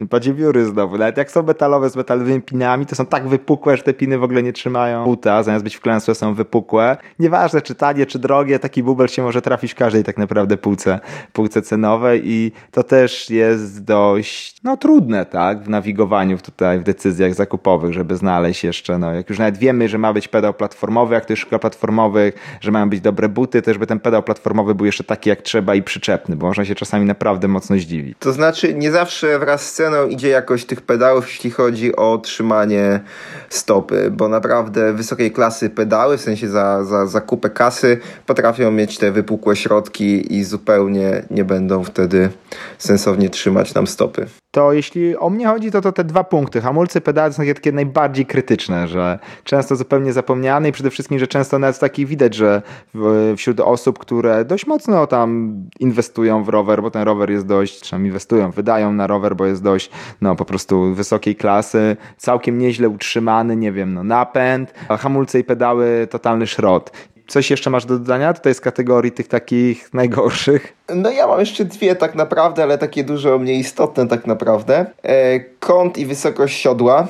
badziewióry 0.00 0.64
znowu. 0.72 0.98
Nawet 0.98 1.16
jak 1.16 1.30
są 1.30 1.42
metalowe 1.42 1.90
z 1.90 1.96
metalowymi 1.96 2.42
pinami, 2.42 2.86
to 2.86 2.96
są 2.96 3.06
tak 3.06 3.28
wypukłe, 3.28 3.76
że 3.76 3.82
te 3.82 3.94
piny 3.94 4.18
w 4.18 4.24
ogóle 4.24 4.42
nie 4.42 4.52
trzymają 4.52 5.04
buta, 5.04 5.42
zamiast 5.42 5.64
być 5.64 5.74
wklęsłe 5.74 6.14
są 6.14 6.34
wypukłe. 6.34 6.96
Nieważne 7.18 7.62
czy 7.62 7.74
tanie, 7.74 8.06
czy 8.06 8.18
drogie, 8.18 8.58
taki 8.58 8.82
bubel 8.82 9.08
się 9.08 9.22
może 9.22 9.42
trafić 9.42 9.72
w 9.72 9.74
każdej 9.74 10.04
tak 10.04 10.18
naprawdę 10.18 10.56
półce, 10.56 11.00
półce 11.32 11.62
cenowej 11.62 12.22
i 12.24 12.52
to 12.70 12.82
też 12.82 13.30
jest 13.30 13.84
dość 13.84 14.54
no 14.64 14.76
trudne, 14.76 15.26
tak, 15.26 15.62
w 15.62 15.68
nawigowaniu 15.68 16.13
tutaj 16.42 16.78
w 16.78 16.82
decyzjach 16.82 17.34
zakupowych, 17.34 17.92
żeby 17.92 18.16
znaleźć 18.16 18.64
jeszcze, 18.64 18.98
no 18.98 19.14
jak 19.14 19.30
już 19.30 19.38
nawet 19.38 19.58
wiemy, 19.58 19.88
że 19.88 19.98
ma 19.98 20.12
być 20.12 20.28
pedał 20.28 20.54
platformowy, 20.54 21.14
jak 21.14 21.24
to 21.24 21.32
jest 21.32 21.42
szkoła 21.42 21.60
że 22.60 22.70
mają 22.70 22.90
być 22.90 23.00
dobre 23.00 23.28
buty, 23.28 23.62
to 23.62 23.72
żeby 23.72 23.86
ten 23.86 24.00
pedał 24.00 24.22
platformowy 24.22 24.74
był 24.74 24.86
jeszcze 24.86 25.04
taki 25.04 25.28
jak 25.28 25.42
trzeba 25.42 25.74
i 25.74 25.82
przyczepny, 25.82 26.36
bo 26.36 26.46
można 26.46 26.64
się 26.64 26.74
czasami 26.74 27.06
naprawdę 27.06 27.48
mocno 27.48 27.76
zdziwić. 27.76 28.16
To 28.18 28.32
znaczy 28.32 28.74
nie 28.74 28.90
zawsze 28.90 29.38
wraz 29.38 29.66
z 29.66 29.72
ceną 29.72 30.06
idzie 30.06 30.28
jakość 30.28 30.66
tych 30.66 30.80
pedałów, 30.80 31.28
jeśli 31.28 31.50
chodzi 31.50 31.96
o 31.96 32.18
trzymanie 32.18 33.00
stopy, 33.48 34.10
bo 34.10 34.28
naprawdę 34.28 34.92
wysokiej 34.92 35.32
klasy 35.32 35.70
pedały, 35.70 36.18
w 36.18 36.20
sensie 36.20 36.48
za, 36.48 36.84
za, 36.84 37.06
za 37.06 37.20
kupę 37.20 37.50
kasy, 37.50 38.00
potrafią 38.26 38.70
mieć 38.70 38.98
te 38.98 39.12
wypukłe 39.12 39.56
środki 39.56 40.34
i 40.34 40.44
zupełnie 40.44 41.22
nie 41.30 41.44
będą 41.44 41.84
wtedy 41.84 42.30
sensownie 42.78 43.30
trzymać 43.30 43.74
nam 43.74 43.86
stopy. 43.86 44.26
To 44.54 44.72
jeśli 44.72 45.16
o 45.16 45.30
mnie 45.30 45.46
chodzi, 45.46 45.70
to 45.70 45.80
to 45.80 45.92
te 45.92 46.04
dwa 46.04 46.24
punkty. 46.24 46.60
Hamulce, 46.60 47.00
pedały 47.00 47.32
są 47.32 47.42
takie 47.46 47.72
najbardziej 47.72 48.26
krytyczne, 48.26 48.88
że 48.88 49.18
często 49.44 49.76
zupełnie 49.76 50.12
zapomniane 50.12 50.68
i 50.68 50.72
przede 50.72 50.90
wszystkim, 50.90 51.18
że 51.18 51.26
często 51.26 51.58
nawet 51.58 51.78
taki 51.78 52.06
widać, 52.06 52.34
że 52.34 52.62
wśród 53.36 53.60
osób, 53.60 53.98
które 53.98 54.44
dość 54.44 54.66
mocno 54.66 55.06
tam 55.06 55.54
inwestują 55.80 56.44
w 56.44 56.48
rower, 56.48 56.82
bo 56.82 56.90
ten 56.90 57.02
rower 57.02 57.30
jest 57.30 57.46
dość, 57.46 57.80
czy 57.80 57.96
inwestują, 57.96 58.50
wydają 58.50 58.92
na 58.92 59.06
rower, 59.06 59.36
bo 59.36 59.46
jest 59.46 59.62
dość 59.62 59.90
no 60.20 60.36
po 60.36 60.44
prostu 60.44 60.94
wysokiej 60.94 61.36
klasy, 61.36 61.96
całkiem 62.16 62.58
nieźle 62.58 62.88
utrzymany, 62.88 63.56
nie 63.56 63.72
wiem, 63.72 63.94
no 63.94 64.04
napęd, 64.04 64.74
hamulce 64.88 65.38
i 65.38 65.44
pedały 65.44 66.06
totalny 66.10 66.46
szrot 66.46 66.90
coś 67.26 67.50
jeszcze 67.50 67.70
masz 67.70 67.86
do 67.86 67.98
dodania 67.98 68.32
tutaj 68.32 68.54
z 68.54 68.60
kategorii 68.60 69.12
tych 69.12 69.28
takich 69.28 69.88
najgorszych? 69.94 70.72
No 70.94 71.10
ja 71.10 71.26
mam 71.26 71.40
jeszcze 71.40 71.64
dwie 71.64 71.96
tak 71.96 72.14
naprawdę, 72.14 72.62
ale 72.62 72.78
takie 72.78 73.04
dużo 73.04 73.38
mniej 73.38 73.58
istotne 73.58 74.08
tak 74.08 74.26
naprawdę. 74.26 74.86
E, 75.02 75.40
kąt 75.40 75.98
i 75.98 76.06
wysokość 76.06 76.60
siodła. 76.60 77.08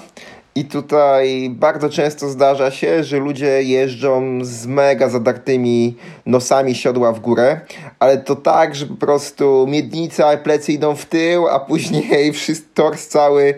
I 0.57 0.65
tutaj 0.65 1.51
bardzo 1.51 1.91
często 1.91 2.29
zdarza 2.29 2.71
się, 2.71 3.05
że 3.05 3.19
ludzie 3.19 3.63
jeżdżą 3.63 4.39
z 4.43 4.67
mega 4.67 5.09
zadartymi 5.09 5.97
nosami 6.27 6.75
siodła 6.75 7.13
w 7.13 7.21
górę, 7.21 7.61
ale 8.05 8.19
to 8.19 8.37
tak, 8.37 8.75
że 8.75 8.87
po 8.87 8.95
prostu 8.95 9.67
miednica, 9.69 10.37
plecy 10.37 10.73
idą 10.73 10.97
w 10.97 11.07
tył, 11.07 11.49
a 11.49 11.61
później 11.61 12.33
tors 12.75 13.09
cały 13.09 13.55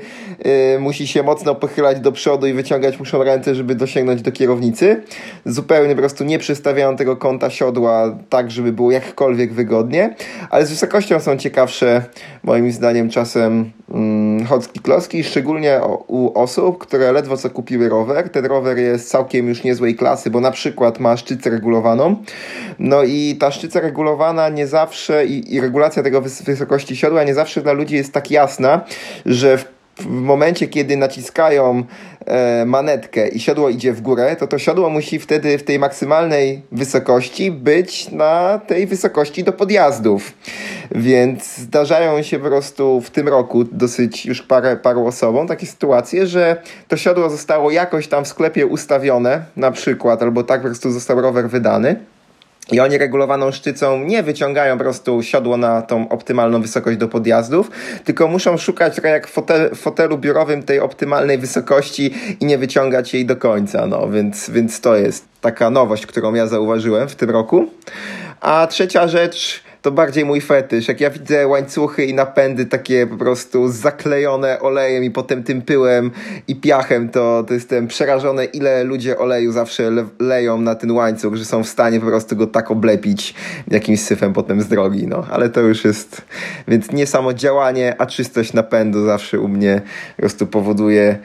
y, 0.77 0.79
musi 0.81 1.07
się 1.07 1.23
mocno 1.23 1.55
pochylać 1.55 2.01
do 2.01 2.13
przodu 2.13 2.47
i 2.47 2.53
wyciągać 2.53 2.99
muszą 2.99 3.25
ręce, 3.25 3.55
żeby 3.55 3.75
dosięgnąć 3.75 4.23
do 4.23 4.33
kierownicy. 4.33 5.03
Zupełnie 5.45 5.95
po 5.95 6.01
prostu 6.01 6.25
nie 6.25 6.39
przestawiają 6.39 6.97
tego 6.97 7.17
kąta 7.17 7.51
siodła 7.51 8.19
tak, 8.29 8.51
żeby 8.51 8.73
było 8.73 8.91
jakkolwiek 8.91 9.53
wygodnie, 9.53 10.15
ale 10.51 10.67
z 10.67 10.71
wysokością 10.71 11.21
są 11.21 11.37
ciekawsze 11.37 12.05
moim 12.43 12.73
zdaniem 12.73 13.11
czasem 13.11 13.71
mm, 13.95 14.47
chodzki 14.47 14.81
kloski, 14.81 15.25
szczególnie 15.25 15.81
u 16.07 16.39
osób, 16.39 16.79
które 16.79 17.13
ledwo 17.13 17.37
co 17.37 17.51
kupiły 17.51 17.89
rower. 17.89 18.29
Ten 18.29 18.45
rower 18.45 18.79
jest 18.79 19.11
całkiem 19.11 19.49
już 19.49 19.65
niezłej 19.65 19.95
klasy, 19.95 20.31
bo 20.31 20.41
na 20.41 20.51
przykład 20.51 21.01
ma 21.01 21.17
szczycę 21.17 21.51
regulowaną. 21.51 22.17
No 22.79 23.03
i 23.03 23.37
ta 23.41 23.51
szczyca 23.51 23.81
regulowana 23.81 24.36
nie 24.49 24.67
zawsze 24.67 25.27
i, 25.27 25.55
i 25.55 25.61
regulacja 25.61 26.03
tego 26.03 26.21
wys 26.21 26.43
wysokości 26.43 26.97
siodła 26.97 27.25
nie 27.25 27.35
zawsze 27.35 27.63
dla 27.63 27.73
ludzi 27.73 27.95
jest 27.95 28.13
tak 28.13 28.31
jasna, 28.31 28.85
że 29.27 29.59
w 29.59 29.77
w 29.99 30.07
momencie, 30.07 30.69
kiedy 30.69 30.97
naciskają 30.97 31.85
e, 32.27 32.65
manetkę 32.67 33.29
i 33.29 33.41
siodło 33.41 33.69
idzie 33.69 33.93
w 33.93 34.01
górę, 34.01 34.37
to 34.37 34.47
to 34.47 34.59
siodło 34.59 34.91
musi 34.91 35.19
wtedy 35.19 35.59
w 35.59 35.65
tej 35.65 35.79
maksymalnej 35.79 36.63
wysokości 36.73 37.51
być 37.51 38.11
na 38.11 38.61
tej 38.67 38.87
wysokości 38.87 39.45
do 39.45 39.53
podjazdów. 39.53 40.33
Więc 40.91 41.57
zdarzają 41.57 42.23
się 42.23 42.39
po 42.39 42.47
prostu 42.47 43.01
w 43.01 43.11
tym 43.11 43.29
roku 43.29 43.65
dosyć 43.65 44.27
już 44.27 44.43
parę, 44.43 44.77
paru 44.77 45.07
osobom 45.07 45.49
takie 45.49 45.67
sytuacje, 45.67 46.27
że 46.27 46.63
to 46.89 46.97
siodło 46.97 47.31
zostało 47.31 47.71
jakoś 47.71 48.09
tam 48.09 48.25
w 48.25 48.29
sklepie 48.29 48.67
ustawione, 48.67 49.45
na 49.57 49.71
przykład, 49.71 50.23
albo 50.23 50.43
tak 50.43 50.61
po 50.61 50.67
prostu 50.67 50.91
został 50.91 51.21
rower 51.21 51.49
wydany. 51.49 51.97
I 52.73 52.81
oni 52.81 52.99
regulowaną 52.99 53.53
szczycą 53.53 54.05
nie 54.05 54.23
wyciągają 54.23 54.79
po 54.79 54.85
prostu 54.85 55.23
siodło 55.23 55.57
na 55.57 55.83
tą 55.83 56.09
optymalną 56.09 56.63
wysokość 56.63 56.99
do 56.99 57.09
podjazdów, 57.09 57.71
tylko 58.05 58.29
muszą 58.29 58.57
szukać 58.57 58.95
trochę 58.95 59.09
jak 59.09 59.27
w 59.27 59.31
fotel, 59.31 59.75
fotelu 59.75 60.19
biurowym 60.19 60.63
tej 60.63 60.81
optymalnej 60.81 61.39
wysokości 61.39 62.15
i 62.41 62.47
nie 62.47 62.59
wyciągać 62.59 63.15
jej 63.15 63.27
do 63.27 63.37
końca. 63.37 63.87
No, 63.87 64.11
więc, 64.11 64.51
więc 64.51 64.81
to 64.81 64.97
jest 64.97 65.25
taka 65.41 65.71
nowość, 65.71 66.07
którą 66.07 66.35
ja 66.35 66.47
zauważyłem 66.47 67.09
w 67.09 67.15
tym 67.15 67.31
roku. 67.31 67.67
A 68.41 68.67
trzecia 68.67 69.09
rzecz, 69.09 69.63
to 69.87 69.91
bardziej 69.91 70.25
mój 70.25 70.41
fetysz. 70.41 70.89
Jak 70.89 71.01
ja 71.01 71.11
widzę 71.11 71.47
łańcuchy 71.47 72.05
i 72.05 72.15
napędy 72.15 72.67
takie 72.67 73.07
po 73.07 73.17
prostu 73.17 73.69
zaklejone 73.69 74.61
olejem 74.61 75.05
i 75.05 75.11
potem 75.11 75.43
tym 75.43 75.63
pyłem 75.63 76.11
i 76.49 76.57
piachem, 76.57 77.09
to, 77.09 77.45
to 77.49 77.55
jestem 77.55 77.87
przerażony, 77.87 78.45
ile 78.45 78.85
ludzie 78.85 79.19
oleju 79.19 79.53
zawsze 79.53 79.91
le 79.91 80.05
leją 80.19 80.61
na 80.61 80.75
ten 80.75 80.91
łańcuch, 80.91 81.35
że 81.35 81.45
są 81.45 81.63
w 81.63 81.69
stanie 81.69 82.01
po 82.01 82.07
prostu 82.07 82.37
go 82.37 82.47
tak 82.47 82.71
oblepić 82.71 83.35
jakimś 83.69 84.01
syfem 84.01 84.33
potem 84.33 84.63
z 84.63 84.69
drogi. 84.69 85.07
No, 85.07 85.27
ale 85.31 85.49
to 85.49 85.61
już 85.61 85.85
jest, 85.85 86.23
więc 86.69 86.93
nie 86.93 87.07
samo 87.07 87.35
działanie, 87.35 87.95
a 87.99 88.07
czystość 88.07 88.53
napędu 88.53 89.07
zawsze 89.07 89.41
u 89.41 89.49
mnie 89.49 89.83
po 90.17 90.23
prostu 90.23 90.47
powoduje 90.47 91.19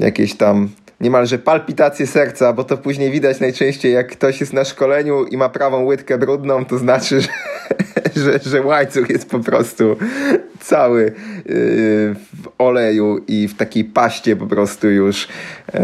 jakieś 0.00 0.34
tam 0.34 0.68
niemalże 1.00 1.38
palpitację 1.38 2.06
serca, 2.06 2.52
bo 2.52 2.64
to 2.64 2.76
później 2.76 3.10
widać 3.10 3.40
najczęściej, 3.40 3.92
jak 3.92 4.12
ktoś 4.12 4.40
jest 4.40 4.52
na 4.52 4.64
szkoleniu 4.64 5.24
i 5.24 5.36
ma 5.36 5.48
prawą 5.48 5.84
łydkę 5.84 6.18
brudną, 6.18 6.64
to 6.64 6.78
znaczy, 6.78 7.20
że, 7.20 7.28
że, 8.16 8.38
że 8.38 8.62
łańcuch 8.62 9.10
jest 9.10 9.30
po 9.30 9.38
prostu 9.38 9.96
cały 10.66 11.02
yy, 11.02 11.12
w 12.14 12.48
oleju 12.58 13.18
i 13.28 13.48
w 13.48 13.56
takiej 13.56 13.84
paście 13.84 14.36
po 14.36 14.46
prostu 14.46 14.90
już 14.90 15.28
yy, 15.74 15.80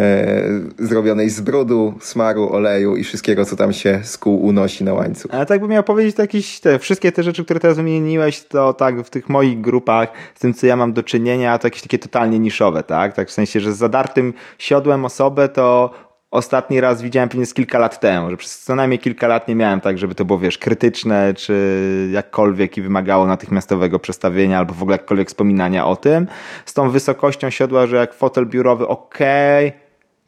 zrobionej 0.79 1.31
z 1.31 1.41
brudu, 1.41 1.95
smaru, 2.01 2.53
oleju 2.53 2.97
i 2.97 3.05
wszystkiego, 3.05 3.45
co 3.45 3.57
tam 3.57 3.73
się 3.73 4.01
z 4.03 4.19
kół 4.19 4.45
unosi 4.45 4.85
na 4.85 4.95
łańcuch. 4.95 5.35
Ale 5.35 5.47
tak 5.47 5.61
bym 5.61 5.71
miał 5.71 5.83
powiedzieć, 5.83 6.17
to 6.17 6.23
jakieś 6.23 6.61
te, 6.61 6.79
wszystkie 6.79 7.13
te 7.13 7.23
rzeczy, 7.23 7.45
które 7.45 7.61
teraz 7.61 7.77
wymieniłeś, 7.77 8.45
to 8.45 8.75
tak 8.75 9.03
w 9.03 9.11
tych 9.11 9.29
moich 9.29 9.61
grupach, 9.61 10.09
z 10.35 10.41
tym, 10.41 10.55
co 10.55 10.67
ja 10.67 10.77
mam 10.77 10.93
do 10.93 11.03
czynienia, 11.03 11.59
to 11.59 11.67
jakieś 11.67 11.83
takie 11.83 11.99
totalnie 11.99 12.39
niszowe, 12.39 12.83
tak? 12.83 13.15
Tak 13.15 13.29
w 13.29 13.33
sensie, 13.33 13.61
że 13.61 13.73
z 13.73 13.77
zadartym 13.77 14.33
siodłem 14.59 15.05
osobę, 15.05 15.49
to 15.49 15.91
ostatni 16.33 16.81
raz 16.81 17.03
widziałem 17.03 17.29
pewnie 17.29 17.47
z 17.47 17.55
kilka 17.55 17.79
lat 17.79 18.01
temu, 18.01 18.31
że 18.31 18.37
przez 18.37 18.61
co 18.61 18.75
najmniej 18.75 18.99
kilka 18.99 19.27
lat 19.27 19.49
nie 19.49 19.55
miałem 19.55 19.81
tak, 19.81 19.99
żeby 19.99 20.15
to 20.15 20.25
było, 20.25 20.39
wiesz, 20.39 20.59
krytyczne, 20.59 21.35
czy 21.35 22.09
jakkolwiek 22.13 22.79
i 22.79 22.83
wymagało 22.83 23.27
natychmiastowego 23.27 23.99
przestawienia, 23.99 24.59
albo 24.59 24.75
w 24.75 24.83
ogóle 24.83 24.95
jakkolwiek 24.95 25.29
wspominania 25.29 25.87
o 25.87 25.97
tym. 25.97 26.27
Z 26.65 26.75
tą 26.75 26.91
wysokością 26.91 27.51
siodła, 27.51 27.87
że 27.87 27.97
jak 27.97 28.15
fotel 28.15 28.47
biurowy, 28.47 28.89
okej, 28.89 29.69
okay, 29.69 29.81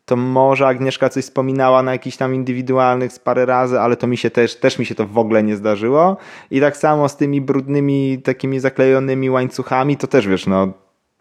to 0.05 0.17
może 0.17 0.67
Agnieszka 0.67 1.09
coś 1.09 1.25
wspominała 1.25 1.83
na 1.83 1.93
jakichś 1.93 2.17
tam 2.17 2.35
indywidualnych 2.35 3.12
z 3.12 3.19
parę 3.19 3.47
razy, 3.47 3.81
ale 3.81 3.97
to 3.97 4.07
mi 4.07 4.17
się 4.17 4.31
też, 4.31 4.57
też 4.57 4.79
mi 4.79 4.87
się 4.87 4.95
to 4.95 5.07
w 5.07 5.19
ogóle 5.19 5.43
nie 5.43 5.57
zdarzyło. 5.57 6.17
I 6.51 6.61
tak 6.61 6.77
samo 6.77 7.09
z 7.09 7.17
tymi 7.17 7.40
brudnymi, 7.40 8.23
takimi 8.25 8.61
zaklejonymi 8.61 9.31
łańcuchami, 9.31 9.97
to 9.97 10.07
też 10.07 10.29
wiesz, 10.29 10.47
no, 10.47 10.69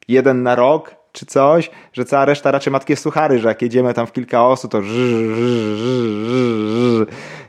jeden 0.07 0.43
na 0.43 0.55
rok, 0.55 1.02
czy 1.13 1.25
coś, 1.25 1.71
że 1.93 2.05
cała 2.05 2.25
reszta 2.25 2.51
raczej 2.51 2.73
ma 2.73 2.79
takie 2.79 2.95
suchary, 2.95 3.39
że 3.39 3.47
jak 3.47 3.61
jedziemy 3.61 3.93
tam 3.93 4.07
w 4.07 4.11
kilka 4.11 4.47
osób, 4.47 4.71
to 4.71 4.81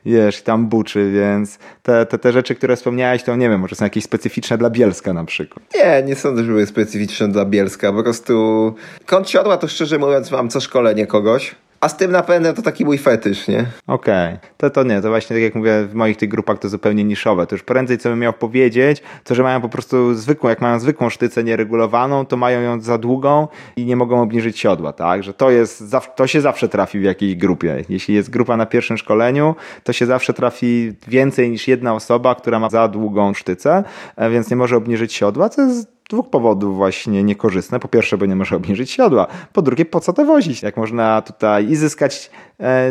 wiesz, 0.06 0.42
tam 0.42 0.66
buczy, 0.66 1.12
więc 1.12 1.58
te, 1.82 2.06
te, 2.06 2.18
te 2.18 2.32
rzeczy, 2.32 2.54
które 2.54 2.76
wspomniałeś, 2.76 3.22
to 3.22 3.36
nie 3.36 3.48
wiem, 3.48 3.60
może 3.60 3.76
są 3.76 3.84
jakieś 3.84 4.04
specyficzne 4.04 4.58
dla 4.58 4.70
Bielska 4.70 5.12
na 5.12 5.24
przykład. 5.24 5.64
Nie, 5.74 6.02
nie 6.02 6.14
sądzę, 6.14 6.42
że 6.42 6.48
były 6.48 6.66
specyficzne 6.66 7.28
dla 7.28 7.44
Bielska, 7.44 7.92
po 7.92 8.02
prostu 8.02 8.74
kąt 9.06 9.30
siodła 9.30 9.56
to 9.56 9.68
szczerze 9.68 9.98
mówiąc 9.98 10.30
mam 10.30 10.48
co 10.48 10.60
szkolenie 10.60 11.06
kogoś, 11.06 11.54
a 11.84 11.88
z 11.88 11.96
tym 11.96 12.12
na 12.12 12.22
pewno 12.22 12.52
to 12.52 12.62
taki 12.62 12.84
mój 12.84 12.98
fetysz, 12.98 13.48
nie? 13.48 13.66
Okej. 13.86 14.34
Okay. 14.34 14.48
To, 14.56 14.70
to 14.70 14.82
nie, 14.82 15.00
to 15.00 15.08
właśnie 15.08 15.36
tak 15.36 15.42
jak 15.42 15.54
mówię, 15.54 15.86
w 15.86 15.94
moich 15.94 16.16
tych 16.16 16.28
grupach 16.28 16.58
to 16.58 16.68
zupełnie 16.68 17.04
niszowe. 17.04 17.46
To 17.46 17.54
już 17.54 17.62
prędzej 17.62 17.98
co 17.98 18.08
bym 18.08 18.18
miał 18.18 18.32
powiedzieć, 18.32 19.02
to 19.24 19.34
że 19.34 19.42
mają 19.42 19.60
po 19.60 19.68
prostu 19.68 20.14
zwykłą, 20.14 20.50
jak 20.50 20.60
mają 20.60 20.78
zwykłą 20.78 21.10
sztycę 21.10 21.44
nieregulowaną, 21.44 22.26
to 22.26 22.36
mają 22.36 22.60
ją 22.60 22.80
za 22.80 22.98
długą 22.98 23.48
i 23.76 23.84
nie 23.84 23.96
mogą 23.96 24.22
obniżyć 24.22 24.58
siodła, 24.58 24.92
tak? 24.92 25.22
Że 25.22 25.34
to 25.34 25.50
jest, 25.50 25.84
to 26.16 26.26
się 26.26 26.40
zawsze 26.40 26.68
trafi 26.68 26.98
w 26.98 27.02
jakiejś 27.02 27.36
grupie. 27.36 27.84
Jeśli 27.88 28.14
jest 28.14 28.30
grupa 28.30 28.56
na 28.56 28.66
pierwszym 28.66 28.98
szkoleniu, 28.98 29.54
to 29.82 29.92
się 29.92 30.06
zawsze 30.06 30.34
trafi 30.34 30.92
więcej 31.08 31.50
niż 31.50 31.68
jedna 31.68 31.94
osoba, 31.94 32.34
która 32.34 32.58
ma 32.58 32.70
za 32.70 32.88
długą 32.88 33.34
sztycę, 33.34 33.84
e, 34.16 34.30
więc 34.30 34.50
nie 34.50 34.56
może 34.56 34.76
obniżyć 34.76 35.12
siodła, 35.12 35.48
co 35.48 35.62
jest 35.62 35.93
dwóch 36.10 36.30
powodów 36.30 36.76
właśnie 36.76 37.24
niekorzystne. 37.24 37.80
Po 37.80 37.88
pierwsze, 37.88 38.18
bo 38.18 38.26
nie 38.26 38.36
może 38.36 38.56
obniżyć 38.56 38.90
siodła. 38.90 39.26
Po 39.52 39.62
drugie, 39.62 39.84
po 39.84 40.00
co 40.00 40.12
to 40.12 40.24
wozić? 40.24 40.62
Jak 40.62 40.76
można 40.76 41.22
tutaj 41.22 41.70
i 41.70 41.76
zyskać 41.76 42.30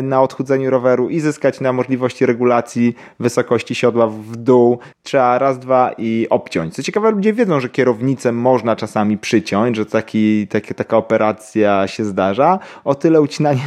na 0.02 0.22
odchudzeniu 0.22 0.70
roweru 0.70 1.08
i 1.08 1.20
zyskać 1.20 1.60
na 1.60 1.72
możliwości 1.72 2.26
regulacji 2.26 2.96
wysokości 3.20 3.74
siodła 3.74 4.06
w 4.06 4.36
dół. 4.36 4.78
Trzeba 5.02 5.38
raz, 5.38 5.58
dwa 5.58 5.94
i 5.98 6.26
obciąć. 6.30 6.74
Co 6.74 6.82
ciekawe, 6.82 7.10
ludzie 7.10 7.32
wiedzą, 7.32 7.60
że 7.60 7.68
kierownicę 7.68 8.32
można 8.32 8.76
czasami 8.76 9.18
przyciąć, 9.18 9.76
że 9.76 9.86
taki, 9.86 10.46
taki, 10.46 10.74
taka 10.74 10.96
operacja 10.96 11.86
się 11.86 12.04
zdarza. 12.04 12.58
O 12.84 12.94
tyle 12.94 13.20
ucinanie 13.20 13.62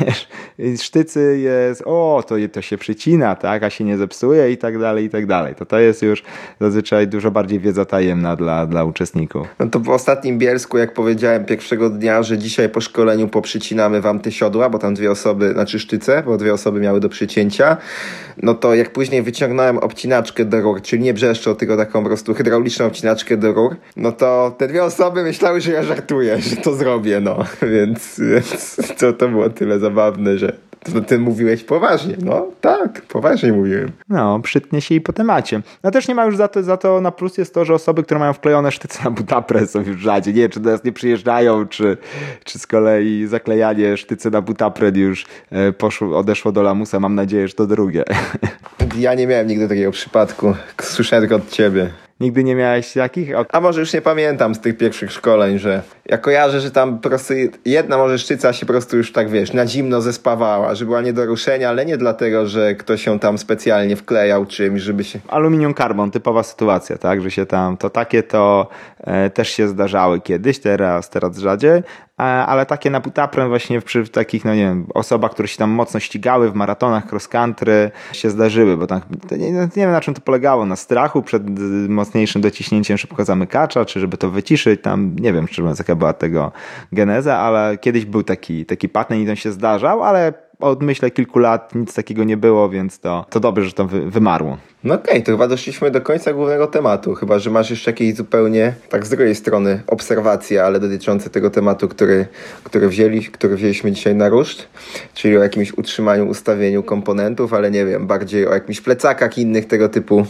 sztycy 0.82 1.40
jest, 1.40 1.84
o, 1.86 2.24
to, 2.28 2.36
to 2.54 2.62
się 2.62 2.78
przycina, 2.78 3.36
tak, 3.36 3.64
a 3.64 3.70
się 3.70 3.84
nie 3.84 3.98
zepsuje 3.98 4.52
i 4.52 4.58
tak 4.58 4.80
dalej, 4.80 5.06
i 5.06 5.10
tak 5.10 5.26
dalej. 5.26 5.56
To 5.56 5.66
to 5.66 5.80
jest 5.80 6.02
już 6.02 6.24
zazwyczaj 6.62 7.08
dużo 7.08 7.32
bardziej 7.32 7.60
wiedza 7.60 7.86
tajemna 7.86 8.36
dla, 8.36 8.66
dla 8.66 8.84
uczestników. 8.84 9.48
No 9.60 9.68
to 9.68 9.80
w 9.80 9.90
ostatnim 9.90 10.38
Bielsku, 10.38 10.78
jak 10.78 10.94
powiedziałem 10.94 11.46
pierwszego 11.46 11.90
dnia, 11.90 12.24
że 12.24 12.38
dzisiaj 12.38 12.70
po 12.70 12.82
szkoleniu 12.82 13.28
poprzycinamy 13.28 14.02
wam 14.02 14.20
te 14.20 14.32
siodła, 14.32 14.70
bo 14.70 14.80
tam 14.80 14.94
dwie 14.94 15.12
osoby, 15.12 15.54
znaczy 15.54 15.80
sztyce, 15.88 16.24
bo 16.26 16.38
dwie 16.38 16.54
osoby 16.54 16.80
miały 16.80 17.00
do 17.00 17.10
przycięcia, 17.10 17.78
no 18.44 18.54
to 18.54 18.76
jak 18.76 18.94
później 18.94 19.22
wyciągnąłem 19.22 19.78
obcinaczkę 19.78 20.46
do 20.46 20.62
rur, 20.62 20.82
czyli 20.82 21.04
nie 21.04 21.14
brzeszczą, 21.14 21.56
tylko 21.56 21.78
taką 21.78 22.02
po 22.02 22.08
prostu 22.08 22.34
hydrauliczną 22.34 22.86
obcinaczkę 22.86 23.38
do 23.38 23.54
rur, 23.54 23.76
no 23.96 24.12
to 24.12 24.56
te 24.58 24.68
dwie 24.68 24.84
osoby 24.84 25.24
myślały, 25.24 25.62
że 25.62 25.72
ja 25.72 25.84
żartuję, 25.84 26.42
że 26.42 26.56
to 26.56 26.76
zrobię, 26.76 27.20
no. 27.20 27.38
Więc, 27.74 28.20
więc 28.20 28.78
to, 28.98 29.14
to 29.14 29.30
było 29.30 29.50
tyle 29.50 29.80
zabawne, 29.80 30.38
że 30.38 30.67
to 30.92 31.02
ty 31.02 31.20
mówiłeś 31.20 31.64
poważnie. 31.64 32.16
No 32.26 32.48
tak, 32.62 33.02
poważnie 33.02 33.54
mówiłem. 33.54 33.92
No, 34.10 34.40
przytnie 34.40 34.82
się 34.82 34.96
i 34.96 35.02
po 35.02 35.14
temacie. 35.14 35.62
No 35.84 35.92
też 35.92 36.08
nie 36.08 36.16
ma 36.16 36.26
już 36.26 36.38
za 36.38 36.48
to, 36.48 36.64
za 36.64 36.78
to 36.78 37.02
na 37.02 37.12
plus 37.12 37.38
jest 37.38 37.54
to, 37.54 37.66
że 37.66 37.74
osoby, 37.74 38.04
które 38.04 38.20
mają 38.20 38.34
wklejone 38.34 38.72
sztyce 38.72 39.04
na 39.04 39.12
butapres 39.12 39.72
są 39.72 39.82
już 39.82 39.98
rzadziej. 40.02 40.34
Nie 40.34 40.42
wiem, 40.42 40.52
czy 40.52 40.60
do 40.60 40.70
nas 40.70 40.84
nie 40.84 40.92
przyjeżdżają, 40.92 41.68
czy, 41.68 41.98
czy 42.44 42.60
z 42.60 42.68
kolei 42.68 43.28
zaklejanie 43.28 43.98
sztyce 43.98 44.30
na 44.30 44.42
butapred 44.42 44.98
już 44.98 45.26
e, 45.52 45.72
poszło, 45.72 46.18
odeszło 46.20 46.52
do 46.52 46.62
lamusa. 46.62 47.00
Mam 47.00 47.16
nadzieję, 47.16 47.48
że 47.48 47.54
to 47.54 47.68
drugie. 47.68 48.04
Ja 48.98 49.14
nie 49.14 49.28
miałem 49.28 49.48
nigdy 49.48 49.68
takiego 49.68 49.92
przypadku. 49.92 50.56
Słyszałem 50.82 51.22
tylko 51.24 51.36
od 51.36 51.50
ciebie. 51.50 51.90
Nigdy 52.20 52.44
nie 52.44 52.56
miałeś 52.56 52.94
takich? 52.94 53.30
A 53.52 53.62
może 53.62 53.80
już 53.80 53.94
nie 53.94 54.02
pamiętam 54.02 54.56
z 54.56 54.60
tych 54.60 54.78
pierwszych 54.78 55.12
szkoleń, 55.12 55.60
że 55.60 55.82
ja 56.06 56.18
kojarzę, 56.18 56.60
że 56.60 56.72
tam 56.72 57.00
po 57.00 57.10
prostu 57.10 57.34
jedna 57.66 57.98
może 57.98 58.20
szczyca 58.20 58.54
się 58.54 58.66
po 58.66 58.74
prostu 58.74 58.98
już 58.98 59.12
tak, 59.12 59.30
wiesz, 59.30 59.54
na 59.54 59.68
zimno 59.68 60.02
zespawała, 60.02 60.76
że 60.76 60.86
była 60.86 61.02
nie 61.02 61.14
do 61.14 61.26
ruszenia, 61.26 61.70
ale 61.70 61.86
nie 61.86 61.98
dlatego, 61.98 62.48
że 62.48 62.76
ktoś 62.76 63.04
się 63.04 63.20
tam 63.20 63.38
specjalnie 63.38 63.96
wklejał 63.96 64.46
czymś, 64.46 64.82
żeby 64.82 65.04
się... 65.04 65.20
Aluminium 65.28 65.74
carbon, 65.74 66.12
typowa 66.12 66.44
sytuacja, 66.44 66.98
tak, 66.98 67.22
że 67.22 67.32
się 67.32 67.46
tam, 67.46 67.78
to 67.78 67.90
takie 67.90 68.24
to 68.24 68.68
e, 69.00 69.30
też 69.30 69.50
się 69.50 69.68
zdarzały 69.68 70.22
kiedyś, 70.22 70.60
teraz, 70.60 71.10
teraz 71.10 71.38
rzadziej, 71.38 71.82
ale 72.18 72.66
takie 72.66 72.90
na 72.90 73.00
butaprem 73.00 73.50
właśnie 73.50 73.82
przy 73.82 74.08
takich, 74.08 74.46
no 74.46 74.56
nie 74.56 74.62
wiem, 74.62 74.88
osobach, 74.94 75.32
które 75.32 75.48
się 75.48 75.58
tam 75.58 75.70
mocno 75.70 76.00
ścigały 76.00 76.52
w 76.52 76.56
maratonach 76.56 77.12
cross 77.12 77.28
country 77.28 77.92
się 78.12 78.30
zdarzyły, 78.30 78.78
bo 78.78 78.88
tam, 78.88 79.02
nie, 79.32 79.52
nie 79.52 79.68
wiem 79.76 79.92
na 79.92 80.02
czym 80.02 80.14
to 80.14 80.22
polegało, 80.22 80.66
na 80.66 80.76
strachu 80.76 81.22
przed 81.22 81.44
mocniejszym 81.90 82.42
dociśnięciem 82.42 82.98
szybko 82.98 83.26
zamykacza, 83.26 83.86
czy 83.86 84.00
żeby 84.00 84.18
to 84.18 84.30
wyciszyć, 84.30 84.82
tam 84.82 85.16
nie 85.20 85.34
wiem, 85.34 85.48
czy 85.48 85.64
jaka 85.78 85.96
była 85.96 86.14
tego 86.14 86.52
geneza, 86.92 87.38
ale 87.38 87.78
kiedyś 87.78 88.06
był 88.06 88.24
taki, 88.24 88.66
taki 88.66 88.90
patent 88.90 89.22
i 89.22 89.28
to 89.28 89.36
się 89.36 89.52
zdarzał, 89.52 90.04
ale 90.04 90.47
od 90.60 90.80
kilku 91.14 91.40
lat 91.40 91.76
nic 91.76 91.94
takiego 91.94 92.24
nie 92.24 92.38
było, 92.38 92.70
więc 92.70 93.00
to, 93.00 93.26
to 93.30 93.40
dobrze, 93.40 93.66
że 93.66 93.74
to 93.74 93.86
wy, 93.86 94.12
wymarło. 94.12 94.58
No 94.84 94.94
okej, 94.94 95.12
okay, 95.12 95.22
to 95.22 95.32
chyba 95.32 95.48
doszliśmy 95.48 95.92
do 95.92 96.02
końca 96.02 96.34
głównego 96.34 96.68
tematu. 96.68 97.16
Chyba, 97.16 97.40
że 97.40 97.50
masz 97.50 97.70
jeszcze 97.70 97.92
jakieś 97.92 98.16
zupełnie, 98.16 98.74
tak 98.90 99.06
z 99.06 99.10
drugiej 99.10 99.36
strony, 99.36 99.82
obserwacje, 99.88 100.64
ale 100.64 100.80
dotyczące 100.80 101.30
tego 101.30 101.50
tematu, 101.50 101.88
który, 101.88 102.28
który, 102.64 102.90
wzięli, 102.90 103.26
który 103.26 103.56
wzięliśmy 103.56 103.92
dzisiaj 103.92 104.16
na 104.16 104.30
ruszt, 104.30 104.68
czyli 105.14 105.38
o 105.38 105.44
jakimś 105.44 105.74
utrzymaniu, 105.74 106.28
ustawieniu 106.28 106.84
komponentów, 106.84 107.54
ale 107.54 107.72
nie 107.72 107.86
wiem, 107.86 108.08
bardziej 108.08 108.48
o 108.48 108.54
jakimś 108.54 108.82
plecakach 108.82 109.38
i 109.38 109.42
innych 109.42 109.68
tego 109.68 109.90
typu 109.90 110.26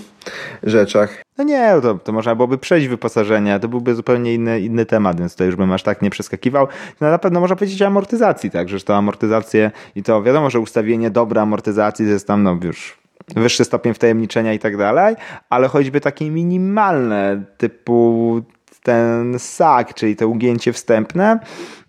rzeczach. 0.64 1.24
No 1.38 1.44
nie, 1.44 1.74
to, 1.82 1.94
to 1.96 2.12
można 2.12 2.36
byłoby 2.36 2.58
przejść 2.58 2.88
wyposażenie, 2.88 3.60
to 3.60 3.68
byłby 3.68 3.96
zupełnie 3.96 4.34
inny, 4.34 4.60
inny 4.60 4.86
temat, 4.86 5.20
więc 5.20 5.36
to 5.36 5.44
już 5.44 5.56
bym 5.56 5.72
aż 5.72 5.84
tak 5.84 6.02
nie 6.02 6.10
przeskakiwał. 6.10 6.68
No 7.02 7.10
na 7.10 7.18
pewno 7.18 7.40
można 7.40 7.56
powiedzieć 7.56 7.82
o 7.82 7.88
amortyzacji, 7.88 8.52
tak, 8.52 8.70
że 8.70 8.80
to 8.80 8.96
amortyzacje 8.96 9.72
i 9.96 10.04
to 10.04 10.24
wiadomo, 10.24 10.50
że 10.50 10.60
ustawienie 10.60 11.10
dobra 11.10 11.42
amortyzacji 11.42 12.06
to 12.06 12.12
jest 12.12 12.28
tam 12.28 12.44
no 12.44 12.58
już 12.64 12.98
wyższy 13.36 13.66
stopień 13.66 13.94
wtajemniczenia 13.94 14.54
i 14.54 14.60
tak 14.60 14.78
dalej, 14.78 15.16
ale 15.50 15.68
choćby 15.68 16.02
takie 16.02 16.32
minimalne 16.32 17.44
typu 17.58 18.42
ten 18.84 19.40
sak, 19.40 19.94
czyli 19.94 20.16
to 20.16 20.28
ugięcie 20.28 20.74
wstępne, 20.74 21.40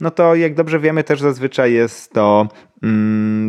no 0.00 0.10
to 0.10 0.34
jak 0.34 0.54
dobrze 0.54 0.78
wiemy 0.78 1.04
też 1.04 1.20
zazwyczaj 1.20 1.72
jest 1.72 2.12
to 2.12 2.48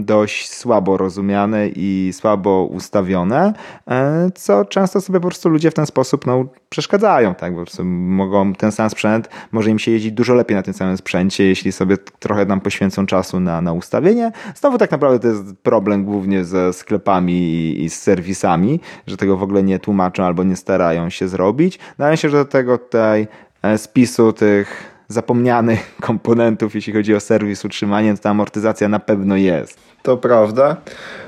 dość 0.02 0.54
słabo 0.54 0.98
rozumiane 0.98 1.68
i 1.68 2.12
słabo 2.14 2.68
ustawione, 2.72 3.54
e, 3.88 4.30
co 4.36 4.66
często 4.66 5.02
sobie 5.02 5.20
po 5.20 5.28
prostu 5.28 5.50
ludzie 5.50 5.72
w 5.72 5.74
ten 5.74 5.86
sposób 5.86 6.26
no, 6.26 6.46
przeszkadzają, 6.70 7.36
tak? 7.36 7.56
Prostu 7.56 7.86
mogą 7.86 8.54
ten 8.54 8.72
sam 8.72 8.90
sprzęt, 8.90 9.30
może 9.52 9.70
im 9.70 9.80
się 9.80 9.92
jeździć 9.92 10.12
dużo 10.12 10.34
lepiej 10.34 10.58
na 10.58 10.64
tym 10.64 10.74
samym 10.74 10.98
sprzęcie, 10.98 11.44
jeśli 11.44 11.72
sobie 11.72 11.98
trochę 11.98 12.46
nam 12.46 12.62
poświęcą 12.62 13.06
czasu 13.06 13.40
na, 13.40 13.62
na 13.62 13.74
ustawienie. 13.74 14.32
Znowu 14.56 14.78
tak 14.78 14.92
naprawdę 14.92 15.20
to 15.20 15.28
jest 15.28 15.58
problem 15.64 16.06
głównie 16.06 16.46
ze 16.46 16.74
sklepami 16.74 17.34
i, 17.34 17.84
i 17.84 17.90
z 17.90 18.00
serwisami, 18.00 18.80
że 19.08 19.18
tego 19.18 19.38
w 19.38 19.44
ogóle 19.44 19.64
nie 19.64 19.80
tłumaczą 19.80 20.24
albo 20.24 20.44
nie 20.44 20.56
starają 20.56 21.10
się 21.10 21.28
zrobić. 21.28 21.80
Wydaje 21.98 22.18
się, 22.18 22.30
że 22.30 22.38
do 22.38 22.46
tego 22.46 22.78
tutaj 22.78 23.28
e, 23.62 23.78
spisu 23.78 24.34
tych 24.34 24.89
zapomnianych 25.10 25.96
komponentów, 26.02 26.76
jeśli 26.76 26.94
chodzi 26.94 27.16
o 27.16 27.20
serwis, 27.20 27.66
utrzymanie, 27.66 28.14
to 28.14 28.24
ta 28.24 28.30
amortyzacja 28.30 28.90
na 28.90 29.00
pewno 29.00 29.36
jest. 29.36 29.78
To 30.04 30.18
prawda. 30.18 30.76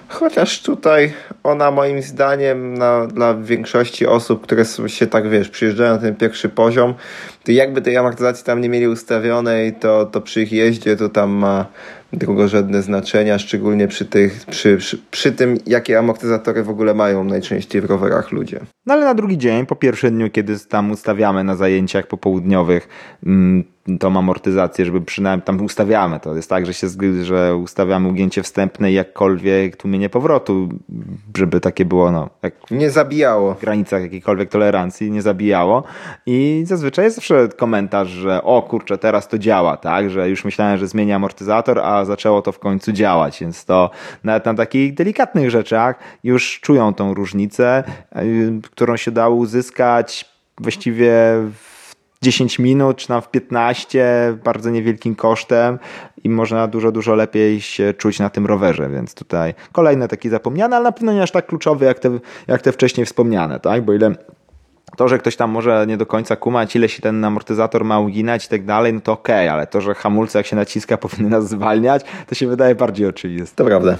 Chociaż 0.08 0.62
tutaj 0.62 1.14
ona 1.44 1.72
moim 1.72 2.02
zdaniem 2.02 2.74
na, 2.74 3.08
dla 3.08 3.34
większości 3.34 4.08
osób, 4.08 4.44
które 4.44 4.66
się 4.88 5.08
tak 5.08 5.30
wiesz, 5.30 5.50
przyjeżdżają 5.50 5.94
na 5.94 5.98
ten 5.98 6.16
pierwszy 6.16 6.50
poziom, 6.50 6.94
to 7.44 7.52
jakby 7.52 7.82
tej 7.82 7.98
amortyzacji 7.98 8.46
tam 8.46 8.62
nie 8.62 8.70
mieli 8.70 8.88
ustawionej, 8.88 9.74
to, 9.74 10.06
to 10.06 10.22
przy 10.22 10.42
ich 10.42 10.52
jeździe 10.52 10.96
to 10.96 11.10
tam 11.10 11.32
ma 11.32 11.66
drugorzędne 12.14 12.82
znaczenia, 12.82 13.40
szczególnie 13.40 13.88
przy, 13.88 14.06
tych, 14.06 14.46
przy, 14.46 14.78
przy, 14.78 14.98
przy 15.12 15.32
tym, 15.32 15.58
jakie 15.66 16.00
amortyzatory 16.00 16.64
w 16.64 16.70
ogóle 16.70 16.94
mają 16.94 17.24
najczęściej 17.24 17.82
w 17.82 17.86
rowerach 17.86 18.32
ludzie. 18.32 18.60
No 18.86 18.94
ale 18.94 19.06
na 19.06 19.14
drugi 19.14 19.38
dzień, 19.38 19.66
po 19.66 19.76
pierwszym 19.76 20.16
dniu, 20.16 20.30
kiedy 20.30 20.60
tam 20.60 20.92
ustawiamy 20.92 21.44
na 21.44 21.56
zajęciach 21.56 22.08
popołudniowych, 22.08 22.88
mm, 23.26 23.64
tą 24.00 24.18
amortyzację, 24.18 24.86
żeby 24.86 25.02
przynajmniej 25.02 25.46
tam 25.46 25.66
ustawiamy. 25.66 26.20
To 26.20 26.36
jest 26.36 26.50
tak, 26.50 26.66
że 26.66 26.74
się 26.74 26.88
że 27.24 27.56
ustawiamy 27.56 28.08
ugięcie 28.08 28.44
wstępne 28.44 28.92
i 28.92 28.94
jakkolwiek 28.94 29.76
tłumienie 29.76 30.10
powrotu, 30.10 30.70
żeby 31.38 31.60
takie 31.60 31.86
było, 31.86 32.12
no, 32.12 32.30
jak 32.44 32.72
nie 32.72 32.90
zabijało. 32.90 33.54
W 33.54 33.62
granicach 33.62 34.02
jakiejkolwiek 34.02 34.50
tolerancji 34.50 35.12
nie 35.12 35.22
zabijało. 35.22 35.84
I 36.26 36.64
zazwyczaj 36.66 37.06
jest 37.06 37.22
zawsze 37.32 37.58
komentarz, 37.58 38.10
że 38.10 38.44
o 38.44 38.62
kurczę, 38.62 38.98
teraz 38.98 39.28
to 39.28 39.38
działa, 39.38 39.78
tak, 39.78 40.10
że 40.10 40.30
już 40.30 40.46
myślałem, 40.46 40.78
że 40.78 40.88
zmieni 40.88 41.14
amortyzator, 41.14 41.80
a 41.80 42.06
zaczęło 42.06 42.42
to 42.42 42.52
w 42.52 42.60
końcu 42.60 42.92
działać, 42.92 43.40
więc 43.42 43.66
to 43.66 43.90
nawet 44.24 44.46
na 44.46 44.54
takich 44.54 44.94
delikatnych 44.94 45.52
rzeczach 45.52 45.96
już 46.24 46.60
czują 46.60 46.94
tą 46.94 47.14
różnicę, 47.14 47.84
y, 48.16 48.62
którą 48.72 48.98
się 48.98 49.12
dało 49.12 49.36
uzyskać 49.36 50.32
właściwie 50.58 51.12
w 51.54 51.82
10 52.22 52.60
minut, 52.60 52.98
czy 52.98 53.08
tam 53.08 53.22
w 53.22 53.32
15, 53.32 54.38
bardzo 54.44 54.70
niewielkim 54.70 55.16
kosztem 55.16 55.80
i 56.24 56.30
można 56.30 56.68
dużo, 56.68 56.92
dużo 56.92 57.16
lepiej 57.16 57.62
się 57.62 57.94
czuć 57.94 58.20
na 58.20 58.30
tym 58.30 58.46
rowerze, 58.46 58.90
więc 58.90 59.14
tutaj 59.14 59.54
kolejne 59.72 60.08
takie 60.08 60.30
zapomniane, 60.30 60.76
ale 60.76 60.84
na 60.84 60.92
pewno 60.92 61.14
nie 61.14 61.24
aż 61.24 61.32
tak 61.32 61.46
kluczowe 61.46 61.86
jak 61.86 62.00
te, 62.00 62.20
jak 62.48 62.62
te 62.62 62.72
wcześniej 62.72 63.06
wspomniane, 63.06 63.60
tak? 63.60 63.86
Bo 63.86 63.94
ile 63.94 64.16
To, 64.98 65.08
że 65.08 65.20
ktoś 65.20 65.36
tam 65.36 65.50
może 65.50 65.86
nie 65.88 65.98
do 65.98 66.06
końca 66.06 66.36
kumać, 66.36 66.76
ile 66.76 66.90
się 66.90 67.02
ten 67.02 67.26
amortyzator 67.26 67.86
ma 67.86 68.00
uginać 68.00 68.46
i 68.46 68.50
tak 68.50 68.66
dalej, 68.66 68.94
no 68.94 69.02
to 69.02 69.12
okej, 69.12 69.36
okay, 69.36 69.52
ale 69.52 69.68
to, 69.68 69.82
że 69.82 69.94
hamulce 69.94 70.40
jak 70.40 70.46
się 70.46 70.56
naciska 70.56 70.98
powinny 71.08 71.30
nas 71.30 71.50
zwalniać, 71.50 72.06
to 72.28 72.36
się 72.36 72.48
wydaje 72.48 72.76
bardziej 72.76 73.08
oczywiste. 73.08 73.56
To 73.56 73.66
prawda. 73.66 73.98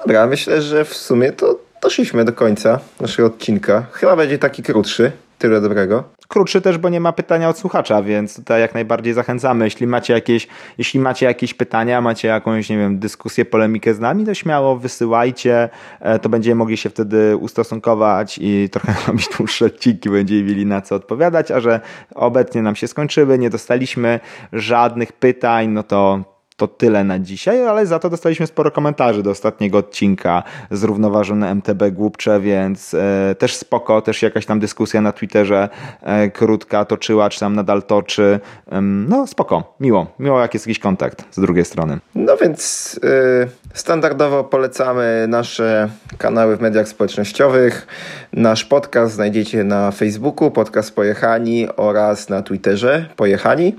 Dobra, 0.00 0.26
myślę, 0.26 0.62
że 0.62 0.84
w 0.84 0.94
sumie 0.96 1.32
to 1.32 1.58
doszliśmy 1.82 2.24
do 2.24 2.32
końca 2.32 2.80
naszego 3.00 3.28
odcinka. 3.28 3.86
Chyba 3.92 4.16
będzie 4.16 4.38
taki 4.38 4.62
krótszy. 4.62 5.12
Tyle 5.38 5.60
dobrego. 5.60 6.04
Krótszy 6.28 6.60
też, 6.60 6.78
bo 6.78 6.88
nie 6.88 7.00
ma 7.00 7.12
pytania 7.12 7.48
od 7.48 7.58
słuchacza, 7.58 8.02
więc 8.02 8.36
tutaj 8.36 8.60
jak 8.60 8.74
najbardziej 8.74 9.14
zachęcamy. 9.14 9.64
Jeśli 9.64 9.86
macie 9.86 10.14
jakieś, 10.14 10.48
jeśli 10.78 11.00
macie 11.00 11.26
jakieś 11.26 11.54
pytania, 11.54 12.00
macie 12.00 12.28
jakąś, 12.28 12.70
nie 12.70 12.78
wiem, 12.78 12.98
dyskusję, 12.98 13.44
polemikę 13.44 13.94
z 13.94 14.00
nami, 14.00 14.24
to 14.24 14.34
śmiało 14.34 14.76
wysyłajcie. 14.76 15.68
E, 16.00 16.18
to 16.18 16.28
będziemy 16.28 16.54
mogli 16.54 16.76
się 16.76 16.90
wtedy 16.90 17.36
ustosunkować 17.36 18.38
i 18.42 18.68
trochę 18.72 18.94
robić 19.06 19.28
dłuższe 19.36 19.66
odcinki, 19.66 20.10
będziemy 20.10 20.42
mieli 20.42 20.66
na 20.66 20.80
co 20.80 20.94
odpowiadać, 20.94 21.50
a 21.50 21.60
że 21.60 21.80
obecnie 22.14 22.62
nam 22.62 22.76
się 22.76 22.88
skończyły, 22.88 23.38
nie 23.38 23.50
dostaliśmy 23.50 24.20
żadnych 24.52 25.12
pytań, 25.12 25.68
no 25.68 25.82
to 25.82 26.33
to 26.56 26.68
tyle 26.68 27.04
na 27.04 27.18
dzisiaj, 27.18 27.66
ale 27.66 27.86
za 27.86 27.98
to 27.98 28.10
dostaliśmy 28.10 28.46
sporo 28.46 28.70
komentarzy 28.70 29.22
do 29.22 29.30
ostatniego 29.30 29.78
odcinka 29.78 30.42
zrównoważone 30.70 31.50
MTB 31.50 31.82
głupcze, 31.92 32.40
więc 32.40 32.94
e, 32.94 33.34
też 33.38 33.56
spoko, 33.56 34.02
też 34.02 34.22
jakaś 34.22 34.46
tam 34.46 34.60
dyskusja 34.60 35.00
na 35.00 35.12
Twitterze 35.12 35.68
e, 36.02 36.30
krótka 36.30 36.84
toczyła, 36.84 37.30
czy 37.30 37.40
tam 37.40 37.54
nadal 37.56 37.82
toczy. 37.82 38.40
E, 38.72 38.80
no 38.80 39.26
spoko, 39.26 39.76
miło, 39.80 40.06
miło 40.18 40.40
jak 40.40 40.54
jest 40.54 40.66
jakiś 40.66 40.78
kontakt 40.78 41.24
z 41.30 41.40
drugiej 41.40 41.64
strony. 41.64 41.98
No 42.14 42.36
więc 42.36 43.00
e, 43.04 43.46
standardowo 43.74 44.44
polecamy 44.44 45.26
nasze 45.28 45.88
kanały 46.18 46.56
w 46.56 46.60
mediach 46.60 46.88
społecznościowych. 46.88 47.86
Nasz 48.32 48.64
podcast 48.64 49.14
znajdziecie 49.14 49.64
na 49.64 49.90
Facebooku, 49.90 50.50
podcast 50.50 50.94
Pojechani 50.94 51.68
oraz 51.76 52.28
na 52.28 52.42
Twitterze 52.42 53.06
Pojechani. 53.16 53.76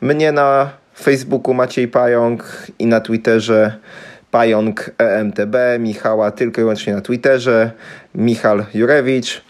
Mnie 0.00 0.32
na 0.32 0.83
Facebooku 0.94 1.54
Maciej 1.54 1.88
Pająk 1.88 2.66
i 2.78 2.86
na 2.86 3.00
Twitterze 3.00 3.78
Pająk 4.30 4.90
EMTB, 4.98 5.56
Michała 5.78 6.30
tylko 6.30 6.60
i 6.60 6.64
wyłącznie 6.64 6.94
na 6.94 7.00
Twitterze, 7.00 7.70
Michal 8.14 8.64
Jurewicz. 8.74 9.42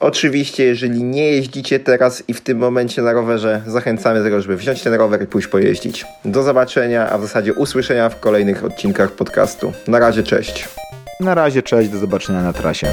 Oczywiście, 0.00 0.64
jeżeli 0.64 1.04
nie 1.04 1.30
jeździcie 1.30 1.80
teraz 1.80 2.22
i 2.28 2.34
w 2.34 2.40
tym 2.40 2.58
momencie 2.58 3.02
na 3.02 3.12
rowerze, 3.12 3.62
zachęcamy 3.66 4.18
do 4.18 4.24
tego, 4.24 4.40
żeby 4.40 4.56
wziąć 4.56 4.82
ten 4.82 4.94
rower 4.94 5.22
i 5.22 5.26
pójść 5.26 5.48
pojeździć. 5.48 6.06
Do 6.24 6.42
zobaczenia, 6.42 7.10
a 7.10 7.18
w 7.18 7.22
zasadzie 7.22 7.54
usłyszenia 7.54 8.08
w 8.08 8.20
kolejnych 8.20 8.64
odcinkach 8.64 9.12
podcastu. 9.12 9.72
Na 9.88 9.98
razie, 9.98 10.22
cześć. 10.22 10.68
Na 11.20 11.34
razie, 11.34 11.62
cześć, 11.62 11.90
do 11.90 11.98
zobaczenia 11.98 12.42
na 12.42 12.52
trasie. 12.52 12.86